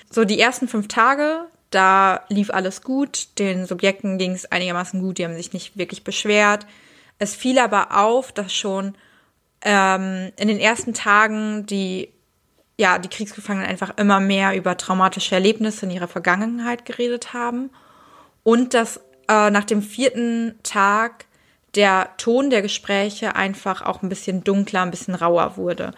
So, 0.10 0.24
die 0.24 0.40
ersten 0.40 0.68
fünf 0.68 0.88
Tage, 0.88 1.46
da 1.70 2.22
lief 2.30 2.50
alles 2.50 2.82
gut. 2.82 3.28
Den 3.40 3.66
Subjekten 3.66 4.18
ging 4.18 4.32
es 4.32 4.46
einigermaßen 4.52 5.02
gut, 5.02 5.18
die 5.18 5.26
haben 5.26 5.36
sich 5.36 5.54
nicht 5.54 5.78
wirklich 5.78 6.04
beschwert. 6.04 6.66
Es 7.20 7.36
fiel 7.36 7.60
aber 7.60 7.98
auf, 7.98 8.32
dass 8.32 8.54
schon 8.54 8.96
ähm, 9.62 10.32
in 10.38 10.48
den 10.48 10.60
ersten 10.60 10.94
Tagen 10.94 11.66
die, 11.66 12.10
ja, 12.78 13.00
die 13.00 13.10
Kriegsgefangenen 13.10 13.68
einfach 13.68 13.98
immer 13.98 14.20
mehr 14.20 14.56
über 14.56 14.78
traumatische 14.78 15.36
Erlebnisse 15.36 15.86
in 15.86 15.92
ihrer 15.92 16.08
Vergangenheit 16.08 16.86
geredet 16.86 17.34
haben. 17.34 17.70
Und 18.44 18.74
dass 18.74 18.98
äh, 19.28 19.50
nach 19.50 19.66
dem 19.66 19.82
vierten 19.82 20.56
Tag 20.64 21.26
der 21.76 22.10
Ton 22.18 22.50
der 22.50 22.62
Gespräche 22.62 23.36
einfach 23.36 23.82
auch 23.82 24.02
ein 24.02 24.10
bisschen 24.10 24.44
dunkler, 24.44 24.84
ein 24.84 24.92
bisschen 24.92 25.16
rauer 25.16 25.58
wurde. 25.58 25.94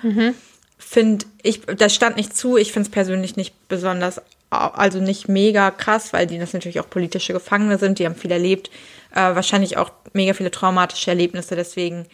finde 0.80 1.26
ich, 1.44 1.62
das 1.62 1.94
stand 1.94 2.16
nicht 2.16 2.36
zu. 2.36 2.58
Ich 2.58 2.72
finde 2.72 2.88
es 2.88 2.92
persönlich 2.92 3.36
nicht 3.36 3.68
besonders, 3.68 4.22
also 4.50 5.00
nicht 5.00 5.28
mega 5.28 5.70
krass, 5.70 6.14
weil 6.14 6.26
die 6.26 6.40
das 6.40 6.54
natürlich 6.54 6.80
auch 6.80 6.90
politische 6.90 7.34
Gefangene 7.34 7.78
sind. 7.78 8.00
Die 8.00 8.06
haben 8.06 8.16
viel 8.16 8.32
erlebt, 8.32 8.72
äh, 9.12 9.36
wahrscheinlich 9.36 9.78
auch 9.78 9.92
mega 10.14 10.34
viele 10.34 10.52
traumatische 10.52 11.12
Erlebnisse. 11.12 11.56
Deswegen 11.56 12.08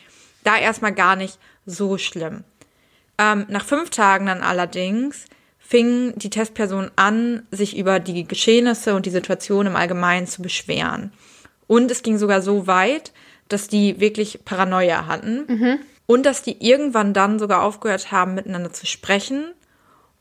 da 0.45 0.57
erstmal 0.57 0.93
gar 0.93 1.15
nicht 1.15 1.39
so 1.65 1.97
schlimm. 1.97 2.43
Ähm, 3.17 3.45
nach 3.49 3.65
fünf 3.65 3.89
Tagen 3.89 4.27
dann 4.27 4.41
allerdings 4.41 5.25
fing 5.59 6.13
die 6.17 6.29
Testperson 6.29 6.91
an, 6.95 7.47
sich 7.51 7.75
über 7.75 7.99
die 7.99 8.27
Geschehnisse 8.27 8.95
und 8.95 9.05
die 9.05 9.11
Situation 9.11 9.65
im 9.65 9.75
Allgemeinen 9.75 10.27
zu 10.27 10.41
beschweren. 10.41 11.11
Und 11.67 11.89
es 11.89 12.03
ging 12.03 12.17
sogar 12.17 12.41
so 12.41 12.67
weit, 12.67 13.13
dass 13.47 13.67
die 13.67 13.99
wirklich 13.99 14.45
Paranoia 14.45 15.07
hatten 15.07 15.45
mhm. 15.47 15.79
und 16.05 16.25
dass 16.25 16.43
die 16.43 16.63
irgendwann 16.63 17.13
dann 17.13 17.39
sogar 17.39 17.63
aufgehört 17.63 18.11
haben, 18.11 18.35
miteinander 18.35 18.73
zu 18.73 18.85
sprechen 18.85 19.53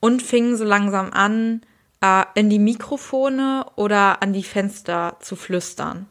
und 0.00 0.22
fingen 0.22 0.56
so 0.56 0.64
langsam 0.64 1.12
an, 1.12 1.62
äh, 2.00 2.24
in 2.34 2.48
die 2.48 2.58
Mikrofone 2.58 3.66
oder 3.76 4.22
an 4.22 4.32
die 4.32 4.42
Fenster 4.42 5.16
zu 5.20 5.36
flüstern. 5.36 6.06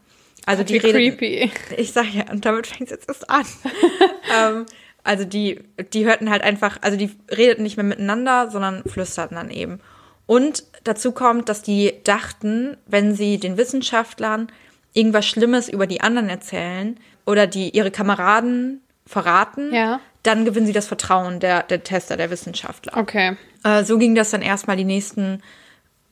Also 0.45 0.63
die 0.63 0.77
reden, 0.77 1.17
creepy. 1.17 1.51
Ich 1.77 1.93
sag 1.93 2.13
ja, 2.13 2.29
und 2.31 2.45
damit 2.45 2.67
fängt 2.67 2.83
es 2.83 2.91
jetzt 2.91 3.07
erst 3.07 3.29
an. 3.29 3.45
ähm, 4.37 4.65
also 5.03 5.25
die, 5.25 5.59
die 5.93 6.05
hörten 6.05 6.29
halt 6.29 6.43
einfach, 6.43 6.77
also 6.81 6.97
die 6.97 7.11
redeten 7.29 7.63
nicht 7.63 7.77
mehr 7.77 7.85
miteinander, 7.85 8.49
sondern 8.49 8.83
flüsterten 8.83 9.35
dann 9.35 9.49
eben. 9.49 9.79
Und 10.25 10.63
dazu 10.83 11.11
kommt, 11.11 11.49
dass 11.49 11.61
die 11.61 11.93
dachten, 12.03 12.77
wenn 12.85 13.13
sie 13.13 13.37
den 13.39 13.57
Wissenschaftlern 13.57 14.47
irgendwas 14.93 15.25
Schlimmes 15.25 15.67
über 15.67 15.87
die 15.87 16.01
anderen 16.01 16.29
erzählen 16.29 16.97
oder 17.25 17.47
die 17.47 17.71
ihre 17.71 17.91
Kameraden 17.91 18.81
verraten, 19.05 19.73
ja. 19.73 19.99
dann 20.23 20.45
gewinnen 20.45 20.65
sie 20.65 20.73
das 20.73 20.87
Vertrauen 20.87 21.39
der, 21.39 21.63
der 21.63 21.83
Tester, 21.83 22.15
der 22.15 22.29
Wissenschaftler. 22.29 22.95
Okay. 22.95 23.35
Äh, 23.63 23.83
so 23.83 23.97
ging 23.97 24.15
das 24.15 24.31
dann 24.31 24.41
erstmal 24.41 24.77
die 24.77 24.85
nächsten, 24.85 25.41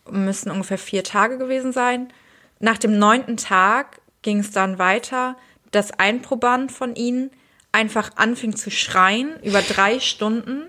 müssten 0.10 0.52
ungefähr 0.52 0.78
vier 0.78 1.04
Tage 1.04 1.38
gewesen 1.38 1.72
sein. 1.72 2.12
Nach 2.60 2.78
dem 2.78 3.00
neunten 3.00 3.38
Tag 3.38 4.01
ging 4.22 4.40
es 4.40 4.52
dann 4.52 4.80
weiter, 4.80 5.36
dass 5.72 5.92
ein 5.92 6.22
Proband 6.22 6.72
von 6.72 6.96
ihnen 6.96 7.32
einfach 7.72 8.12
anfing 8.16 8.56
zu 8.56 8.70
schreien 8.70 9.40
über 9.44 9.62
drei 9.62 10.00
Stunden, 10.00 10.64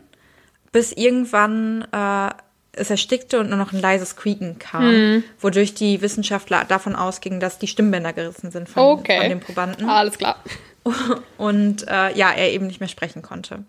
bis 0.70 0.92
irgendwann 0.92 1.86
äh, 1.92 2.30
es 2.72 2.88
erstickte 2.88 3.40
und 3.40 3.50
nur 3.50 3.58
noch 3.58 3.72
ein 3.72 3.80
leises 3.80 4.16
Quieken 4.16 4.58
kam, 4.58 4.84
hm. 4.84 5.24
wodurch 5.40 5.74
die 5.74 6.00
Wissenschaftler 6.00 6.64
davon 6.64 6.96
ausgingen, 6.96 7.40
dass 7.40 7.58
die 7.58 7.66
Stimmbänder 7.66 8.12
gerissen 8.12 8.50
sind 8.50 8.68
von, 8.68 8.82
okay. 8.82 9.18
von 9.20 9.28
dem 9.28 9.40
Probanden. 9.40 9.88
Alles 9.88 10.16
klar. 10.16 10.42
Und 11.36 11.86
äh, 11.86 12.16
ja, 12.16 12.32
er 12.32 12.50
eben 12.50 12.66
nicht 12.66 12.80
mehr 12.80 12.88
sprechen 12.88 13.22
konnte. 13.22 13.64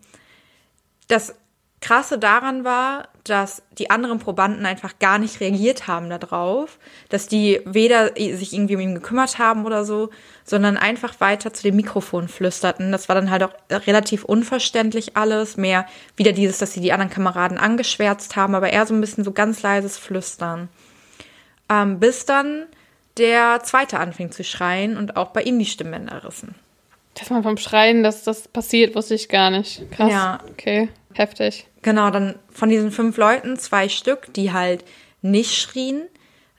Das 1.07 1.35
Krasse 1.83 2.17
daran 2.17 2.63
war, 2.63 3.09
dass 3.25 3.61
die 3.77 3.89
anderen 3.89 4.17
Probanden 4.17 4.65
einfach 4.65 4.99
gar 4.99 5.19
nicht 5.19 5.41
reagiert 5.41 5.85
haben 5.85 6.09
darauf, 6.09 6.79
dass 7.09 7.27
die 7.27 7.59
weder 7.65 8.13
sich 8.15 8.53
irgendwie 8.53 8.75
um 8.75 8.81
ihn 8.81 8.95
gekümmert 8.95 9.37
haben 9.37 9.65
oder 9.65 9.83
so, 9.83 10.09
sondern 10.45 10.77
einfach 10.77 11.19
weiter 11.19 11.51
zu 11.51 11.61
dem 11.61 11.75
Mikrofon 11.75 12.29
flüsterten. 12.29 12.93
Das 12.93 13.09
war 13.09 13.15
dann 13.15 13.29
halt 13.29 13.43
auch 13.43 13.53
relativ 13.69 14.23
unverständlich 14.23 15.17
alles, 15.17 15.57
mehr 15.57 15.85
wieder 16.15 16.31
dieses, 16.31 16.57
dass 16.57 16.71
sie 16.71 16.79
die 16.79 16.93
anderen 16.93 17.11
Kameraden 17.11 17.57
angeschwärzt 17.57 18.37
haben, 18.37 18.55
aber 18.55 18.71
eher 18.71 18.85
so 18.85 18.93
ein 18.93 19.01
bisschen 19.01 19.25
so 19.25 19.33
ganz 19.33 19.61
leises 19.61 19.97
Flüstern. 19.97 20.69
Ähm, 21.69 21.99
bis 21.99 22.25
dann 22.25 22.63
der 23.17 23.59
zweite 23.61 23.99
anfing 23.99 24.31
zu 24.31 24.45
schreien 24.45 24.95
und 24.95 25.17
auch 25.17 25.31
bei 25.31 25.43
ihm 25.43 25.59
die 25.59 25.65
Stimmbänder 25.65 26.23
rissen. 26.23 26.55
Dass 27.15 27.29
man 27.29 27.43
vom 27.43 27.57
Schreien, 27.57 28.03
dass 28.03 28.23
das 28.23 28.47
passiert, 28.47 28.95
wusste 28.95 29.15
ich 29.15 29.27
gar 29.27 29.51
nicht. 29.51 29.91
Krass. 29.91 30.09
Ja. 30.09 30.39
Okay, 30.49 30.87
heftig. 31.13 31.67
Genau, 31.83 32.09
dann 32.09 32.39
von 32.49 32.69
diesen 32.69 32.91
fünf 32.91 33.17
Leuten 33.17 33.57
zwei 33.57 33.89
Stück, 33.89 34.33
die 34.33 34.51
halt 34.51 34.83
nicht 35.21 35.55
schrien. 35.55 36.03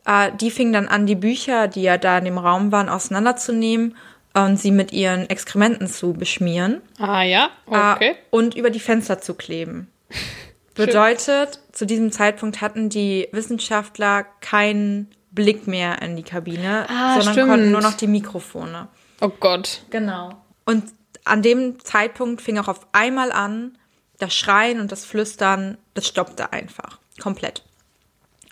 Äh, 0.06 0.30
die 0.38 0.50
fingen 0.50 0.72
dann 0.72 0.88
an, 0.88 1.06
die 1.06 1.16
Bücher, 1.16 1.66
die 1.66 1.82
ja 1.82 1.98
da 1.98 2.18
in 2.18 2.26
dem 2.26 2.38
Raum 2.38 2.70
waren, 2.70 2.88
auseinanderzunehmen 2.88 3.96
und 4.34 4.58
sie 4.58 4.70
mit 4.70 4.92
ihren 4.92 5.28
Exkrementen 5.30 5.86
zu 5.86 6.12
beschmieren. 6.12 6.82
Ah 6.98 7.22
ja, 7.22 7.50
okay. 7.66 8.10
Äh, 8.10 8.14
und 8.30 8.54
über 8.54 8.70
die 8.70 8.80
Fenster 8.80 9.20
zu 9.20 9.34
kleben. 9.34 9.88
Bedeutet, 10.74 11.60
zu 11.72 11.86
diesem 11.86 12.10
Zeitpunkt 12.10 12.60
hatten 12.60 12.88
die 12.88 13.28
Wissenschaftler 13.30 14.24
keinen 14.40 15.08
Blick 15.30 15.68
mehr 15.68 16.02
in 16.02 16.16
die 16.16 16.24
Kabine, 16.24 16.86
ah, 16.88 17.14
sondern 17.14 17.34
stimmt. 17.34 17.48
konnten 17.48 17.70
nur 17.70 17.80
noch 17.80 17.94
die 17.94 18.08
Mikrofone. 18.08 18.88
Oh 19.20 19.28
Gott. 19.28 19.82
Genau. 19.90 20.30
Und 20.64 20.84
an 21.24 21.42
dem 21.42 21.78
Zeitpunkt 21.80 22.42
fing 22.42 22.58
auch 22.58 22.68
auf 22.68 22.86
einmal 22.92 23.30
an, 23.30 23.78
das 24.24 24.34
Schreien 24.34 24.80
und 24.80 24.90
das 24.90 25.04
Flüstern, 25.04 25.78
das 25.94 26.06
stoppte 26.06 26.52
einfach. 26.52 26.98
Komplett. 27.20 27.62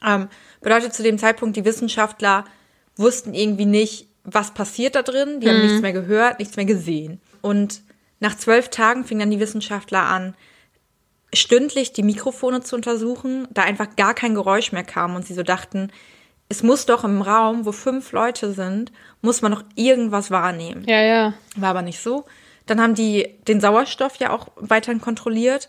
Ähm, 0.05 0.29
bedeutet 0.61 0.95
zu 0.95 1.03
dem 1.03 1.19
Zeitpunkt, 1.19 1.57
die 1.57 1.65
Wissenschaftler 1.65 2.45
wussten 2.97 3.35
irgendwie 3.35 3.67
nicht, 3.67 4.07
was 4.25 4.53
passiert 4.53 4.95
da 4.95 5.03
drin. 5.03 5.41
Die 5.41 5.47
mhm. 5.47 5.51
haben 5.51 5.63
nichts 5.63 5.83
mehr 5.83 5.93
gehört, 5.93 6.39
nichts 6.39 6.57
mehr 6.57 6.67
gesehen. 6.67 7.21
Und 7.41 7.83
nach 8.21 8.37
zwölf 8.37 8.69
Tagen 8.69 9.05
fingen 9.05 9.21
dann 9.21 9.31
die 9.31 9.41
Wissenschaftler 9.41 10.03
an, 10.03 10.35
stündlich 11.35 11.93
die 11.93 12.03
Mikrofone 12.03 12.61
zu 12.61 12.77
untersuchen, 12.77 13.49
da 13.51 13.63
einfach 13.63 13.97
gar 13.97 14.15
kein 14.15 14.35
Geräusch 14.35 14.73
mehr 14.73 14.85
kam 14.85 15.17
und 15.17 15.27
sie 15.27 15.35
so 15.35 15.43
dachten, 15.43 15.91
es 16.49 16.63
muss 16.63 16.85
doch 16.85 17.03
im 17.05 17.23
Raum, 17.23 17.65
wo 17.65 17.73
fünf 17.73 18.13
Leute 18.13 18.53
sind, 18.53 18.93
muss 19.23 19.41
man 19.41 19.53
noch 19.53 19.65
irgendwas 19.75 20.31
wahrnehmen. 20.31 20.85
Ja, 20.87 21.01
ja. 21.01 21.35
War 21.57 21.71
aber 21.71 21.83
nicht 21.83 22.01
so. 22.01 22.27
Dann 22.67 22.81
haben 22.81 22.95
die 22.95 23.29
den 23.49 23.61
Sauerstoff 23.61 24.17
ja 24.17 24.31
auch 24.31 24.49
weiterhin 24.57 25.01
kontrolliert 25.01 25.69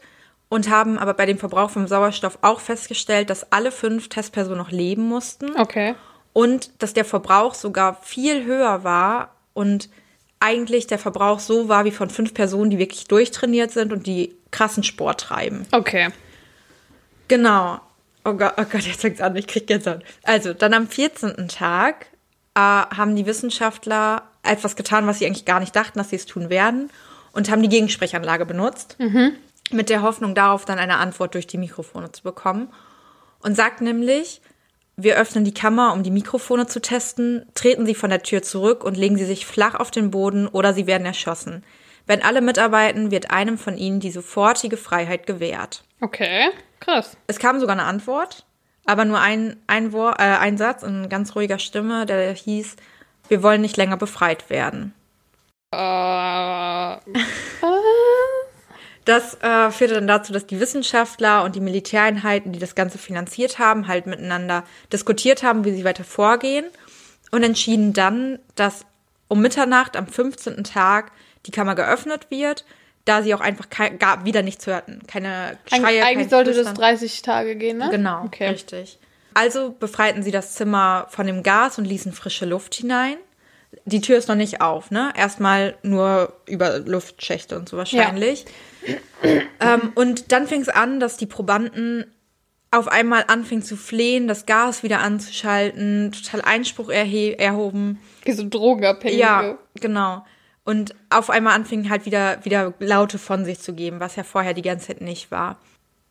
und 0.50 0.70
haben 0.70 1.00
aber 1.00 1.14
bei 1.14 1.26
dem 1.26 1.38
Verbrauch 1.40 1.72
vom 1.72 1.88
Sauerstoff 1.88 2.38
auch 2.42 2.60
festgestellt, 2.60 3.30
dass 3.30 3.52
alle 3.52 3.72
fünf 3.72 4.10
Testpersonen 4.10 4.60
noch 4.60 4.72
leben 4.72 5.04
mussten. 5.04 5.58
Okay. 5.58 5.96
Und 6.34 6.72
dass 6.82 6.94
der 6.94 7.06
Verbrauch 7.06 7.56
sogar 7.56 8.02
viel 8.04 8.46
höher 8.46 8.84
war 8.84 9.36
und 9.54 9.90
eigentlich 10.40 10.88
der 10.88 11.00
Verbrauch 11.00 11.40
so 11.40 11.70
war 11.70 11.86
wie 11.86 11.92
von 11.92 12.10
fünf 12.10 12.34
Personen, 12.34 12.70
die 12.70 12.78
wirklich 12.78 13.06
durchtrainiert 13.06 13.72
sind 13.72 13.94
und 13.94 14.06
die 14.06 14.36
krassen 14.52 14.84
Sport 14.84 15.22
treiben. 15.22 15.66
Okay. 15.72 16.10
Genau. 17.30 17.80
Oh 18.26 18.34
Gott, 18.34 18.54
oh 18.58 18.64
Gott, 18.64 18.82
jetzt 18.82 19.02
fängt's 19.02 19.22
an, 19.22 19.36
ich 19.36 19.48
krieg 19.48 19.70
jetzt 19.70 19.88
an. 19.88 20.04
Also, 20.24 20.54
dann 20.54 20.74
am 20.74 20.88
14. 20.88 21.48
Tag 21.48 22.08
äh, 22.56 22.60
haben 22.60 23.16
die 23.16 23.26
Wissenschaftler 23.26 24.24
etwas 24.44 24.76
getan, 24.76 25.08
was 25.08 25.20
sie 25.20 25.26
eigentlich 25.26 25.46
gar 25.46 25.60
nicht 25.60 25.76
dachten, 25.76 25.98
dass 25.98 26.10
sie 26.10 26.18
es 26.18 26.26
tun 26.26 26.50
werden, 26.50 26.90
und 27.34 27.50
haben 27.50 27.64
die 27.64 27.70
Gegensprechanlage 27.70 28.46
benutzt, 28.46 28.96
mhm. 29.00 29.34
mit 29.72 29.90
der 29.90 30.04
Hoffnung 30.04 30.36
darauf, 30.36 30.66
dann 30.66 30.78
eine 30.78 30.98
Antwort 30.98 31.34
durch 31.34 31.48
die 31.48 31.58
Mikrofone 31.58 32.12
zu 32.12 32.24
bekommen. 32.24 32.72
Und 33.42 33.56
sagt 33.56 33.82
nämlich, 33.82 34.42
wir 34.96 35.16
öffnen 35.16 35.44
die 35.44 35.54
Kammer, 35.54 35.94
um 35.94 36.04
die 36.04 36.12
Mikrofone 36.12 36.68
zu 36.68 36.80
testen, 36.80 37.46
treten 37.56 37.86
sie 37.86 37.96
von 37.96 38.10
der 38.10 38.24
Tür 38.24 38.44
zurück 38.44 38.84
und 38.84 38.96
legen 38.96 39.18
sie 39.18 39.26
sich 39.26 39.46
flach 39.46 39.76
auf 39.76 39.92
den 39.92 40.12
Boden 40.12 40.48
oder 40.48 40.74
sie 40.74 40.88
werden 40.88 41.06
erschossen. 41.06 41.64
Wenn 42.06 42.22
alle 42.22 42.42
mitarbeiten, 42.42 43.12
wird 43.12 43.32
einem 43.32 43.58
von 43.58 43.78
ihnen 43.78 44.00
die 44.00 44.12
sofortige 44.12 44.78
Freiheit 44.78 45.26
gewährt. 45.26 45.84
Okay, 46.02 46.50
krass. 46.80 47.18
Es 47.28 47.40
kam 47.40 47.60
sogar 47.60 47.76
eine 47.76 47.88
Antwort, 47.88 48.46
aber 48.86 49.06
nur 49.06 49.20
ein, 49.20 49.58
ein, 49.68 49.94
Wort, 49.94 50.20
äh, 50.20 50.24
ein 50.24 50.58
Satz 50.58 50.84
in 50.84 51.10
ganz 51.10 51.36
ruhiger 51.36 51.60
Stimme, 51.60 52.06
der 52.06 52.34
hieß, 52.34 52.76
wir 53.34 53.41
wollen 53.41 53.62
nicht 53.62 53.78
länger 53.78 53.98
befreit 53.98 54.52
werden. 54.52 54.93
Uh, 55.74 56.98
das 59.06 59.41
äh, 59.41 59.72
führte 59.72 59.96
dann 59.96 60.06
dazu, 60.06 60.32
dass 60.32 60.46
die 60.46 60.60
Wissenschaftler 60.60 61.43
und 61.43 61.56
die 61.56 61.62
Militäreinheiten, 61.62 62.52
die 62.52 62.60
das 62.60 62.76
Ganze 62.76 63.00
finanziert 63.00 63.58
haben, 63.58 63.88
halt 63.88 64.06
miteinander 64.06 64.65
diskutiert 64.91 65.41
haben, 65.41 65.65
wie 65.65 65.74
sie 65.74 65.84
weiter 65.84 66.04
vorgehen 66.04 66.65
und 67.32 67.41
entschieden 67.41 67.93
dann, 67.93 68.38
dass 68.54 68.86
um 69.30 69.41
Mitternacht 69.41 69.98
am 69.98 70.06
15. 70.06 70.63
Tag 70.63 71.12
die 71.48 71.52
Kammer 71.52 71.74
geöffnet 71.74 72.28
wird, 72.30 72.65
da 73.06 73.24
sie 73.24 73.34
auch 73.34 73.41
einfach 73.41 73.67
kein, 73.72 73.98
gar, 73.98 74.26
wieder 74.26 74.43
nichts 74.43 74.67
hörten. 74.67 75.02
Keine 75.08 75.58
Schreie, 75.65 76.04
Eigentlich 76.04 76.13
kein 76.13 76.30
sollte 76.30 76.54
Flüstern. 76.54 76.76
das 76.76 77.00
30 77.00 77.24
Tage 77.24 77.56
gehen, 77.56 77.80
ne? 77.80 77.89
Genau, 77.89 78.26
okay. 78.26 78.50
richtig. 78.50 78.99
Also 79.34 79.76
befreiten 79.80 80.24
sie 80.24 80.32
das 80.32 80.56
Zimmer 80.56 81.08
von 81.10 81.28
dem 81.28 81.44
Gas 81.44 81.78
und 81.78 81.86
ließen 81.86 82.14
frische 82.14 82.46
Luft 82.46 82.76
hinein. 82.76 83.18
Die 83.86 84.02
Tür 84.02 84.18
ist 84.18 84.28
noch 84.28 84.36
nicht 84.36 84.62
auf, 84.62 84.92
ne? 84.92 85.12
Erstmal 85.16 85.76
nur 85.82 86.34
über 86.46 86.80
Luftschächte 86.80 87.58
und 87.58 87.68
so 87.68 87.78
wahrscheinlich. 87.78 88.46
Ja. 88.86 89.42
Ähm, 89.60 89.92
und 89.96 90.32
dann 90.32 90.48
fing 90.48 90.62
es 90.62 90.70
an, 90.70 91.00
dass 91.00 91.18
die 91.18 91.26
Probanden 91.26 92.06
auf 92.74 92.88
einmal 92.88 93.26
anfingen 93.28 93.64
zu 93.64 93.78
flehen, 93.78 94.28
das 94.28 94.46
Gas 94.46 94.84
wieder 94.84 95.00
anzuschalten, 95.00 96.12
total 96.12 96.42
Einspruch 96.42 96.90
erhoben. 96.90 98.00
Wie 98.24 98.32
so 98.32 98.48
Drogenabhängige. 98.48 99.22
Ja, 99.22 99.58
genau. 99.76 100.26
Und 100.66 100.96
auf 101.10 101.30
einmal 101.30 101.54
anfingen 101.54 101.90
halt 101.90 102.06
wieder, 102.06 102.44
wieder 102.46 102.74
Laute 102.80 103.20
von 103.20 103.46
sich 103.46 103.60
zu 103.60 103.74
geben, 103.74 104.00
was 104.00 104.16
ja 104.16 104.24
vorher 104.24 104.54
die 104.54 104.62
ganze 104.62 104.88
Zeit 104.88 105.02
nicht 105.02 105.30
war. 105.30 105.60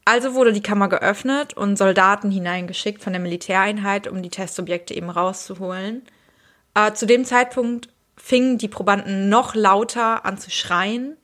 Also 0.05 0.34
wurde 0.34 0.53
die 0.53 0.62
Kammer 0.62 0.88
geöffnet 0.88 1.55
und 1.55 1.76
Soldaten 1.76 2.30
hineingeschickt 2.30 3.03
von 3.03 3.12
der 3.12 3.22
Militäreinheit, 3.22 4.09
um 4.09 4.22
die 4.22 4.30
Testobjekte 4.30 4.94
eben 4.94 5.11
rauszuholen. 5.11 6.03
Äh, 6.74 6.92
zu 6.92 7.07
dem 7.07 7.24
Zeitpunkt 7.24 7.88
fingen 8.16 8.59
die 8.59 8.68
Probanden 8.68 9.28
noch 9.28 9.55
lauter 9.55 10.24
an 10.24 10.38
zu 10.38 10.50
schreien 10.50 11.16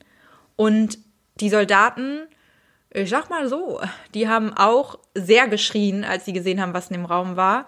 und 0.55 0.97
die 1.39 1.49
Soldaten 1.49 2.27
Ich 2.91 3.09
sag 3.09 3.29
mal 3.29 3.47
so, 3.47 3.81
die 4.13 4.27
haben 4.27 4.53
auch 4.53 4.97
sehr 5.13 5.47
geschrien, 5.47 6.03
als 6.03 6.25
sie 6.25 6.33
gesehen 6.33 6.61
haben, 6.61 6.73
was 6.73 6.89
in 6.89 6.95
dem 6.95 7.05
Raum 7.05 7.35
war. 7.35 7.67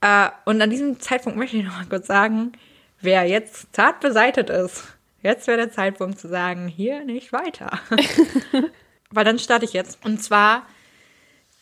Äh, 0.00 0.28
und 0.44 0.60
an 0.62 0.70
diesem 0.70 1.00
Zeitpunkt 1.00 1.38
möchte 1.38 1.56
ich 1.56 1.64
noch 1.64 1.76
mal 1.76 1.86
kurz 1.86 2.06
sagen, 2.06 2.52
wer 3.00 3.24
jetzt 3.24 3.74
zart 3.74 4.00
beseitet 4.00 4.50
ist, 4.50 4.84
jetzt 5.22 5.46
wäre 5.46 5.58
der 5.58 5.72
Zeitpunkt 5.72 6.20
zu 6.20 6.28
sagen, 6.28 6.68
hier 6.68 7.04
nicht 7.04 7.32
weiter. 7.32 7.80
Weil 9.12 9.24
dann 9.24 9.38
starte 9.38 9.64
ich 9.64 9.72
jetzt. 9.72 9.98
Und 10.04 10.22
zwar 10.22 10.62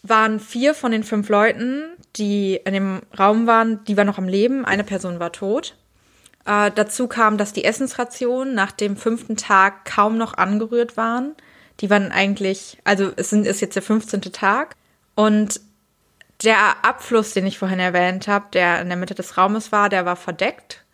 waren 0.02 0.40
vier 0.40 0.74
von 0.74 0.92
den 0.92 1.04
fünf 1.04 1.28
Leuten, 1.28 1.84
die 2.16 2.60
in 2.64 2.72
dem 2.72 3.02
Raum 3.18 3.46
waren, 3.46 3.84
die 3.84 3.96
war 3.96 4.04
noch 4.04 4.18
am 4.18 4.28
Leben, 4.28 4.64
eine 4.64 4.84
Person 4.84 5.20
war 5.20 5.32
tot. 5.32 5.76
Äh, 6.44 6.70
dazu 6.74 7.08
kam, 7.08 7.36
dass 7.36 7.52
die 7.52 7.64
Essensrationen 7.64 8.54
nach 8.54 8.72
dem 8.72 8.96
fünften 8.96 9.36
Tag 9.36 9.84
kaum 9.84 10.16
noch 10.16 10.34
angerührt 10.34 10.96
waren. 10.96 11.34
Die 11.80 11.90
waren 11.90 12.10
eigentlich, 12.10 12.78
also 12.84 13.12
es 13.16 13.30
sind, 13.30 13.46
ist 13.46 13.60
jetzt 13.60 13.76
der 13.76 13.82
15. 13.82 14.20
Tag. 14.32 14.76
Und 15.14 15.60
der 16.42 16.84
Abfluss, 16.84 17.32
den 17.32 17.46
ich 17.46 17.58
vorhin 17.58 17.80
erwähnt 17.80 18.28
habe, 18.28 18.46
der 18.52 18.80
in 18.80 18.88
der 18.88 18.96
Mitte 18.96 19.14
des 19.14 19.36
Raumes 19.36 19.72
war, 19.72 19.88
der 19.88 20.06
war 20.06 20.16
verdeckt. 20.16 20.84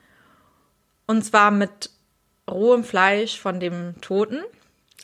Und 1.07 1.25
zwar 1.25 1.51
mit 1.51 1.91
rohem 2.51 2.85
Fleisch 2.85 3.39
von 3.39 3.61
dem 3.61 4.01
Toten. 4.01 4.43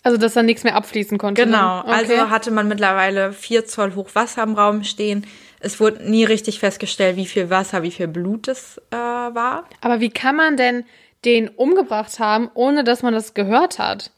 Also, 0.03 0.17
dass 0.17 0.35
da 0.35 0.43
nichts 0.43 0.65
mehr 0.65 0.77
abfließen 0.77 1.19
konnte. 1.19 1.45
Genau. 1.45 1.81
Okay. 1.81 1.91
Also 1.91 2.31
hatte 2.31 2.51
man 2.51 2.69
mittlerweile 2.69 3.33
vier 3.33 3.67
Zoll 3.67 3.95
hoch 3.95 4.11
Wasser 4.15 4.43
im 4.43 4.55
Raum 4.55 4.83
stehen. 4.85 5.27
Es 5.61 5.79
wurde 5.79 6.11
nie 6.11 6.25
richtig 6.25 6.59
festgestellt, 6.59 7.17
wie 7.17 7.27
viel 7.27 7.51
Wasser, 7.51 7.83
wie 7.83 7.91
viel 7.91 8.09
Blut 8.09 8.49
es 8.49 8.81
äh, 8.91 8.97
war. 8.97 9.65
Aber 9.83 10.01
wie 10.01 10.11
kann 10.11 10.37
man 10.37 10.57
denn 10.57 10.85
den 11.27 11.49
umgebracht 11.49 12.19
haben, 12.19 12.51
ohne 12.55 12.83
dass 12.83 13.03
man 13.03 13.13
das 13.13 13.35
gehört 13.35 13.79
hat? 13.79 14.11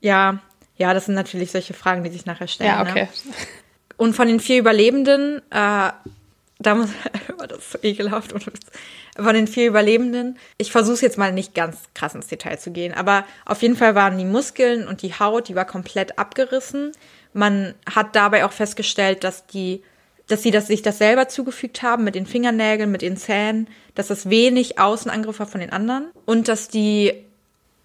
Ja, 0.00 0.38
ja, 0.76 0.94
das 0.94 1.04
sind 1.04 1.14
natürlich 1.14 1.50
solche 1.50 1.74
Fragen, 1.74 2.02
die 2.02 2.10
sich 2.10 2.24
nachher 2.24 2.48
stellen. 2.48 2.70
Ja, 2.70 2.80
okay. 2.80 3.08
Ne? 3.24 3.34
Und 3.98 4.14
von 4.14 4.26
den 4.26 4.40
vier 4.40 4.58
Überlebenden, 4.58 5.42
äh, 5.50 5.90
da 6.60 6.74
muss 6.74 6.90
das 7.48 7.58
ist 7.58 7.72
so 7.72 7.78
ekelhaft. 7.82 8.32
Von 9.16 9.34
den 9.34 9.46
vier 9.46 9.66
Überlebenden, 9.66 10.38
ich 10.58 10.70
versuche 10.70 11.02
jetzt 11.02 11.18
mal 11.18 11.32
nicht 11.32 11.54
ganz 11.54 11.78
krass 11.94 12.14
ins 12.14 12.28
Detail 12.28 12.58
zu 12.58 12.70
gehen, 12.70 12.94
aber 12.94 13.24
auf 13.44 13.62
jeden 13.62 13.76
Fall 13.76 13.94
waren 13.94 14.18
die 14.18 14.24
Muskeln 14.24 14.86
und 14.86 15.02
die 15.02 15.14
Haut, 15.14 15.48
die 15.48 15.56
war 15.56 15.64
komplett 15.64 16.18
abgerissen. 16.18 16.92
Man 17.32 17.74
hat 17.92 18.14
dabei 18.14 18.44
auch 18.44 18.52
festgestellt, 18.52 19.24
dass 19.24 19.46
die, 19.46 19.82
dass 20.28 20.42
sie 20.42 20.50
das, 20.50 20.66
sich 20.66 20.82
das 20.82 20.98
selber 20.98 21.28
zugefügt 21.28 21.82
haben 21.82 22.04
mit 22.04 22.14
den 22.14 22.26
Fingernägeln, 22.26 22.90
mit 22.90 23.02
den 23.02 23.16
Zähnen, 23.16 23.68
dass 23.94 24.08
das 24.08 24.30
wenig 24.30 24.78
Außenangriff 24.78 25.40
war 25.40 25.46
von 25.46 25.60
den 25.60 25.72
anderen 25.72 26.10
und 26.26 26.48
dass 26.48 26.68
die 26.68 27.24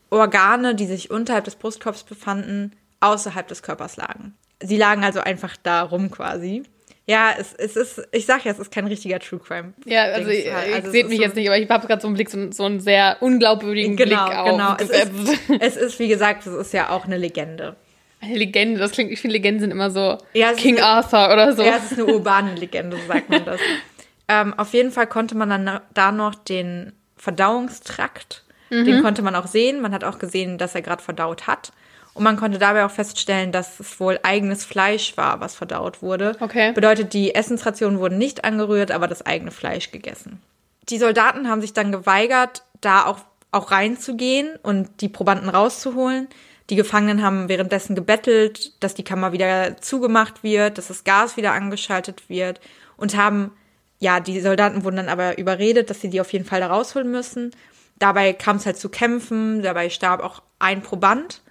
Organe, 0.09 0.76
die 0.76 0.86
sich 0.86 1.11
unterhalb 1.11 1.45
des 1.45 1.55
Brustkorbs 1.55 2.03
befanden, 2.03 2.73
außerhalb 2.99 3.47
des 3.47 3.63
Körpers 3.63 3.97
lagen. 3.97 4.36
Sie 4.61 4.78
lagen 4.78 5.03
also 5.03 5.19
einfach 5.19 5.57
da 5.61 5.82
rum 5.82 6.11
quasi. 6.11 6.63
Ja, 7.08 7.34
es, 7.38 7.53
es 7.53 7.76
ist, 7.76 8.08
ich 8.12 8.26
sag 8.26 8.45
ja, 8.45 8.51
es 8.51 8.58
ist 8.58 8.72
kein 8.72 8.88
richtiger 8.88 9.20
True 9.20 9.39
Crime. 9.39 9.74
Ja, 9.86 10.06
also 10.06 10.30
ich, 10.32 10.51
also 10.51 10.89
seht 10.89 11.08
mich 11.08 11.18
so 11.18 11.24
jetzt 11.24 11.36
nicht, 11.36 11.47
aber 11.47 11.58
ich 11.58 11.70
habe 11.70 11.86
gerade 11.86 12.01
so 12.01 12.08
einen 12.08 12.16
Blick, 12.16 12.32
so, 12.32 12.51
so 12.51 12.66
einen 12.66 12.80
sehr 12.80 13.18
unglaubwürdigen 13.20 13.95
genau, 13.95 14.26
Blick 14.26 14.38
auf. 14.38 14.49
Genau, 14.49 14.76
es 14.80 14.89
ist, 14.89 15.39
es 15.60 15.78
ist, 15.78 15.99
wie 15.99 16.08
gesagt, 16.08 16.47
es 16.47 16.53
ist 16.53 16.74
ja 16.74 16.89
auch 16.89 17.06
eine 17.06 17.18
Legende. 17.18 17.76
Eine 18.22 18.38
Legende, 18.38 18.80
das 18.80 18.91
klingt, 18.91 19.12
ich 19.12 19.22
finde 19.22 19.34
Legenden 19.34 19.62
sind 19.62 19.72
immer 19.72 19.91
so 19.91 20.18
ja, 20.34 20.53
King 20.53 20.78
eine, 20.78 20.86
Arthur 20.86 21.32
oder 21.32 21.53
so. 21.53 21.62
Ja, 21.62 21.78
es 21.78 21.91
ist 21.91 21.99
eine 21.99 22.08
urbane 22.08 22.56
Legende, 22.56 22.97
so 22.97 23.08
sagt 23.08 23.30
man 23.30 23.45
das. 23.45 23.60
ähm, 24.28 24.56
auf 24.58 24.74
jeden 24.74 24.91
Fall 24.91 25.06
konnte 25.06 25.36
man 25.36 25.49
dann 25.49 25.82
da 25.93 26.12
noch 26.12 26.34
den 26.34 26.93
Verdauungstrakt, 27.18 28.43
mhm. 28.72 28.86
den 28.86 29.03
konnte 29.03 29.22
man 29.22 29.36
auch 29.36 29.45
sehen. 29.45 29.80
Man 29.80 29.93
hat 29.93 30.03
auch 30.03 30.18
gesehen, 30.18 30.58
dass 30.58 30.74
er 30.74 30.82
gerade 30.82 31.03
verdaut 31.03 31.45
hat. 31.45 31.72
Und 32.16 32.24
man 32.24 32.38
konnte 32.38 32.57
dabei 32.57 32.86
auch 32.86 32.91
feststellen, 32.91 33.51
dass 33.51 33.78
es 33.82 33.99
wohl 33.99 34.18
eigenes 34.24 34.63
Fleisch 34.63 35.18
war, 35.18 35.41
was 35.41 35.53
verdaut 35.53 36.01
wurde. 36.01 36.38
Okay. 36.39 36.72
Bedeutet, 36.72 37.11
die 37.11 37.36
Essensrationen 37.36 37.99
wurden 37.99 38.18
nicht 38.18 38.45
angerührt, 38.45 38.91
aber 38.91 39.09
das 39.09 39.26
eigene 39.26 39.51
Fleisch 39.51 39.91
gegessen. 39.91 40.41
Die 40.88 40.97
Soldaten 40.97 41.49
haben 41.49 41.59
sich 41.59 41.74
dann 41.74 41.91
geweigert, 41.91 42.63
da 42.80 43.05
auch, 43.05 43.20
auch 43.51 43.70
reinzugehen 43.70 44.55
und 44.63 45.01
die 45.01 45.09
Probanden 45.09 45.49
rauszuholen. 45.49 46.30
Die 46.70 46.78
Gefangenen 46.78 47.22
haben 47.22 47.49
währenddessen 47.49 47.95
gebettelt, 47.95 48.82
dass 48.82 48.93
die 48.93 49.03
Kammer 49.03 49.34
wieder 49.34 49.76
zugemacht 49.82 50.41
wird, 50.41 50.78
dass 50.78 50.88
das 50.88 51.03
Gas 51.03 51.36
wieder 51.36 51.51
angeschaltet 51.51 52.30
wird 52.30 52.61
und 52.95 53.18
haben, 53.18 53.51
ja, 53.99 54.22
die 54.22 54.39
Soldaten 54.39 54.86
wurden 54.86 54.95
dann 54.95 55.09
aber 55.09 55.38
überredet, 55.38 55.89
dass 55.89 55.99
sie 55.99 56.09
die 56.09 56.22
auf 56.22 56.32
jeden 56.32 56.45
Fall 56.45 56.61
da 56.61 56.68
rausholen 56.68 57.11
müssen. 57.11 57.51
Dabei 57.99 58.32
kam 58.32 58.55
es 58.55 58.66
halt 58.66 58.78
zu 58.78 58.88
Kämpfen, 58.88 59.63
dabei 59.63 59.89
starb 59.89 60.24
auch 60.24 60.41
ein 60.59 60.82
Proband 60.82 61.41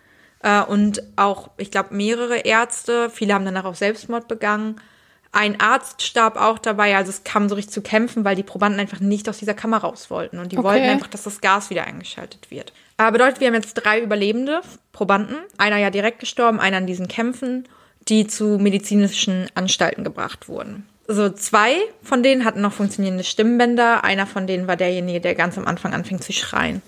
äh, 0.44 0.62
und 0.62 1.02
auch, 1.16 1.48
ich 1.56 1.70
glaube, 1.70 1.94
mehrere 1.94 2.36
Ärzte. 2.36 3.10
Viele 3.10 3.34
haben 3.34 3.46
danach 3.46 3.64
auch 3.64 3.74
Selbstmord 3.74 4.28
begangen. 4.28 4.76
Ein 5.32 5.58
Arzt 5.60 6.02
starb 6.02 6.36
auch 6.36 6.58
dabei. 6.58 6.94
Also 6.96 7.10
es 7.10 7.24
kam 7.24 7.48
so 7.48 7.56
richtig 7.56 7.72
zu 7.72 7.80
kämpfen, 7.80 8.24
weil 8.24 8.36
die 8.36 8.44
Probanden 8.44 8.78
einfach 8.78 9.00
nicht 9.00 9.28
aus 9.28 9.38
dieser 9.38 9.54
Kammer 9.54 9.78
raus 9.78 10.10
wollten. 10.10 10.38
Und 10.38 10.52
die 10.52 10.58
okay. 10.58 10.66
wollten 10.66 10.84
einfach, 10.84 11.08
dass 11.08 11.24
das 11.24 11.40
Gas 11.40 11.70
wieder 11.70 11.86
eingeschaltet 11.86 12.50
wird. 12.50 12.72
Aber 12.98 13.12
bedeutet, 13.12 13.40
wir 13.40 13.48
haben 13.48 13.54
jetzt 13.54 13.74
drei 13.74 14.00
Überlebende 14.00 14.60
Probanden. 14.92 15.38
Einer 15.56 15.78
ja 15.78 15.90
direkt 15.90 16.20
gestorben, 16.20 16.60
einer 16.60 16.76
an 16.76 16.86
diesen 16.86 17.08
Kämpfen, 17.08 17.66
die 18.06 18.26
zu 18.26 18.58
medizinischen 18.58 19.48
Anstalten 19.54 20.04
gebracht 20.04 20.48
wurden. 20.48 20.86
So 21.08 21.30
zwei 21.30 21.74
von 22.02 22.22
denen 22.22 22.44
hatten 22.44 22.60
noch 22.60 22.72
funktionierende 22.72 23.24
Stimmbänder. 23.24 24.04
Einer 24.04 24.26
von 24.26 24.46
denen 24.46 24.68
war 24.68 24.76
derjenige, 24.76 25.20
der 25.22 25.34
ganz 25.34 25.56
am 25.56 25.66
Anfang 25.66 25.94
anfing 25.94 26.20
zu 26.20 26.32
schreien 26.34 26.82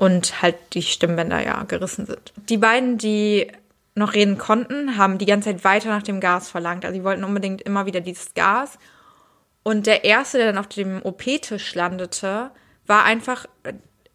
und 0.00 0.40
halt 0.40 0.56
die 0.72 0.80
Stimmbänder 0.80 1.44
ja 1.44 1.62
gerissen 1.64 2.06
sind. 2.06 2.32
Die 2.48 2.56
beiden, 2.56 2.96
die 2.96 3.52
noch 3.94 4.14
reden 4.14 4.38
konnten, 4.38 4.96
haben 4.96 5.18
die 5.18 5.26
ganze 5.26 5.50
Zeit 5.50 5.62
weiter 5.62 5.90
nach 5.90 6.02
dem 6.02 6.20
Gas 6.20 6.48
verlangt. 6.48 6.86
Also 6.86 6.96
sie 6.96 7.04
wollten 7.04 7.22
unbedingt 7.22 7.60
immer 7.60 7.84
wieder 7.84 8.00
dieses 8.00 8.32
Gas. 8.32 8.78
Und 9.62 9.86
der 9.86 10.04
erste, 10.04 10.38
der 10.38 10.46
dann 10.46 10.56
auf 10.56 10.68
dem 10.68 11.02
OP-Tisch 11.04 11.74
landete, 11.74 12.50
war 12.86 13.04
einfach 13.04 13.44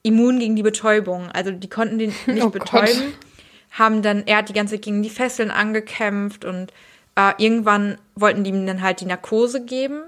immun 0.02 0.40
gegen 0.40 0.56
die 0.56 0.64
Betäubung. 0.64 1.30
Also 1.32 1.52
die 1.52 1.70
konnten 1.70 2.00
den 2.00 2.16
nicht 2.26 2.44
oh 2.44 2.50
betäuben. 2.50 2.88
Gott. 2.88 3.78
Haben 3.78 4.02
dann, 4.02 4.24
er 4.26 4.38
hat 4.38 4.50
die 4.50 4.54
ganze 4.54 4.74
Zeit 4.74 4.86
gegen 4.86 5.04
die 5.04 5.12
Fesseln 5.12 5.52
angekämpft 5.52 6.46
und 6.46 6.74
äh, 7.16 7.34
irgendwann 7.38 8.00
wollten 8.16 8.44
die 8.44 8.50
ihm 8.50 8.66
dann 8.66 8.82
halt 8.82 9.02
die 9.02 9.06
Narkose 9.06 9.64
geben. 9.64 10.02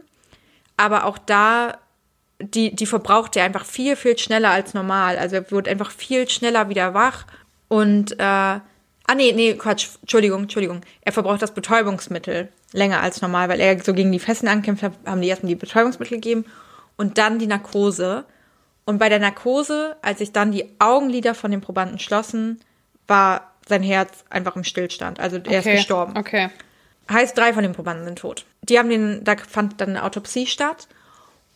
Aber 0.75 1.05
auch 1.05 1.19
da 1.19 1.77
die, 2.39 2.75
die 2.75 2.85
verbraucht 2.85 3.35
er 3.35 3.45
einfach 3.45 3.65
viel, 3.65 3.95
viel 3.95 4.17
schneller 4.17 4.51
als 4.51 4.73
normal. 4.73 5.17
Also 5.17 5.37
er 5.37 5.51
wird 5.51 5.67
einfach 5.67 5.91
viel 5.91 6.29
schneller 6.29 6.69
wieder 6.69 6.93
wach 6.93 7.25
und 7.67 8.19
äh, 8.19 8.23
ah 8.23 9.15
nee, 9.15 9.31
nee, 9.33 9.53
Quatsch, 9.55 9.89
Entschuldigung, 10.01 10.43
Entschuldigung. 10.43 10.81
Er 11.01 11.13
verbraucht 11.13 11.41
das 11.41 11.53
Betäubungsmittel 11.53 12.49
länger 12.73 13.01
als 13.01 13.21
normal, 13.21 13.49
weil 13.49 13.59
er 13.59 13.81
so 13.83 13.93
gegen 13.93 14.11
die 14.11 14.19
Fesseln 14.19 14.49
ankämpft 14.49 14.83
hat, 14.83 14.93
haben 15.05 15.21
die 15.21 15.29
erstmal 15.29 15.49
die 15.49 15.55
Betäubungsmittel 15.55 16.17
gegeben 16.17 16.45
und 16.95 17.17
dann 17.17 17.39
die 17.39 17.47
Narkose. 17.47 18.25
Und 18.85 18.99
bei 18.99 19.09
der 19.09 19.19
Narkose, 19.19 19.97
als 20.01 20.19
sich 20.19 20.31
dann 20.31 20.51
die 20.51 20.65
Augenlider 20.79 21.33
von 21.33 21.51
dem 21.51 21.61
Probanden 21.61 21.99
schlossen, 21.99 22.59
war 23.07 23.51
sein 23.67 23.83
Herz 23.83 24.23
einfach 24.29 24.55
im 24.55 24.63
Stillstand. 24.63 25.19
Also 25.19 25.37
er 25.37 25.41
okay, 25.41 25.57
ist 25.57 25.65
gestorben. 25.65 26.17
Okay. 26.17 26.49
Heißt, 27.11 27.37
drei 27.37 27.53
von 27.53 27.63
den 27.63 27.73
Probanden 27.73 28.05
sind 28.05 28.19
tot. 28.19 28.45
Die 28.61 28.77
haben 28.77 28.89
den, 28.89 29.23
da 29.23 29.35
fand 29.37 29.79
dann 29.79 29.89
eine 29.89 30.03
Autopsie 30.03 30.45
statt 30.45 30.87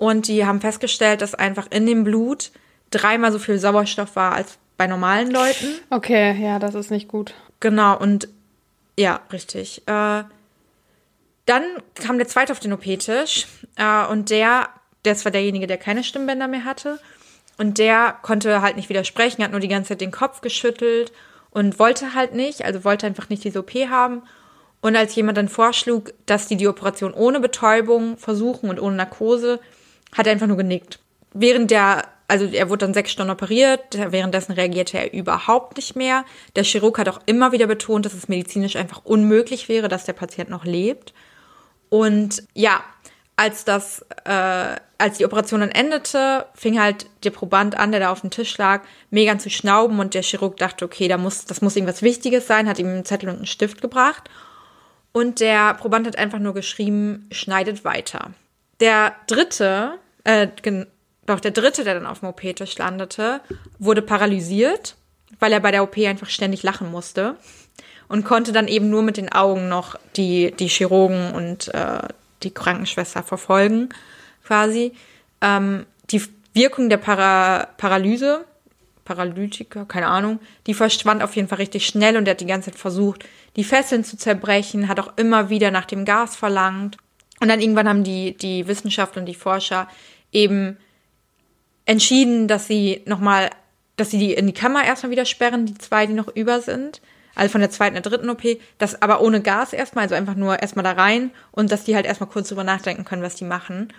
und 0.02 0.28
die 0.28 0.48
haben 0.48 0.62
festgestellt, 0.62 1.22
dass 1.22 1.36
einfach 1.36 1.68
in 1.70 1.86
dem 1.86 2.04
Blut 2.04 2.50
dreimal 2.90 3.32
so 3.32 3.38
viel 3.38 3.60
Sauerstoff 3.60 4.16
war 4.16 4.34
als 4.34 4.58
bei 4.76 4.88
normalen 4.88 5.30
Leuten. 5.30 5.68
Okay, 5.92 6.42
ja, 6.42 6.58
das 6.58 6.74
ist 6.74 6.90
nicht 6.90 7.08
gut. 7.08 7.36
Genau, 7.60 8.00
und 8.00 8.28
ja, 8.98 9.22
richtig. 9.32 9.84
Äh, 9.88 10.24
dann 11.46 11.64
kam 11.94 12.18
der 12.18 12.28
zweite 12.28 12.52
auf 12.52 12.60
den 12.60 12.74
OP-Tisch 12.74 13.46
äh, 13.76 14.08
und 14.08 14.32
der, 14.32 14.70
das 15.04 15.24
war 15.24 15.32
derjenige, 15.32 15.68
der 15.68 15.78
keine 15.78 16.04
Stimmbänder 16.04 16.48
mehr 16.48 16.66
hatte. 16.66 17.00
Und 17.60 17.78
der 17.78 18.18
konnte 18.24 18.64
halt 18.64 18.78
nicht 18.78 18.90
widersprechen, 18.90 19.44
hat 19.44 19.52
nur 19.52 19.60
die 19.60 19.68
ganze 19.68 19.90
Zeit 19.90 20.02
den 20.02 20.10
Kopf 20.10 20.42
geschüttelt 20.42 21.12
und 21.52 21.78
wollte 21.78 22.16
halt 22.16 22.34
nicht, 22.34 22.66
also 22.66 22.84
wollte 22.84 23.06
einfach 23.06 23.30
nicht 23.30 23.44
diese 23.44 23.60
OP 23.60 23.76
haben. 23.88 24.24
Und 24.82 24.96
als 24.96 25.14
jemand 25.14 25.38
dann 25.38 25.48
vorschlug, 25.48 26.12
dass 26.26 26.48
die 26.48 26.58
die 26.58 26.68
Operation 26.68 27.14
ohne 27.14 27.40
Betäubung 27.40 28.18
versuchen 28.18 28.68
und 28.68 28.80
ohne 28.80 28.96
Narkose, 28.96 29.60
hat 30.16 30.28
er 30.28 30.34
einfach 30.34 30.48
nur 30.48 30.58
genickt. 30.58 31.00
Während 31.34 31.72
der, 31.72 32.04
also 32.28 32.46
er 32.46 32.70
wurde 32.70 32.86
dann 32.86 32.94
sechs 32.94 33.12
Stunden 33.12 33.32
operiert, 33.32 33.82
währenddessen 33.94 34.54
reagierte 34.54 34.98
er 34.98 35.14
überhaupt 35.14 35.78
nicht 35.78 35.96
mehr. 35.96 36.26
Der 36.56 36.64
Chirurg 36.64 36.98
hat 36.98 37.10
auch 37.10 37.22
immer 37.26 37.52
wieder 37.52 37.68
betont, 37.68 38.06
dass 38.06 38.14
es 38.14 38.28
medizinisch 38.28 38.76
einfach 38.76 39.06
unmöglich 39.06 39.70
wäre, 39.70 39.88
dass 39.88 40.06
der 40.06 40.14
Patient 40.14 40.50
noch 40.50 40.66
lebt. 40.66 41.14
Und 41.90 42.44
ja, 42.54 42.84
als 43.36 43.66
das, 43.66 44.06
äh, 44.26 44.76
als 44.98 45.18
die 45.18 45.26
Operation 45.26 45.62
dann 45.62 45.72
endete, 45.72 46.46
fing 46.54 46.80
halt 46.80 47.08
der 47.24 47.32
Proband 47.32 47.78
an, 47.78 47.92
der 47.92 48.00
da 48.00 48.12
auf 48.12 48.22
dem 48.22 48.30
Tisch 48.30 48.58
lag, 48.58 48.84
mega 49.10 49.38
zu 49.40 49.50
schnauben 49.50 50.00
und 50.00 50.14
der 50.14 50.22
Chirurg 50.22 50.58
dachte, 50.58 50.86
okay, 50.86 51.08
da 51.08 51.18
muss, 51.18 51.46
das 51.46 51.62
muss 51.62 51.76
irgendwas 51.76 52.02
Wichtiges 52.02 52.46
sein, 52.46 52.70
hat 52.70 52.78
ihm 52.78 52.88
einen 52.88 53.06
Zettel 53.06 53.30
und 53.30 53.38
einen 53.38 53.46
Stift 53.48 53.82
gebracht. 53.82 54.30
Und 55.12 55.40
der 55.40 55.74
Proband 55.74 56.08
hat 56.08 56.18
einfach 56.18 56.40
nur 56.40 56.54
geschrieben, 56.54 57.28
schneidet 57.32 57.84
weiter. 57.84 58.32
Der 58.82 59.16
dritte, 59.28 60.00
äh, 60.26 60.48
doch 61.26 61.40
der 61.40 61.52
dritte, 61.52 61.84
der 61.84 61.94
dann 61.94 62.06
auf 62.06 62.20
dem 62.20 62.30
OP-Tisch 62.30 62.78
landete, 62.78 63.40
wurde 63.80 64.02
paralysiert, 64.02 64.96
weil 65.40 65.54
er 65.54 65.60
bei 65.62 65.72
der 65.72 65.84
OP 65.84 65.98
einfach 65.98 66.30
ständig 66.30 66.64
lachen 66.64 66.92
musste. 66.92 67.38
und 68.12 68.26
konnte 68.26 68.52
dann 68.52 68.68
eben 68.68 68.90
nur 68.90 69.04
mit 69.04 69.16
den 69.16 69.32
Augen 69.32 69.70
noch 69.70 69.98
die, 70.18 70.52
die 70.52 70.68
Chirurgen 70.68 71.32
und 71.32 71.74
äh, 71.74 72.02
die 72.44 72.52
Krankenschwester 72.54 73.24
verfolgen, 73.24 73.88
quasi. 74.44 74.92
Ähm, 75.40 75.86
die 76.10 76.22
Wirkung 76.54 76.90
der 76.90 76.98
Para 76.98 77.70
Paralyse, 77.78 78.44
Paralytiker, 79.06 79.86
keine 79.86 80.08
Ahnung, 80.08 80.40
die 80.68 80.74
verschwand 80.74 81.24
auf 81.24 81.38
jeden 81.38 81.48
Fall 81.48 81.60
richtig 81.60 81.86
schnell 81.88 82.18
und 82.18 82.28
er 82.28 82.32
hat 82.32 82.42
die 82.42 82.48
ganze 82.48 82.72
Zeit 82.72 82.80
versucht, 82.80 83.24
die 83.56 83.64
Fesseln 83.64 84.04
zu 84.04 84.18
zerbrechen, 84.18 84.90
hat 84.90 85.00
auch 85.00 85.14
immer 85.16 85.50
wieder 85.50 85.72
nach 85.72 85.86
dem 85.86 86.04
Gas 86.04 86.36
verlangt. 86.36 86.98
Und 87.42 87.48
dann 87.48 87.60
irgendwann 87.60 87.90
haben 87.90 88.04
die, 88.04 88.38
die 88.38 88.68
Wissenschaftler 88.68 89.22
und 89.22 89.26
die 89.26 89.36
Forscher 89.36 89.90
eben 90.32 90.78
entschieden, 91.86 92.48
dass 92.48 92.68
sie 92.68 93.02
nochmal, 93.06 93.50
dass 93.98 94.12
sie 94.12 94.20
die 94.20 94.34
in 94.34 94.46
die 94.46 94.54
Kammer 94.54 94.86
erstmal 94.86 95.12
wieder 95.12 95.26
sperren, 95.26 95.66
die 95.66 95.74
zwei, 95.74 96.06
die 96.06 96.14
noch 96.14 96.34
über 96.34 96.62
sind. 96.62 97.02
Also 97.34 97.52
von 97.52 97.62
der 97.62 97.72
zweiten 97.72 97.96
der 97.96 98.04
dritten 98.04 98.30
OP, 98.30 98.44
das 98.78 99.02
aber 99.02 99.22
ohne 99.22 99.42
Gas 99.42 99.74
erstmal, 99.74 100.04
also 100.04 100.14
einfach 100.14 100.36
nur 100.36 100.62
erstmal 100.62 100.84
da 100.84 100.92
rein 100.92 101.32
und 101.52 101.72
dass 101.72 101.84
die 101.84 101.96
halt 101.96 102.06
erstmal 102.06 102.30
kurz 102.30 102.50
drüber 102.50 102.64
nachdenken 102.64 103.06
können, 103.06 103.24
was 103.24 103.36
die 103.36 103.46
machen. 103.46 103.92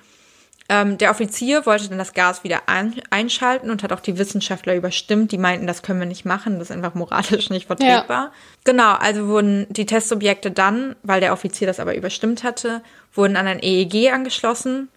Ähm, 0.69 0.97
der 0.97 1.11
Offizier 1.11 1.67
wollte 1.67 1.89
dann 1.89 1.99
das 1.99 2.15
Gas 2.15 2.45
wieder 2.45 2.63
ein, 2.69 2.95
einschalten 3.11 3.71
und 3.71 3.83
hat 3.83 3.93
auch 3.93 4.01
die 4.01 4.19
Wissenschaftler 4.19 4.77
überstimmt, 4.77 5.33
die 5.33 5.39
meinten, 5.39 5.67
das 5.67 5.83
können 5.83 6.01
wir 6.01 6.07
nicht 6.07 6.25
machen, 6.25 6.59
das 6.59 6.71
ist 6.71 6.77
einfach 6.77 6.95
moralisch 6.95 7.51
nicht 7.51 7.67
vertretbar. 7.67 8.25
Ja. 8.27 8.33
Genau, 8.65 8.93
also 8.95 9.27
wurden 9.27 9.67
die 9.71 9.87
Testsubjekte 9.87 10.51
dann, 10.51 10.95
weil 11.03 11.21
der 11.21 11.33
Offizier 11.33 11.67
das 11.67 11.81
aber 11.81 11.97
überstimmt 11.97 12.45
hatte, 12.45 12.83
wurden 13.13 13.37
an 13.37 13.47
ein 13.47 13.63
EEG 13.63 14.13
angeschlossen, 14.13 14.89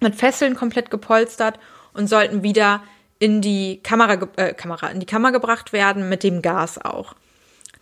mit 0.00 0.14
Fesseln 0.14 0.56
komplett 0.56 0.90
gepolstert 0.90 1.58
und 1.92 2.08
sollten 2.08 2.42
wieder 2.42 2.82
in 3.18 3.40
die 3.40 3.80
Kamera, 3.82 4.18
äh, 4.36 4.52
Kamera, 4.52 4.88
in 4.88 5.00
die 5.00 5.06
Kammer 5.06 5.32
gebracht 5.32 5.72
werden, 5.72 6.08
mit 6.08 6.22
dem 6.22 6.42
Gas 6.42 6.78
auch. 6.84 7.14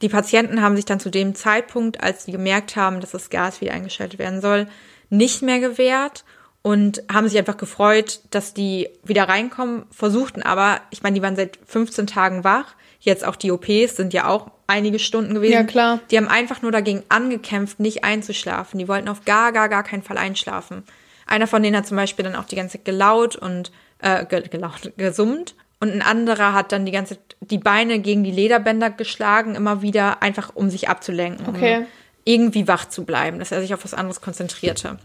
Die 0.03 0.09
Patienten 0.09 0.63
haben 0.63 0.77
sich 0.77 0.85
dann 0.85 1.01
zu 1.01 1.11
dem 1.11 1.35
Zeitpunkt, 1.35 2.03
als 2.03 2.25
sie 2.25 2.33
gemerkt 2.33 2.77
haben, 2.77 3.01
dass 3.01 3.13
das 3.13 3.31
Gas 3.31 3.61
wieder 3.61 3.73
eingeschaltet 3.73 4.19
werden 4.19 4.41
soll, 4.41 4.67
nicht 5.09 5.43
mehr 5.43 5.61
gewehrt 5.61 6.25
und 6.67 7.05
haben 7.09 7.29
sich 7.29 7.39
einfach 7.39 7.59
gefreut, 7.59 8.19
dass 8.33 8.53
die 8.53 8.89
wieder 9.05 9.29
reinkommen, 9.29 9.85
versuchten 9.93 10.43
aber, 10.43 10.81
ich 10.91 11.01
meine, 11.01 11.15
die 11.15 11.23
waren 11.23 11.37
seit 11.37 11.61
15 11.65 12.09
Tagen 12.09 12.43
wach, 12.43 12.75
jetzt 12.99 13.25
auch 13.25 13.37
die 13.37 13.53
OPs 13.53 13.95
sind 13.95 14.13
ja 14.13 14.27
auch 14.27 14.51
einige 14.67 14.99
Stunden 14.99 15.33
gewesen. 15.35 15.53
Ja, 15.53 15.63
klar. 15.63 16.01
Die 16.11 16.17
haben 16.17 16.27
einfach 16.27 16.63
nur 16.63 16.73
dagegen 16.73 17.05
angekämpft, 17.09 17.79
nicht 17.79 18.03
einzuschlafen. 18.03 18.81
Die 18.81 18.89
wollten 18.89 19.09
auf 19.09 19.25
gar, 19.25 19.53
gar, 19.53 19.69
gar 19.69 19.85
keinen 19.85 20.03
Fall 20.03 20.19
einschlafen. 20.19 20.83
Einer 21.25 21.47
von 21.47 21.63
denen 21.63 21.77
hat 21.77 21.87
zum 21.87 21.99
Beispiel 21.99 22.25
dann 22.25 22.35
auch 22.35 22.47
die 22.47 22.57
ganze 22.57 22.79
Zeit 22.79 22.85
gelaut 22.85 23.37
und 23.37 23.71
äh, 24.01 24.27
gelaut, 24.27 24.91
gesummt. 24.97 25.55
Und 25.79 25.93
ein 25.93 26.03
anderer 26.03 26.53
hat 26.53 26.73
dann 26.73 26.85
die 26.85 26.91
ganze 26.91 27.15
Zeit 27.15 27.37
die 27.43 27.59
Beine 27.59 28.01
gegen 28.01 28.25
die 28.25 28.33
Lederbänder 28.33 28.91
geschlagen, 28.91 29.55
immer 29.55 29.83
wieder, 29.83 30.21
einfach 30.21 30.51
um 30.57 30.69
sich 30.69 30.89
abzulenken, 30.89 31.47
okay. 31.47 31.77
um 31.77 31.87
irgendwie 32.25 32.67
wach 32.67 32.89
zu 32.89 33.05
bleiben, 33.05 33.39
dass 33.39 33.53
er 33.53 33.61
sich 33.61 33.73
auf 33.73 33.85
was 33.85 33.95
anderes 33.95 34.21
konzentrierte. 34.21 34.99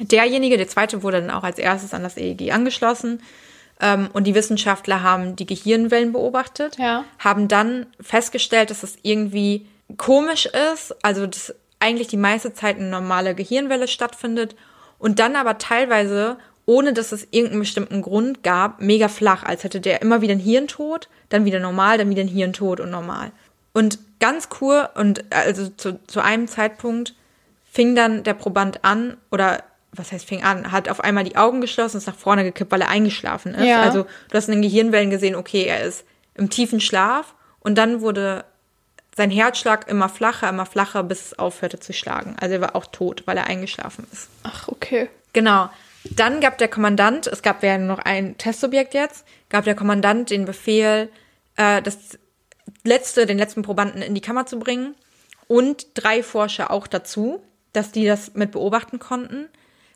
Derjenige, 0.00 0.56
der 0.56 0.68
zweite, 0.68 1.02
wurde 1.02 1.20
dann 1.20 1.30
auch 1.30 1.44
als 1.44 1.58
erstes 1.58 1.94
an 1.94 2.02
das 2.02 2.16
EEG 2.16 2.52
angeschlossen. 2.52 3.22
Ähm, 3.80 4.08
und 4.12 4.24
die 4.24 4.34
Wissenschaftler 4.34 5.02
haben 5.02 5.36
die 5.36 5.46
Gehirnwellen 5.46 6.12
beobachtet, 6.12 6.76
ja. 6.78 7.04
haben 7.18 7.48
dann 7.48 7.86
festgestellt, 8.00 8.70
dass 8.70 8.82
es 8.82 8.98
irgendwie 9.02 9.66
komisch 9.96 10.46
ist, 10.72 10.94
also 11.02 11.26
dass 11.26 11.54
eigentlich 11.78 12.08
die 12.08 12.16
meiste 12.16 12.52
Zeit 12.52 12.76
eine 12.76 12.88
normale 12.88 13.34
Gehirnwelle 13.34 13.88
stattfindet 13.88 14.54
und 14.98 15.18
dann 15.18 15.34
aber 15.34 15.58
teilweise, 15.58 16.36
ohne 16.66 16.92
dass 16.92 17.10
es 17.10 17.26
irgendeinen 17.30 17.60
bestimmten 17.60 18.02
Grund 18.02 18.42
gab, 18.42 18.80
mega 18.82 19.08
flach, 19.08 19.42
als 19.42 19.64
hätte 19.64 19.80
der 19.80 20.02
immer 20.02 20.20
wieder 20.20 20.34
ein 20.34 20.40
Hirntod, 20.40 21.08
dann 21.30 21.46
wieder 21.46 21.58
normal, 21.58 21.96
dann 21.96 22.10
wieder 22.10 22.22
ein 22.22 22.28
Hirntod 22.28 22.80
und 22.80 22.90
normal. 22.90 23.32
Und 23.72 23.98
ganz 24.20 24.48
cool, 24.60 24.88
und 24.94 25.24
also 25.32 25.68
zu, 25.68 25.98
zu 26.06 26.20
einem 26.20 26.48
Zeitpunkt 26.48 27.14
fing 27.64 27.94
dann 27.94 28.24
der 28.24 28.34
Proband 28.34 28.84
an, 28.84 29.16
oder 29.30 29.62
was 29.92 30.12
heißt 30.12 30.26
fing 30.26 30.44
an, 30.44 30.70
hat 30.70 30.88
auf 30.88 31.00
einmal 31.00 31.24
die 31.24 31.36
Augen 31.36 31.60
geschlossen, 31.60 31.98
ist 31.98 32.06
nach 32.06 32.16
vorne 32.16 32.44
gekippt, 32.44 32.70
weil 32.70 32.80
er 32.80 32.88
eingeschlafen 32.88 33.54
ist. 33.54 33.64
Ja. 33.64 33.82
Also 33.82 34.04
du 34.04 34.34
hast 34.34 34.48
in 34.48 34.54
den 34.54 34.62
Gehirnwellen 34.62 35.10
gesehen, 35.10 35.34
okay, 35.34 35.64
er 35.64 35.82
ist 35.82 36.04
im 36.34 36.48
tiefen 36.48 36.80
Schlaf 36.80 37.34
und 37.60 37.76
dann 37.76 38.00
wurde 38.00 38.44
sein 39.16 39.30
Herzschlag 39.30 39.88
immer 39.88 40.08
flacher, 40.08 40.48
immer 40.48 40.66
flacher, 40.66 41.02
bis 41.02 41.26
es 41.26 41.38
aufhörte 41.38 41.80
zu 41.80 41.92
schlagen. 41.92 42.36
Also 42.40 42.54
er 42.54 42.60
war 42.60 42.76
auch 42.76 42.86
tot, 42.86 43.24
weil 43.26 43.36
er 43.36 43.46
eingeschlafen 43.46 44.06
ist. 44.12 44.28
Ach, 44.44 44.68
okay. 44.68 45.10
Genau. 45.32 45.68
Dann 46.04 46.40
gab 46.40 46.56
der 46.58 46.68
Kommandant, 46.68 47.26
es 47.26 47.42
gab 47.42 47.62
ja 47.62 47.76
noch 47.76 47.98
ein 47.98 48.38
Testsubjekt 48.38 48.94
jetzt, 48.94 49.26
gab 49.50 49.64
der 49.64 49.74
Kommandant 49.74 50.30
den 50.30 50.46
Befehl, 50.46 51.10
äh, 51.56 51.82
das 51.82 52.18
letzte, 52.84 53.26
den 53.26 53.38
letzten 53.38 53.62
Probanden 53.62 54.00
in 54.00 54.14
die 54.14 54.22
Kammer 54.22 54.46
zu 54.46 54.58
bringen 54.58 54.94
und 55.46 55.88
drei 55.94 56.22
Forscher 56.22 56.70
auch 56.70 56.86
dazu, 56.86 57.42
dass 57.72 57.92
die 57.92 58.06
das 58.06 58.34
mit 58.34 58.52
beobachten 58.52 58.98
konnten. 58.98 59.48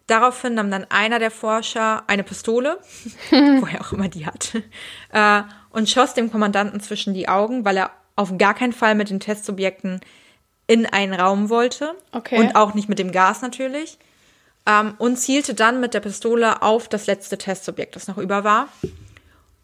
Daraufhin 0.06 0.54
nahm 0.54 0.70
dann 0.70 0.86
einer 0.90 1.18
der 1.18 1.30
Forscher 1.30 2.04
eine 2.06 2.24
Pistole, 2.24 2.78
woher 3.30 3.80
auch 3.80 3.92
immer 3.92 4.08
die 4.08 4.26
hat, 4.26 4.52
äh, 5.12 5.42
und 5.70 5.88
schoss 5.88 6.14
dem 6.14 6.30
Kommandanten 6.30 6.80
zwischen 6.80 7.14
die 7.14 7.28
Augen, 7.28 7.64
weil 7.64 7.78
er 7.78 7.90
auf 8.16 8.36
gar 8.38 8.54
keinen 8.54 8.72
Fall 8.72 8.94
mit 8.94 9.10
den 9.10 9.20
Testsubjekten 9.20 10.00
in 10.66 10.86
einen 10.86 11.14
Raum 11.14 11.48
wollte. 11.48 11.94
Okay. 12.12 12.38
Und 12.38 12.54
auch 12.54 12.74
nicht 12.74 12.88
mit 12.88 12.98
dem 12.98 13.12
Gas 13.12 13.42
natürlich. 13.42 13.98
Ähm, 14.66 14.94
und 14.98 15.16
zielte 15.16 15.54
dann 15.54 15.80
mit 15.80 15.94
der 15.94 16.00
Pistole 16.00 16.62
auf 16.62 16.88
das 16.88 17.06
letzte 17.06 17.36
Testsubjekt, 17.36 17.96
das 17.96 18.08
noch 18.08 18.18
über 18.18 18.44
war. 18.44 18.68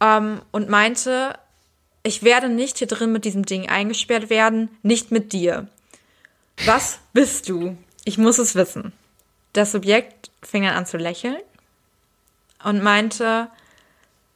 Ähm, 0.01 0.41
und 0.51 0.68
meinte, 0.68 1.38
ich 2.03 2.22
werde 2.22 2.49
nicht 2.49 2.78
hier 2.78 2.86
drin 2.86 3.12
mit 3.12 3.24
diesem 3.24 3.45
Ding 3.45 3.68
eingesperrt 3.68 4.30
werden, 4.30 4.68
nicht 4.82 5.11
mit 5.11 5.32
dir. 5.32 5.68
Was 6.66 6.99
bist 7.12 7.49
du? 7.49 7.76
Ich 8.05 8.18
muss 8.18 8.38
es 8.38 8.55
wissen. 8.55 8.93
Das 9.53 9.72
Subjekt 9.72 10.30
fing 10.43 10.62
dann 10.62 10.74
an 10.74 10.86
zu 10.86 10.97
lächeln 10.97 11.38
und 12.64 12.82
meinte, 12.82 13.49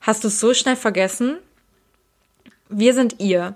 hast 0.00 0.24
du 0.24 0.28
es 0.28 0.40
so 0.40 0.54
schnell 0.54 0.76
vergessen? 0.76 1.38
Wir 2.68 2.94
sind 2.94 3.20
ihr. 3.20 3.54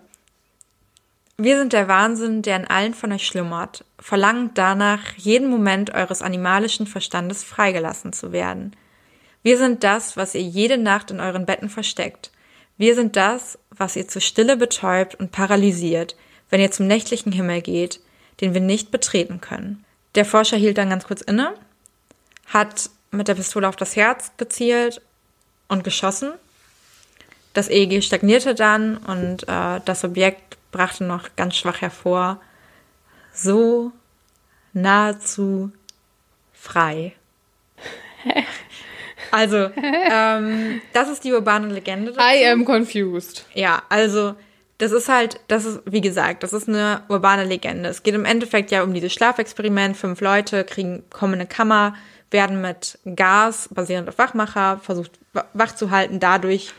Wir 1.36 1.56
sind 1.56 1.72
der 1.72 1.86
Wahnsinn, 1.86 2.42
der 2.42 2.56
in 2.56 2.66
allen 2.66 2.94
von 2.94 3.12
euch 3.12 3.26
schlummert, 3.26 3.84
verlangt 4.00 4.58
danach, 4.58 5.14
jeden 5.16 5.48
Moment 5.48 5.94
eures 5.94 6.20
animalischen 6.20 6.86
Verstandes 6.86 7.44
freigelassen 7.44 8.12
zu 8.12 8.32
werden. 8.32 8.74
Wir 9.42 9.56
sind 9.56 9.84
das, 9.84 10.16
was 10.16 10.34
ihr 10.34 10.42
jede 10.42 10.78
Nacht 10.78 11.10
in 11.10 11.20
euren 11.20 11.46
Betten 11.46 11.68
versteckt. 11.68 12.32
Wir 12.76 12.94
sind 12.94 13.16
das, 13.16 13.58
was 13.70 13.94
ihr 13.94 14.08
zur 14.08 14.20
Stille 14.20 14.56
betäubt 14.56 15.14
und 15.14 15.30
paralysiert, 15.30 16.16
wenn 16.50 16.60
ihr 16.60 16.70
zum 16.70 16.86
nächtlichen 16.86 17.32
Himmel 17.32 17.62
geht, 17.62 18.00
den 18.40 18.52
wir 18.52 18.60
nicht 18.60 18.90
betreten 18.90 19.40
können. 19.40 19.84
Der 20.14 20.24
Forscher 20.24 20.56
hielt 20.56 20.78
dann 20.78 20.90
ganz 20.90 21.06
kurz 21.06 21.20
inne, 21.20 21.54
hat 22.48 22.90
mit 23.10 23.28
der 23.28 23.34
Pistole 23.34 23.68
auf 23.68 23.76
das 23.76 23.96
Herz 23.96 24.32
gezielt 24.36 25.00
und 25.68 25.84
geschossen. 25.84 26.32
Das 27.54 27.68
EEG 27.68 28.02
stagnierte 28.02 28.54
dann 28.54 28.98
und 28.98 29.48
äh, 29.48 29.80
das 29.84 30.04
Objekt 30.04 30.56
brachte 30.70 31.04
noch 31.04 31.34
ganz 31.36 31.56
schwach 31.56 31.80
hervor, 31.80 32.40
so 33.32 33.92
nahezu 34.72 35.72
frei. 36.52 37.14
Also, 39.30 39.70
ähm, 40.10 40.80
das 40.94 41.10
ist 41.10 41.24
die 41.24 41.32
urbane 41.32 41.68
Legende. 41.68 42.12
Dazu. 42.12 42.26
I 42.26 42.46
am 42.46 42.64
confused. 42.64 43.44
Ja, 43.52 43.82
also 43.88 44.34
das 44.78 44.92
ist 44.92 45.08
halt, 45.08 45.40
das 45.48 45.64
ist, 45.64 45.80
wie 45.84 46.00
gesagt, 46.00 46.42
das 46.42 46.52
ist 46.52 46.68
eine 46.68 47.02
urbane 47.08 47.44
Legende. 47.44 47.88
Es 47.88 48.02
geht 48.02 48.14
im 48.14 48.24
Endeffekt 48.24 48.70
ja 48.70 48.82
um 48.82 48.94
dieses 48.94 49.12
Schlafexperiment. 49.12 49.96
Fünf 49.96 50.20
Leute 50.20 50.64
kriegen, 50.64 51.02
kommen 51.10 51.34
in 51.34 51.40
eine 51.40 51.48
Kammer, 51.48 51.94
werden 52.30 52.60
mit 52.60 52.98
Gas, 53.16 53.68
basierend 53.72 54.08
auf 54.08 54.18
Wachmacher, 54.18 54.80
versucht 54.82 55.12
wach 55.54 55.74
zu 55.74 55.90
halten. 55.90 56.20
Dadurch 56.20 56.72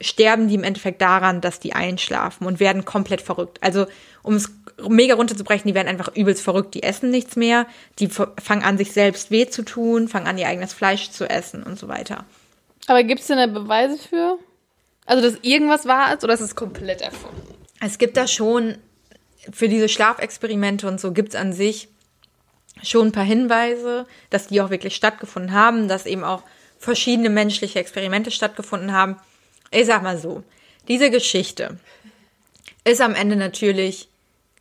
sterben 0.00 0.48
die 0.48 0.54
im 0.54 0.64
Endeffekt 0.64 1.00
daran, 1.00 1.40
dass 1.40 1.60
die 1.60 1.74
einschlafen 1.74 2.46
und 2.46 2.60
werden 2.60 2.84
komplett 2.84 3.22
verrückt. 3.22 3.58
Also, 3.62 3.86
um 4.22 4.34
es 4.34 4.50
mega 4.88 5.14
runterzubrechen, 5.14 5.68
die 5.68 5.74
werden 5.74 5.88
einfach 5.88 6.14
übelst 6.14 6.42
verrückt. 6.42 6.74
Die 6.74 6.82
essen 6.82 7.10
nichts 7.10 7.36
mehr. 7.36 7.66
Die 7.98 8.08
fangen 8.08 8.62
an, 8.62 8.78
sich 8.78 8.92
selbst 8.92 9.30
weh 9.30 9.46
zu 9.46 9.62
tun, 9.62 10.08
fangen 10.08 10.26
an, 10.26 10.38
ihr 10.38 10.48
eigenes 10.48 10.74
Fleisch 10.74 11.10
zu 11.10 11.28
essen 11.28 11.62
und 11.62 11.78
so 11.78 11.88
weiter. 11.88 12.24
Aber 12.86 13.02
gibt 13.02 13.20
es 13.20 13.26
denn 13.26 13.38
da 13.38 13.46
Beweise 13.46 13.98
für? 13.98 14.38
Also, 15.06 15.22
dass 15.22 15.38
irgendwas 15.42 15.86
wahr 15.86 16.14
ist 16.14 16.24
oder 16.24 16.34
ist 16.34 16.40
es 16.40 16.54
komplett 16.54 17.00
erfunden? 17.00 17.54
Es 17.80 17.98
gibt 17.98 18.16
da 18.16 18.26
schon, 18.26 18.78
für 19.52 19.68
diese 19.68 19.88
Schlafexperimente 19.88 20.88
und 20.88 21.00
so 21.00 21.12
gibt 21.12 21.30
es 21.30 21.34
an 21.36 21.52
sich 21.52 21.88
schon 22.82 23.08
ein 23.08 23.12
paar 23.12 23.24
Hinweise, 23.24 24.06
dass 24.30 24.48
die 24.48 24.60
auch 24.60 24.70
wirklich 24.70 24.94
stattgefunden 24.94 25.52
haben, 25.52 25.88
dass 25.88 26.06
eben 26.06 26.24
auch 26.24 26.42
verschiedene 26.78 27.30
menschliche 27.30 27.78
Experimente 27.78 28.30
stattgefunden 28.30 28.92
haben. 28.92 29.16
Ich 29.70 29.86
sag 29.86 30.02
mal 30.02 30.18
so, 30.18 30.42
diese 30.88 31.10
Geschichte 31.10 31.78
ist 32.84 33.00
am 33.00 33.14
Ende 33.14 33.36
natürlich 33.36 34.08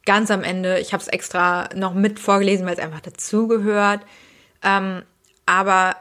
ganz 0.06 0.32
am 0.32 0.44
Ende, 0.44 0.80
ich 0.80 0.94
habe 0.94 1.02
es 1.02 1.08
extra 1.08 1.70
noch 1.76 1.94
mit 1.94 2.20
vorgelesen, 2.20 2.66
weil 2.66 2.74
es 2.74 2.80
einfach 2.80 3.02
dazugehört. 3.02 4.02
Ähm, 4.64 5.04
aber 5.46 5.96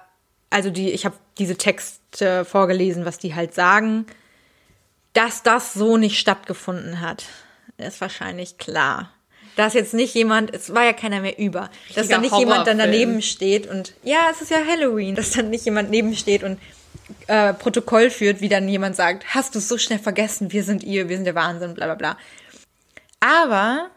also 0.51 0.71
die, 0.71 0.91
ich 0.91 1.05
habe 1.05 1.17
diese 1.39 1.57
Texte 1.57 2.45
vorgelesen, 2.45 3.05
was 3.05 3.19
die 3.19 3.35
halt 3.35 3.55
sagen. 3.55 4.07
Dass 5.15 5.43
das 5.43 5.75
so 5.75 5.97
nicht 5.97 6.19
stattgefunden 6.19 7.01
hat, 7.01 7.25
ist 7.77 8.01
wahrscheinlich 8.01 8.59
klar. 8.59 9.14
Dass 9.57 9.75
jetzt 9.75 9.95
nicht 9.95 10.15
jemand, 10.15 10.55
es 10.55 10.75
war 10.75 10.85
ja 10.85 10.93
keiner 10.93 11.21
mehr 11.21 11.39
über, 11.39 11.71
dass 11.89 12.09
Richtiger 12.09 12.17
da 12.17 12.21
nicht 12.21 12.39
jemand 12.39 12.67
dann 12.67 12.79
daneben 12.79 13.23
steht 13.23 13.67
und 13.67 13.95
ja, 14.03 14.29
es 14.31 14.41
ist 14.41 14.51
ja 14.51 14.59
Halloween, 14.67 15.15
dass 15.15 15.31
dann 15.31 15.51
nicht 15.51 15.65
jemand 15.65 15.91
neben 15.91 16.15
steht 16.15 16.43
und 16.43 16.59
äh, 17.27 17.55
Protokoll 17.55 18.11
führt, 18.11 18.41
wie 18.41 18.49
dann 18.49 18.69
jemand 18.69 18.97
sagt, 18.97 19.35
hast 19.35 19.55
du 19.55 19.59
es 19.59 19.69
so 19.69 19.79
schnell 19.79 19.99
vergessen, 19.99 20.53
wir 20.53 20.65
sind 20.65 20.83
ihr, 20.83 21.09
wir 21.09 21.17
sind 21.17 21.25
der 21.25 21.35
Wahnsinn, 21.35 21.75
bla 21.75 21.87
bla 21.87 21.95
bla. 21.95 22.19
Aber 23.21 23.91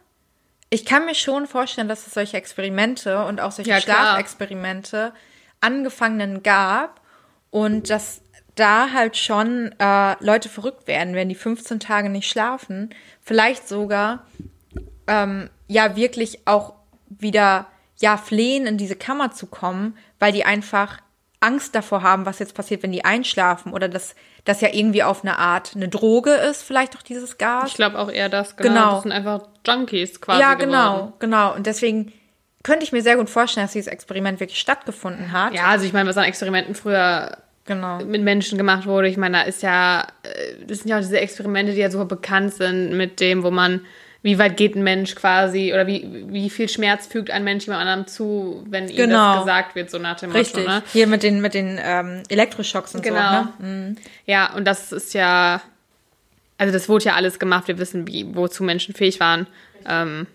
ich 0.70 0.86
kann 0.86 1.06
mir 1.06 1.16
schon 1.16 1.48
vorstellen, 1.48 1.88
dass 1.88 2.08
es 2.08 2.14
solche 2.14 2.38
Experimente 2.38 3.26
und 3.26 3.40
auch 3.40 3.52
solche 3.52 3.72
Ja. 3.72 3.82
Schlafexperimente 3.82 5.14
angefangenen 5.62 6.44
gab 6.44 7.02
und 7.50 7.90
dass 7.90 8.22
da 8.56 8.92
halt 8.92 9.18
schon 9.18 9.74
äh, 9.80 10.16
Leute 10.24 10.50
verrückt 10.50 10.88
werden, 10.88 11.14
wenn 11.16 11.30
die 11.30 11.36
15 11.36 11.80
Tage 11.80 12.10
nicht 12.10 12.30
schlafen, 12.30 12.94
vielleicht 13.22 13.68
sogar 13.68 14.26
ähm, 15.08 15.50
ja 15.68 15.96
wirklich 15.96 16.48
auch 16.48 16.74
wieder 17.10 17.68
ja 18.00 18.18
flehen 18.18 18.68
in 18.68 18.78
diese 18.78 18.96
Kammer 18.96 19.32
zu 19.32 19.48
kommen, 19.48 19.98
weil 20.20 20.32
die 20.32 20.46
einfach 20.46 21.00
Angst 21.40 21.76
davor 21.76 22.02
haben, 22.02 22.26
was 22.26 22.40
jetzt 22.40 22.56
passiert, 22.56 22.84
wenn 22.84 22.92
die 22.92 23.06
einschlafen 23.06 23.74
oder 23.74 23.88
dass 23.88 24.16
das 24.46 24.62
ja 24.62 24.70
irgendwie 24.72 25.04
auf 25.04 25.24
eine 25.24 25.38
Art 25.38 25.76
eine 25.76 25.88
Droge 25.88 26.32
ist, 26.32 26.64
vielleicht 26.64 26.96
auch 26.96 27.02
dieses 27.02 27.38
Gas. 27.38 27.70
Ich 27.70 27.76
glaube 27.76 28.00
auch 28.00 28.10
eher 28.10 28.30
das, 28.30 28.56
genau. 28.56 28.70
Genau. 28.70 28.94
Das 28.94 29.04
sind 29.04 29.12
einfach 29.12 29.42
Junkies 29.66 30.22
quasi 30.22 30.42
ja, 30.42 30.56
genau, 30.56 30.94
geworden. 30.94 31.14
genau. 31.20 31.54
Und 31.54 31.68
deswegen 31.68 32.14
könnte 32.64 32.84
ich 32.84 32.92
mir 32.92 33.02
sehr 33.02 33.18
gut 33.18 33.30
vorstellen, 33.30 33.66
dass 33.66 33.74
dieses 33.74 33.88
Experiment 33.88 34.40
wirklich 34.40 34.60
stattgefunden 34.60 35.32
hat. 35.32 35.54
Ja, 35.54 35.68
also 35.68 35.86
ich 35.86 35.94
meine, 35.94 36.10
was 36.10 36.18
an 36.18 36.24
Experimenten 36.24 36.76
früher 36.76 37.38
genau. 37.66 38.04
mit 38.04 38.24
Menschen 38.24 38.58
gemacht 38.58 38.88
wurde. 38.88 39.08
Ich 39.08 39.18
meine, 39.18 39.38
da 39.38 39.44
ist 39.44 39.62
ja, 39.62 40.08
äh, 40.24 40.66
das 40.66 40.80
sind 40.80 40.90
ja 40.90 40.98
auch 40.98 41.02
diese 41.02 41.20
Experimente, 41.20 41.74
die 41.74 41.80
ja 41.80 41.92
super 41.92 42.06
bekannt 42.06 42.54
sind 42.56 42.98
mit 42.98 43.20
dem, 43.20 43.44
wo 43.44 43.52
man, 43.52 43.86
wie 44.28 44.38
weit 44.40 44.58
geht 44.58 44.76
ein 44.76 44.84
Mensch 44.84 45.16
quasi 45.16 45.72
oder 45.74 45.88
wie, 45.88 46.26
wie 46.28 46.50
viel 46.50 46.68
Schmerz 46.68 47.08
fügt 47.08 47.32
ein 47.32 47.46
Mensch 47.46 47.64
jemand 47.66 47.82
anderem 47.88 48.08
zu, 48.08 48.62
wenn 48.70 48.90
ihm 48.90 48.98
Genau. 48.98 49.36
das 49.36 49.40
gesagt 49.46 49.76
wird, 49.76 49.90
so 49.90 50.00
nach 50.00 50.20
dem 50.20 50.32
Richtig. 50.34 50.66
Motto. 50.66 50.70
Ne? 50.80 50.84
Hier 50.92 51.08
mit 51.08 51.24
den, 51.24 51.40
mit 51.40 51.54
den 51.54 51.80
ähm, 51.82 52.24
Elektroschocks 52.28 52.94
und 52.94 53.04
Genau. 53.04 53.48
so. 53.58 53.66
Ne? 53.66 53.96
Ja, 54.26 54.54
und 54.54 54.66
das 54.66 54.92
ist 54.92 55.14
ja, 55.14 55.62
also 56.58 56.74
das 56.74 56.90
wurde 56.90 57.06
ja 57.06 57.14
alles 57.14 57.40
gemacht. 57.40 57.70
Wir 57.70 57.78
wissen, 57.80 58.06
wie, 58.06 58.36
wozu 58.36 58.66
Menschen 58.66 58.94
fähig 58.94 59.22
waren. 59.22 59.48
Ähm, 59.88 60.28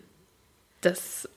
das, 0.81 1.29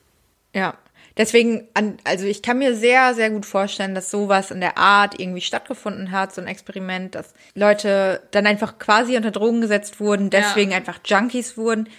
Ja. 0.51 0.73
Deswegen, 1.15 1.67
also 2.03 2.25
ich 2.27 2.43
kann 2.43 2.59
mir 2.59 2.75
sehr, 2.75 3.15
sehr 3.15 3.31
gut 3.31 3.47
vorstellen, 3.47 3.95
dass 3.95 4.11
sowas 4.11 4.51
in 4.51 4.59
der 4.61 4.77
Art 4.77 5.19
irgendwie 5.19 5.41
stattgefunden 5.41 6.11
hat, 6.11 6.31
so 6.35 6.41
ein 6.41 6.47
Experiment, 6.47 7.15
dass 7.15 7.33
Leute 7.55 8.21
dann 8.29 8.45
einfach 8.45 8.77
quasi 8.77 9.17
unter 9.17 9.31
Drogen 9.31 9.59
gesetzt 9.61 9.99
wurden, 9.99 10.29
deswegen 10.29 10.69
Ja. 10.69 10.77
einfach 10.77 10.99
Junkies 11.03 11.57
wurden, 11.57 11.89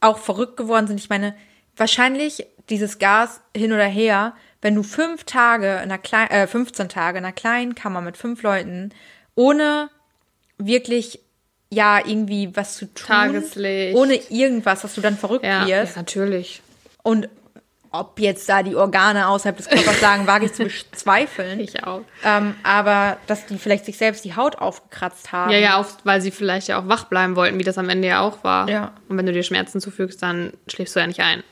auch 0.00 0.18
verrückt 0.18 0.56
geworden 0.56 0.86
sind. 0.86 1.00
Ich 1.00 1.08
meine, 1.08 1.34
wahrscheinlich 1.76 2.46
dieses 2.68 2.98
Gas 2.98 3.40
hin 3.56 3.72
oder 3.72 3.86
her, 3.86 4.34
wenn 4.62 4.74
du 4.74 4.82
fünf 4.82 5.24
Tage 5.24 5.66
in 5.66 5.90
einer 5.90 5.98
kleinen, 5.98 6.30
äh, 6.30 6.46
15 6.46 6.88
Tage 6.88 7.18
in 7.18 7.24
einer 7.24 7.32
kleinen 7.32 7.74
Kammer 7.74 8.00
mit 8.00 8.16
fünf 8.16 8.42
Leuten, 8.42 8.90
ohne 9.34 9.90
wirklich 10.58 11.20
ja 11.70 11.98
irgendwie 12.04 12.54
was 12.54 12.76
zu 12.76 12.86
tun, 12.86 13.06
Tageslicht. 13.06 13.96
ohne 13.96 14.14
irgendwas, 14.30 14.82
dass 14.82 14.94
du 14.94 15.00
dann 15.00 15.16
verrückt 15.16 15.44
ja, 15.44 15.66
ja, 15.66 15.82
wirst. 15.82 15.96
natürlich. 15.96 16.62
Und 17.02 17.28
ob 18.00 18.18
jetzt 18.20 18.48
da 18.48 18.62
die 18.62 18.74
Organe 18.76 19.28
außerhalb 19.28 19.56
des 19.56 19.68
Körpers 19.68 20.00
sagen, 20.00 20.26
wage 20.26 20.46
ich 20.46 20.52
zu 20.54 20.64
bezweifeln. 20.90 21.60
Ich 21.60 21.84
auch. 21.84 22.02
Ähm, 22.24 22.54
aber 22.62 23.16
dass 23.26 23.46
die 23.46 23.58
vielleicht 23.58 23.84
sich 23.84 23.98
selbst 23.98 24.24
die 24.24 24.34
Haut 24.36 24.56
aufgekratzt 24.58 25.32
haben. 25.32 25.50
Ja, 25.52 25.58
ja, 25.58 25.76
auch, 25.78 25.86
weil 26.04 26.20
sie 26.20 26.30
vielleicht 26.30 26.68
ja 26.68 26.78
auch 26.80 26.88
wach 26.88 27.04
bleiben 27.04 27.36
wollten, 27.36 27.58
wie 27.58 27.64
das 27.64 27.78
am 27.78 27.88
Ende 27.88 28.08
ja 28.08 28.20
auch 28.20 28.42
war. 28.44 28.68
Ja. 28.68 28.92
Und 29.08 29.16
wenn 29.18 29.26
du 29.26 29.32
dir 29.32 29.42
Schmerzen 29.42 29.80
zufügst, 29.80 30.22
dann 30.22 30.52
schläfst 30.68 30.94
du 30.96 31.00
ja 31.00 31.06
nicht 31.06 31.20
ein. 31.20 31.42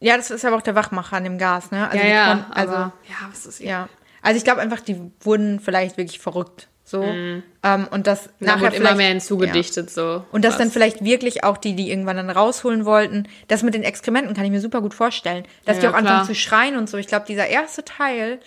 Ja, 0.00 0.16
das 0.16 0.30
ist 0.30 0.44
aber 0.44 0.56
auch 0.56 0.62
der 0.62 0.74
Wachmacher 0.74 1.16
an 1.16 1.24
dem 1.24 1.38
Gas, 1.38 1.70
ne? 1.70 1.86
Also 1.88 1.96
ja, 1.98 2.06
ja, 2.06 2.26
konnten- 2.34 2.52
also, 2.52 2.74
aber, 2.74 2.92
ja, 3.08 3.14
was 3.30 3.46
ist 3.46 3.60
ja. 3.60 3.88
Also 4.22 4.36
ich 4.38 4.44
glaube 4.44 4.60
einfach, 4.60 4.80
die 4.80 5.00
wurden 5.20 5.60
vielleicht 5.60 5.96
wirklich 5.96 6.18
verrückt. 6.18 6.68
So. 6.88 7.02
Ähm, 7.02 7.42
und 7.90 8.06
das 8.06 8.26
Mhm. 8.26 8.30
Da 8.38 8.46
nachher 8.46 8.62
wurde 8.66 8.76
immer 8.76 8.94
mehr 8.94 9.08
hinzugedichtet, 9.08 9.90
so. 9.90 10.24
Und 10.30 10.44
das 10.44 10.52
was. 10.52 10.58
dann 10.58 10.70
vielleicht 10.70 11.02
wirklich 11.04 11.42
auch 11.42 11.56
die, 11.56 11.74
die 11.74 11.90
irgendwann 11.90 12.16
dann 12.16 12.30
rausholen 12.30 12.84
wollten. 12.84 13.26
Das 13.48 13.64
mit 13.64 13.74
den 13.74 13.82
Exkrementen 13.82 14.34
kann 14.34 14.44
ich 14.44 14.52
mir 14.52 14.60
super 14.60 14.80
gut 14.80 14.94
vorstellen. 14.94 15.44
Dass 15.64 15.78
Ja, 15.78 15.80
die 15.82 15.88
auch 15.88 15.94
anfangen 15.94 16.18
klar. 16.20 16.26
zu 16.26 16.34
schreien 16.36 16.76
und 16.76 16.88
so. 16.88 16.96
Ich 16.96 17.08
glaube, 17.08 17.26
dieser 17.26 17.48
erste 17.48 17.84
Teil 17.84 18.38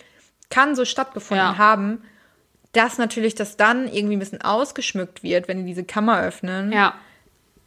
kann 0.48 0.74
so 0.74 0.86
stattgefunden 0.86 1.44
Ja. 1.46 1.58
haben, 1.58 2.02
dass 2.72 2.96
natürlich 2.96 3.34
das 3.34 3.58
dann 3.58 3.92
irgendwie 3.92 4.16
ein 4.16 4.20
bisschen 4.20 4.40
ausgeschmückt 4.40 5.22
wird, 5.22 5.46
wenn 5.46 5.58
die 5.58 5.64
diese 5.66 5.84
Kammer 5.84 6.22
öffnen. 6.22 6.72
Ja. 6.72 6.94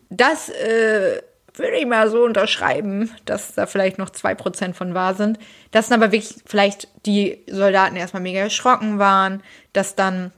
Das 0.09 0.49
äh, 0.49 1.21
würde 1.53 1.77
ich 1.77 1.85
mal 1.85 2.09
so 2.09 2.23
unterschreiben, 2.23 3.11
dass 3.25 3.53
da 3.53 3.67
vielleicht 3.67 3.99
noch 3.99 4.09
2% 4.09 4.73
von 4.73 4.95
wahr 4.95 5.13
sind. 5.13 5.37
Dass 5.71 5.89
dann 5.89 6.01
aber 6.01 6.11
wirklich 6.11 6.35
vielleicht 6.47 6.87
die 7.05 7.43
Soldaten 7.47 7.95
erstmal 7.95 8.23
mega 8.23 8.39
erschrocken 8.39 8.97
waren, 8.97 9.43
dass 9.73 9.95
dann 9.95 10.31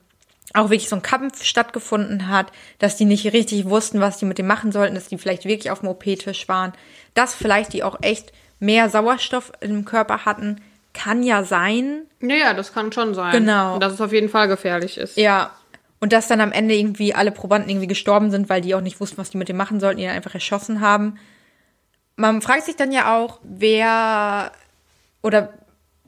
auch 0.53 0.69
wirklich 0.69 0.89
so 0.89 0.95
ein 0.95 1.01
Kampf 1.01 1.43
stattgefunden 1.43 2.29
hat, 2.29 2.51
dass 2.79 2.97
die 2.97 3.05
nicht 3.05 3.25
richtig 3.33 3.65
wussten, 3.65 3.99
was 3.99 4.17
die 4.17 4.25
mit 4.25 4.37
dem 4.37 4.47
machen 4.47 4.71
sollten, 4.71 4.95
dass 4.95 5.07
die 5.07 5.17
vielleicht 5.17 5.45
wirklich 5.45 5.71
auf 5.71 5.79
dem 5.79 5.89
OP-Tisch 5.89 6.47
waren, 6.47 6.73
dass 7.13 7.33
vielleicht 7.33 7.73
die 7.73 7.83
auch 7.83 7.97
echt 8.01 8.31
mehr 8.59 8.89
Sauerstoff 8.89 9.51
im 9.59 9.85
Körper 9.85 10.25
hatten, 10.25 10.61
kann 10.93 11.23
ja 11.23 11.43
sein. 11.43 12.03
Ja, 12.21 12.35
ja, 12.35 12.53
das 12.53 12.73
kann 12.73 12.91
schon 12.91 13.13
sein. 13.13 13.31
Genau. 13.31 13.75
Und 13.75 13.83
dass 13.83 13.93
es 13.93 14.01
auf 14.01 14.13
jeden 14.13 14.29
Fall 14.29 14.47
gefährlich 14.47 14.97
ist. 14.97 15.17
Ja. 15.17 15.51
Und 15.99 16.13
dass 16.13 16.27
dann 16.27 16.41
am 16.41 16.51
Ende 16.51 16.75
irgendwie 16.75 17.13
alle 17.13 17.31
Probanden 17.31 17.69
irgendwie 17.69 17.87
gestorben 17.87 18.31
sind, 18.31 18.47
weil 18.49 18.61
die 18.61 18.75
auch 18.75 18.81
nicht 18.81 18.99
wussten, 18.99 19.17
was 19.17 19.31
die 19.31 19.37
mit 19.37 19.49
dem 19.49 19.57
machen 19.57 19.79
sollten, 19.79 19.99
die 19.99 20.05
dann 20.05 20.15
einfach 20.15 20.33
erschossen 20.33 20.79
haben. 20.79 21.17
Man 22.15 22.41
fragt 22.41 22.63
sich 22.63 22.75
dann 22.75 22.91
ja 22.91 23.17
auch, 23.17 23.39
wer 23.43 24.51
oder 25.21 25.53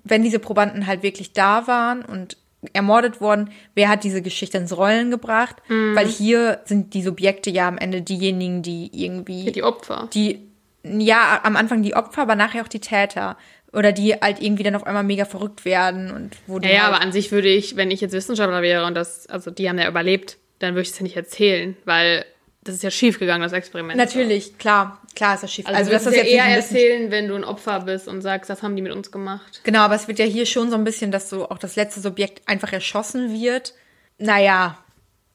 wenn 0.03 0.23
diese 0.23 0.39
Probanden 0.39 0.87
halt 0.87 1.03
wirklich 1.03 1.33
da 1.33 1.67
waren 1.67 2.05
und 2.05 2.37
ermordet 2.73 3.21
wurden, 3.21 3.49
wer 3.75 3.87
hat 3.89 4.03
diese 4.03 4.21
Geschichte 4.21 4.57
ins 4.57 4.75
Rollen 4.75 5.11
gebracht? 5.11 5.57
Weil 5.67 6.07
hier 6.07 6.59
sind 6.65 6.93
die 6.93 7.03
Subjekte 7.03 7.49
ja 7.49 7.67
am 7.67 7.77
Ende 7.77 8.01
diejenigen, 8.01 8.61
die 8.63 8.89
irgendwie 8.93 9.51
Die 9.51 9.63
Opfer. 9.63 10.09
die, 10.13 10.39
ja, 10.83 11.39
am 11.43 11.55
Anfang 11.55 11.83
die 11.83 11.95
Opfer, 11.95 12.23
aber 12.23 12.35
nachher 12.35 12.63
auch 12.63 12.67
die 12.67 12.79
Täter. 12.79 13.37
Oder 13.73 13.91
die 13.91 14.13
halt 14.13 14.41
irgendwie 14.41 14.63
dann 14.63 14.75
auf 14.75 14.87
einmal 14.87 15.03
mega 15.03 15.25
verrückt 15.25 15.65
werden 15.65 16.09
und 16.11 16.37
wo 16.47 16.57
die 16.57 16.67
Ja, 16.67 16.73
ja, 16.73 16.83
halt, 16.83 16.93
aber 16.95 17.03
an 17.03 17.11
sich 17.11 17.31
würde 17.31 17.49
ich, 17.49 17.75
wenn 17.75 17.91
ich 17.91 18.01
jetzt 18.01 18.13
Wissenschaftler 18.13 18.61
wäre 18.61 18.85
und 18.85 18.95
das, 18.95 19.27
also 19.27 19.51
die 19.51 19.69
haben 19.69 19.77
ja 19.77 19.87
überlebt, 19.89 20.37
dann 20.59 20.73
würde 20.73 20.83
ich 20.83 20.89
es 20.89 20.97
ja 20.99 21.03
nicht 21.03 21.17
erzählen, 21.17 21.75
weil 21.85 22.25
das 22.63 22.75
ist 22.75 22.83
ja 22.83 22.89
schief 22.91 23.19
gegangen, 23.19 23.43
das 23.43 23.53
Experiment. 23.53 23.97
Natürlich, 23.97 24.57
klar, 24.57 25.01
klar 25.17 25.33
ist 25.35 25.43
das 25.43 25.51
schief. 25.51 25.65
Also, 25.65 25.79
also 25.79 25.91
das 25.91 26.05
ist 26.05 26.15
ja 26.15 26.23
eher 26.23 26.45
erzählen, 26.45 27.11
wenn 27.11 27.27
du 27.27 27.35
ein 27.35 27.43
Opfer 27.43 27.81
bist 27.81 28.07
und 28.07 28.21
sagst, 28.21 28.49
das 28.49 28.63
haben 28.63 28.75
die 28.75 28.81
mit 28.81 28.93
uns 28.93 29.11
gemacht. 29.11 29.61
Genau, 29.63 29.79
aber 29.79 29.95
es 29.95 30.07
wird 30.07 30.19
ja 30.19 30.25
hier 30.25 30.45
schon 30.45 30.69
so 30.69 30.75
ein 30.75 30.83
bisschen, 30.83 31.11
dass 31.11 31.29
so 31.29 31.49
auch 31.49 31.57
das 31.57 31.75
letzte 31.75 31.99
Subjekt 31.99 32.47
einfach 32.47 32.71
erschossen 32.71 33.33
wird. 33.33 33.73
Naja, 34.19 34.77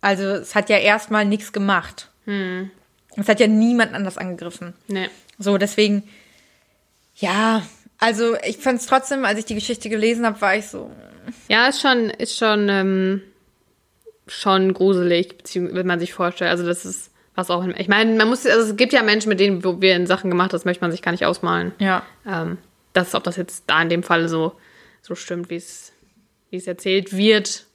also 0.00 0.22
es 0.22 0.54
hat 0.54 0.70
ja 0.70 0.78
erstmal 0.78 1.24
nichts 1.24 1.52
gemacht. 1.52 2.08
Hm. 2.24 2.70
Es 3.16 3.28
hat 3.28 3.40
ja 3.40 3.48
niemand 3.48 3.92
anders 3.92 4.16
angegriffen. 4.16 4.72
Nee. 4.86 5.10
So, 5.38 5.58
deswegen, 5.58 6.08
ja, 7.16 7.66
also 7.98 8.36
ich 8.46 8.58
fand 8.58 8.80
es 8.80 8.86
trotzdem, 8.86 9.24
als 9.24 9.38
ich 9.38 9.44
die 9.44 9.54
Geschichte 9.54 9.90
gelesen 9.90 10.24
habe, 10.24 10.40
war 10.40 10.56
ich 10.56 10.68
so, 10.68 10.90
Ja, 11.48 11.66
ist 11.66 11.80
schon, 11.80 12.08
ist 12.10 12.38
schon, 12.38 12.68
ähm, 12.68 13.22
schon 14.28 14.72
gruselig, 14.72 15.36
wenn 15.54 15.86
man 15.86 16.00
sich 16.00 16.14
vorstellt. 16.14 16.50
Also 16.50 16.64
das 16.64 16.84
ist 16.84 17.11
was 17.34 17.50
auch. 17.50 17.66
Ich 17.78 17.88
meine, 17.88 18.14
man 18.16 18.28
muss, 18.28 18.46
also 18.46 18.70
es 18.70 18.76
gibt 18.76 18.92
ja 18.92 19.02
Menschen, 19.02 19.28
mit 19.28 19.40
denen 19.40 19.64
wo 19.64 19.80
wir 19.80 19.96
in 19.96 20.06
Sachen 20.06 20.30
gemacht, 20.30 20.52
das 20.52 20.64
möchte 20.64 20.82
man 20.84 20.90
sich 20.90 21.02
gar 21.02 21.12
nicht 21.12 21.24
ausmalen. 21.26 21.72
ja. 21.78 22.02
Ähm, 22.26 22.58
das, 22.94 23.14
ob 23.14 23.24
das 23.24 23.36
jetzt 23.36 23.64
da 23.68 23.80
in 23.80 23.88
dem 23.88 24.02
Fall 24.02 24.28
so, 24.28 24.52
so 25.00 25.14
stimmt, 25.14 25.48
wie 25.48 25.56
es, 25.56 25.92
wie 26.50 26.56
es 26.58 26.66
erzählt 26.66 27.16
wird, 27.16 27.48
ist 27.48 27.66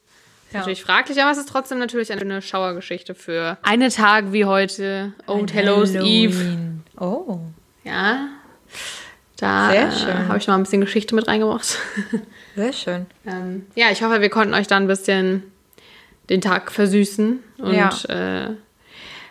Ja. 0.52 0.60
natürlich 0.60 0.84
fraglich, 0.84 1.20
aber 1.22 1.32
es 1.32 1.40
ist 1.40 1.50
trotzdem 1.50 1.80
natürlich 1.80 2.12
eine 2.12 2.40
Schauergeschichte 2.42 3.16
für 3.16 3.58
einen 3.64 3.90
Tag 3.90 4.32
wie 4.32 4.46
heute, 4.46 5.14
Old 5.26 5.54
Hallows 5.56 5.96
Eve. 5.96 6.38
Halloween. 6.38 6.84
Oh. 7.00 7.40
Ja. 7.84 8.28
Da 9.40 9.74
äh, 9.74 9.88
habe 10.28 10.38
ich 10.38 10.48
mal 10.48 10.56
ein 10.56 10.64
bisschen 10.64 10.82
Geschichte 10.82 11.14
mit 11.16 11.28
reingebracht. 11.28 11.78
Sehr 12.56 12.74
schön. 12.74 13.06
ähm, 13.26 13.66
ja, 13.76 13.88
ich 13.92 14.04
hoffe, 14.04 14.22
wir 14.22 14.30
konnten 14.30 14.54
euch 14.54 14.68
da 14.68 14.78
ein 14.78 14.88
bisschen 14.88 15.44
den 16.30 16.42
Tag 16.42 16.72
versüßen 16.72 17.44
und 17.60 17.74
Ja. 17.74 17.90
äh, 18.10 18.56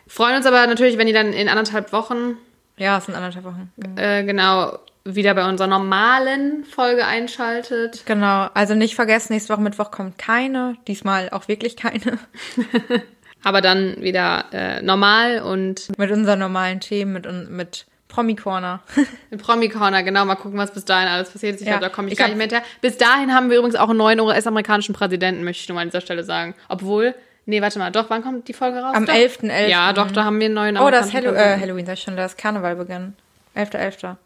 freuen 0.07 0.37
uns 0.37 0.47
aber 0.47 0.67
natürlich, 0.67 0.99
wenn 0.99 1.09
ihr 1.09 1.15
dann 1.15 1.33
in 1.33 1.49
anderthalb 1.49 1.93
Wochen 1.93 2.37
Ja, 2.77 2.99
es 2.99 3.07
sind 3.07 3.15
anderthalb 3.15 3.45
Wochen. 3.45 3.73
äh, 3.97 4.25
genau 4.25 4.79
wieder 5.05 5.35
bei 5.35 5.49
unserer 5.49 5.69
normalen 5.69 6.65
Folge 6.65 7.07
einschaltet. 7.07 8.03
Genau, 8.07 8.49
also 8.55 8.75
nicht 8.75 8.97
vergessen, 8.97 9.33
nächste 9.35 9.53
Woche 9.53 9.61
Mittwoch 9.63 9.93
kommt 9.93 10.19
keine, 10.19 10.77
diesmal 10.89 11.31
auch 11.31 11.47
wirklich 11.47 11.77
keine. 11.77 12.19
Aber 13.45 13.61
dann 13.61 14.03
wieder 14.03 14.47
äh, 14.53 14.83
normal 14.83 15.41
und 15.43 15.97
mit 15.99 16.11
unseren 16.11 16.41
normalen 16.41 16.81
Themen, 16.81 17.13
mit, 17.13 17.51
mit 17.51 17.87
Promi-Corner. 18.09 18.81
mit 19.31 19.41
Promi-Corner, 19.41 20.03
genau, 20.03 20.25
mal 20.25 20.35
gucken, 20.35 20.59
was 20.59 20.73
bis 20.73 20.85
dahin 20.85 21.07
alles 21.09 21.31
passiert 21.31 21.55
ist. 21.55 21.61
Ich 21.61 21.67
Ja, 21.69 21.75
glaube, 21.75 21.89
da 21.91 21.95
komme 21.95 22.09
ich, 22.09 22.13
ich 22.15 22.19
gar 22.19 22.27
nicht 22.27 22.37
mehr 22.37 22.45
hinterher. 22.49 22.67
Bis 22.81 22.97
dahin 22.99 23.33
haben 23.33 23.49
wir 23.51 23.59
übrigens 23.59 23.77
auch 23.77 23.89
einen 23.91 23.99
neuen 23.99 24.19
US-amerikanischen 24.19 24.95
Präsidenten, 24.95 25.45
möchte 25.45 25.63
ich 25.63 25.69
nur 25.69 25.77
mal 25.77 25.83
an 25.83 25.89
dieser 25.91 26.01
Stelle 26.01 26.25
sagen. 26.25 26.57
Obwohl, 26.69 27.15
nee, 27.47 27.63
warte 27.63 27.79
mal, 27.79 27.91
doch, 27.91 28.11
wann 28.11 28.23
kommt 28.23 28.49
die 28.49 28.53
Folge 28.53 28.79
raus? 28.79 28.95
Am 28.95 29.07
Doch. 29.07 29.15
11.11.. 29.15 29.67
Ja, 29.67 29.93
doch, 29.93 30.11
da 30.11 30.25
haben 30.25 30.39
wir 30.39 30.47
einen 30.47 30.55
neuen 30.55 30.79
Oh, 30.79 30.91
das 30.91 31.13
Hallo 31.13 31.33
äh. 31.33 31.59
Halloween, 31.59 31.87
sag 31.87 31.95
ich 31.95 32.03
schon, 32.03 32.17
das 32.17 32.37
Karneval 32.37 32.77
begann. 32.77 33.15
11.11. 33.57 34.03
Ja. 34.03 34.17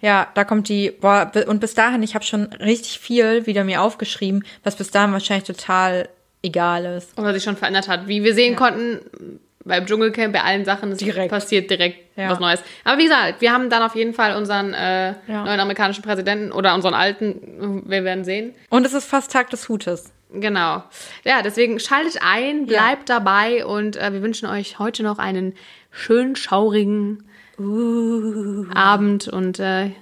ja, 0.00 0.28
da 0.34 0.44
kommt 0.44 0.68
die, 0.68 0.90
boah, 0.90 1.30
und 1.46 1.60
bis 1.60 1.74
dahin, 1.74 2.02
ich 2.02 2.14
habe 2.14 2.24
schon 2.24 2.44
richtig 2.54 2.98
viel 2.98 3.46
wieder 3.46 3.64
mir 3.64 3.82
aufgeschrieben, 3.82 4.44
was 4.64 4.76
bis 4.76 4.90
dahin 4.90 5.12
wahrscheinlich 5.12 5.46
total 5.46 6.08
egal 6.42 6.84
ist. 6.86 7.18
Oder 7.18 7.34
sich 7.34 7.42
schon 7.42 7.56
verändert 7.56 7.88
hat. 7.88 8.06
Wie 8.06 8.22
wir 8.24 8.34
sehen 8.34 8.52
ja. 8.52 8.58
konnten, 8.58 9.40
beim 9.66 9.84
Dschungelcamp, 9.84 10.32
bei 10.32 10.42
allen 10.42 10.64
Sachen, 10.64 10.92
es 10.92 10.98
direkt. 10.98 11.30
passiert 11.30 11.68
direkt 11.68 12.16
ja. 12.16 12.30
was 12.30 12.38
Neues. 12.38 12.60
Aber 12.84 12.98
wie 12.98 13.04
gesagt, 13.04 13.40
wir 13.40 13.52
haben 13.52 13.68
dann 13.68 13.82
auf 13.82 13.94
jeden 13.94 14.14
Fall 14.14 14.36
unseren 14.36 14.72
äh, 14.72 15.14
ja. 15.26 15.44
neuen 15.44 15.60
amerikanischen 15.60 16.02
Präsidenten 16.02 16.52
oder 16.52 16.74
unseren 16.74 16.94
alten, 16.94 17.82
wir 17.86 18.04
werden 18.04 18.24
sehen. 18.24 18.54
Und 18.70 18.86
es 18.86 18.92
ist 18.92 19.06
fast 19.06 19.32
Tag 19.32 19.50
des 19.50 19.68
Hutes. 19.68 20.12
Genau. 20.32 20.82
Ja, 21.24 21.42
deswegen 21.42 21.78
schaltet 21.78 22.20
ein, 22.20 22.66
bleibt 22.66 23.08
ja. 23.08 23.18
dabei 23.18 23.64
und 23.64 23.96
äh, 23.96 24.12
wir 24.12 24.22
wünschen 24.22 24.46
euch 24.48 24.78
heute 24.78 25.02
noch 25.02 25.18
einen 25.18 25.54
schönen, 25.90 26.36
schaurigen 26.36 27.24
uh. 27.58 28.66
Abend 28.74 29.28
und 29.28 29.60
äh, 29.60 29.92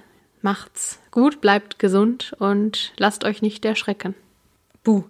macht's 0.41 0.99
gut, 1.11 1.41
bleibt 1.41 1.79
gesund 1.79 2.35
und 2.39 2.93
lasst 2.97 3.23
euch 3.23 3.41
nicht 3.41 3.63
erschrecken. 3.65 4.15
Buh. 4.83 5.03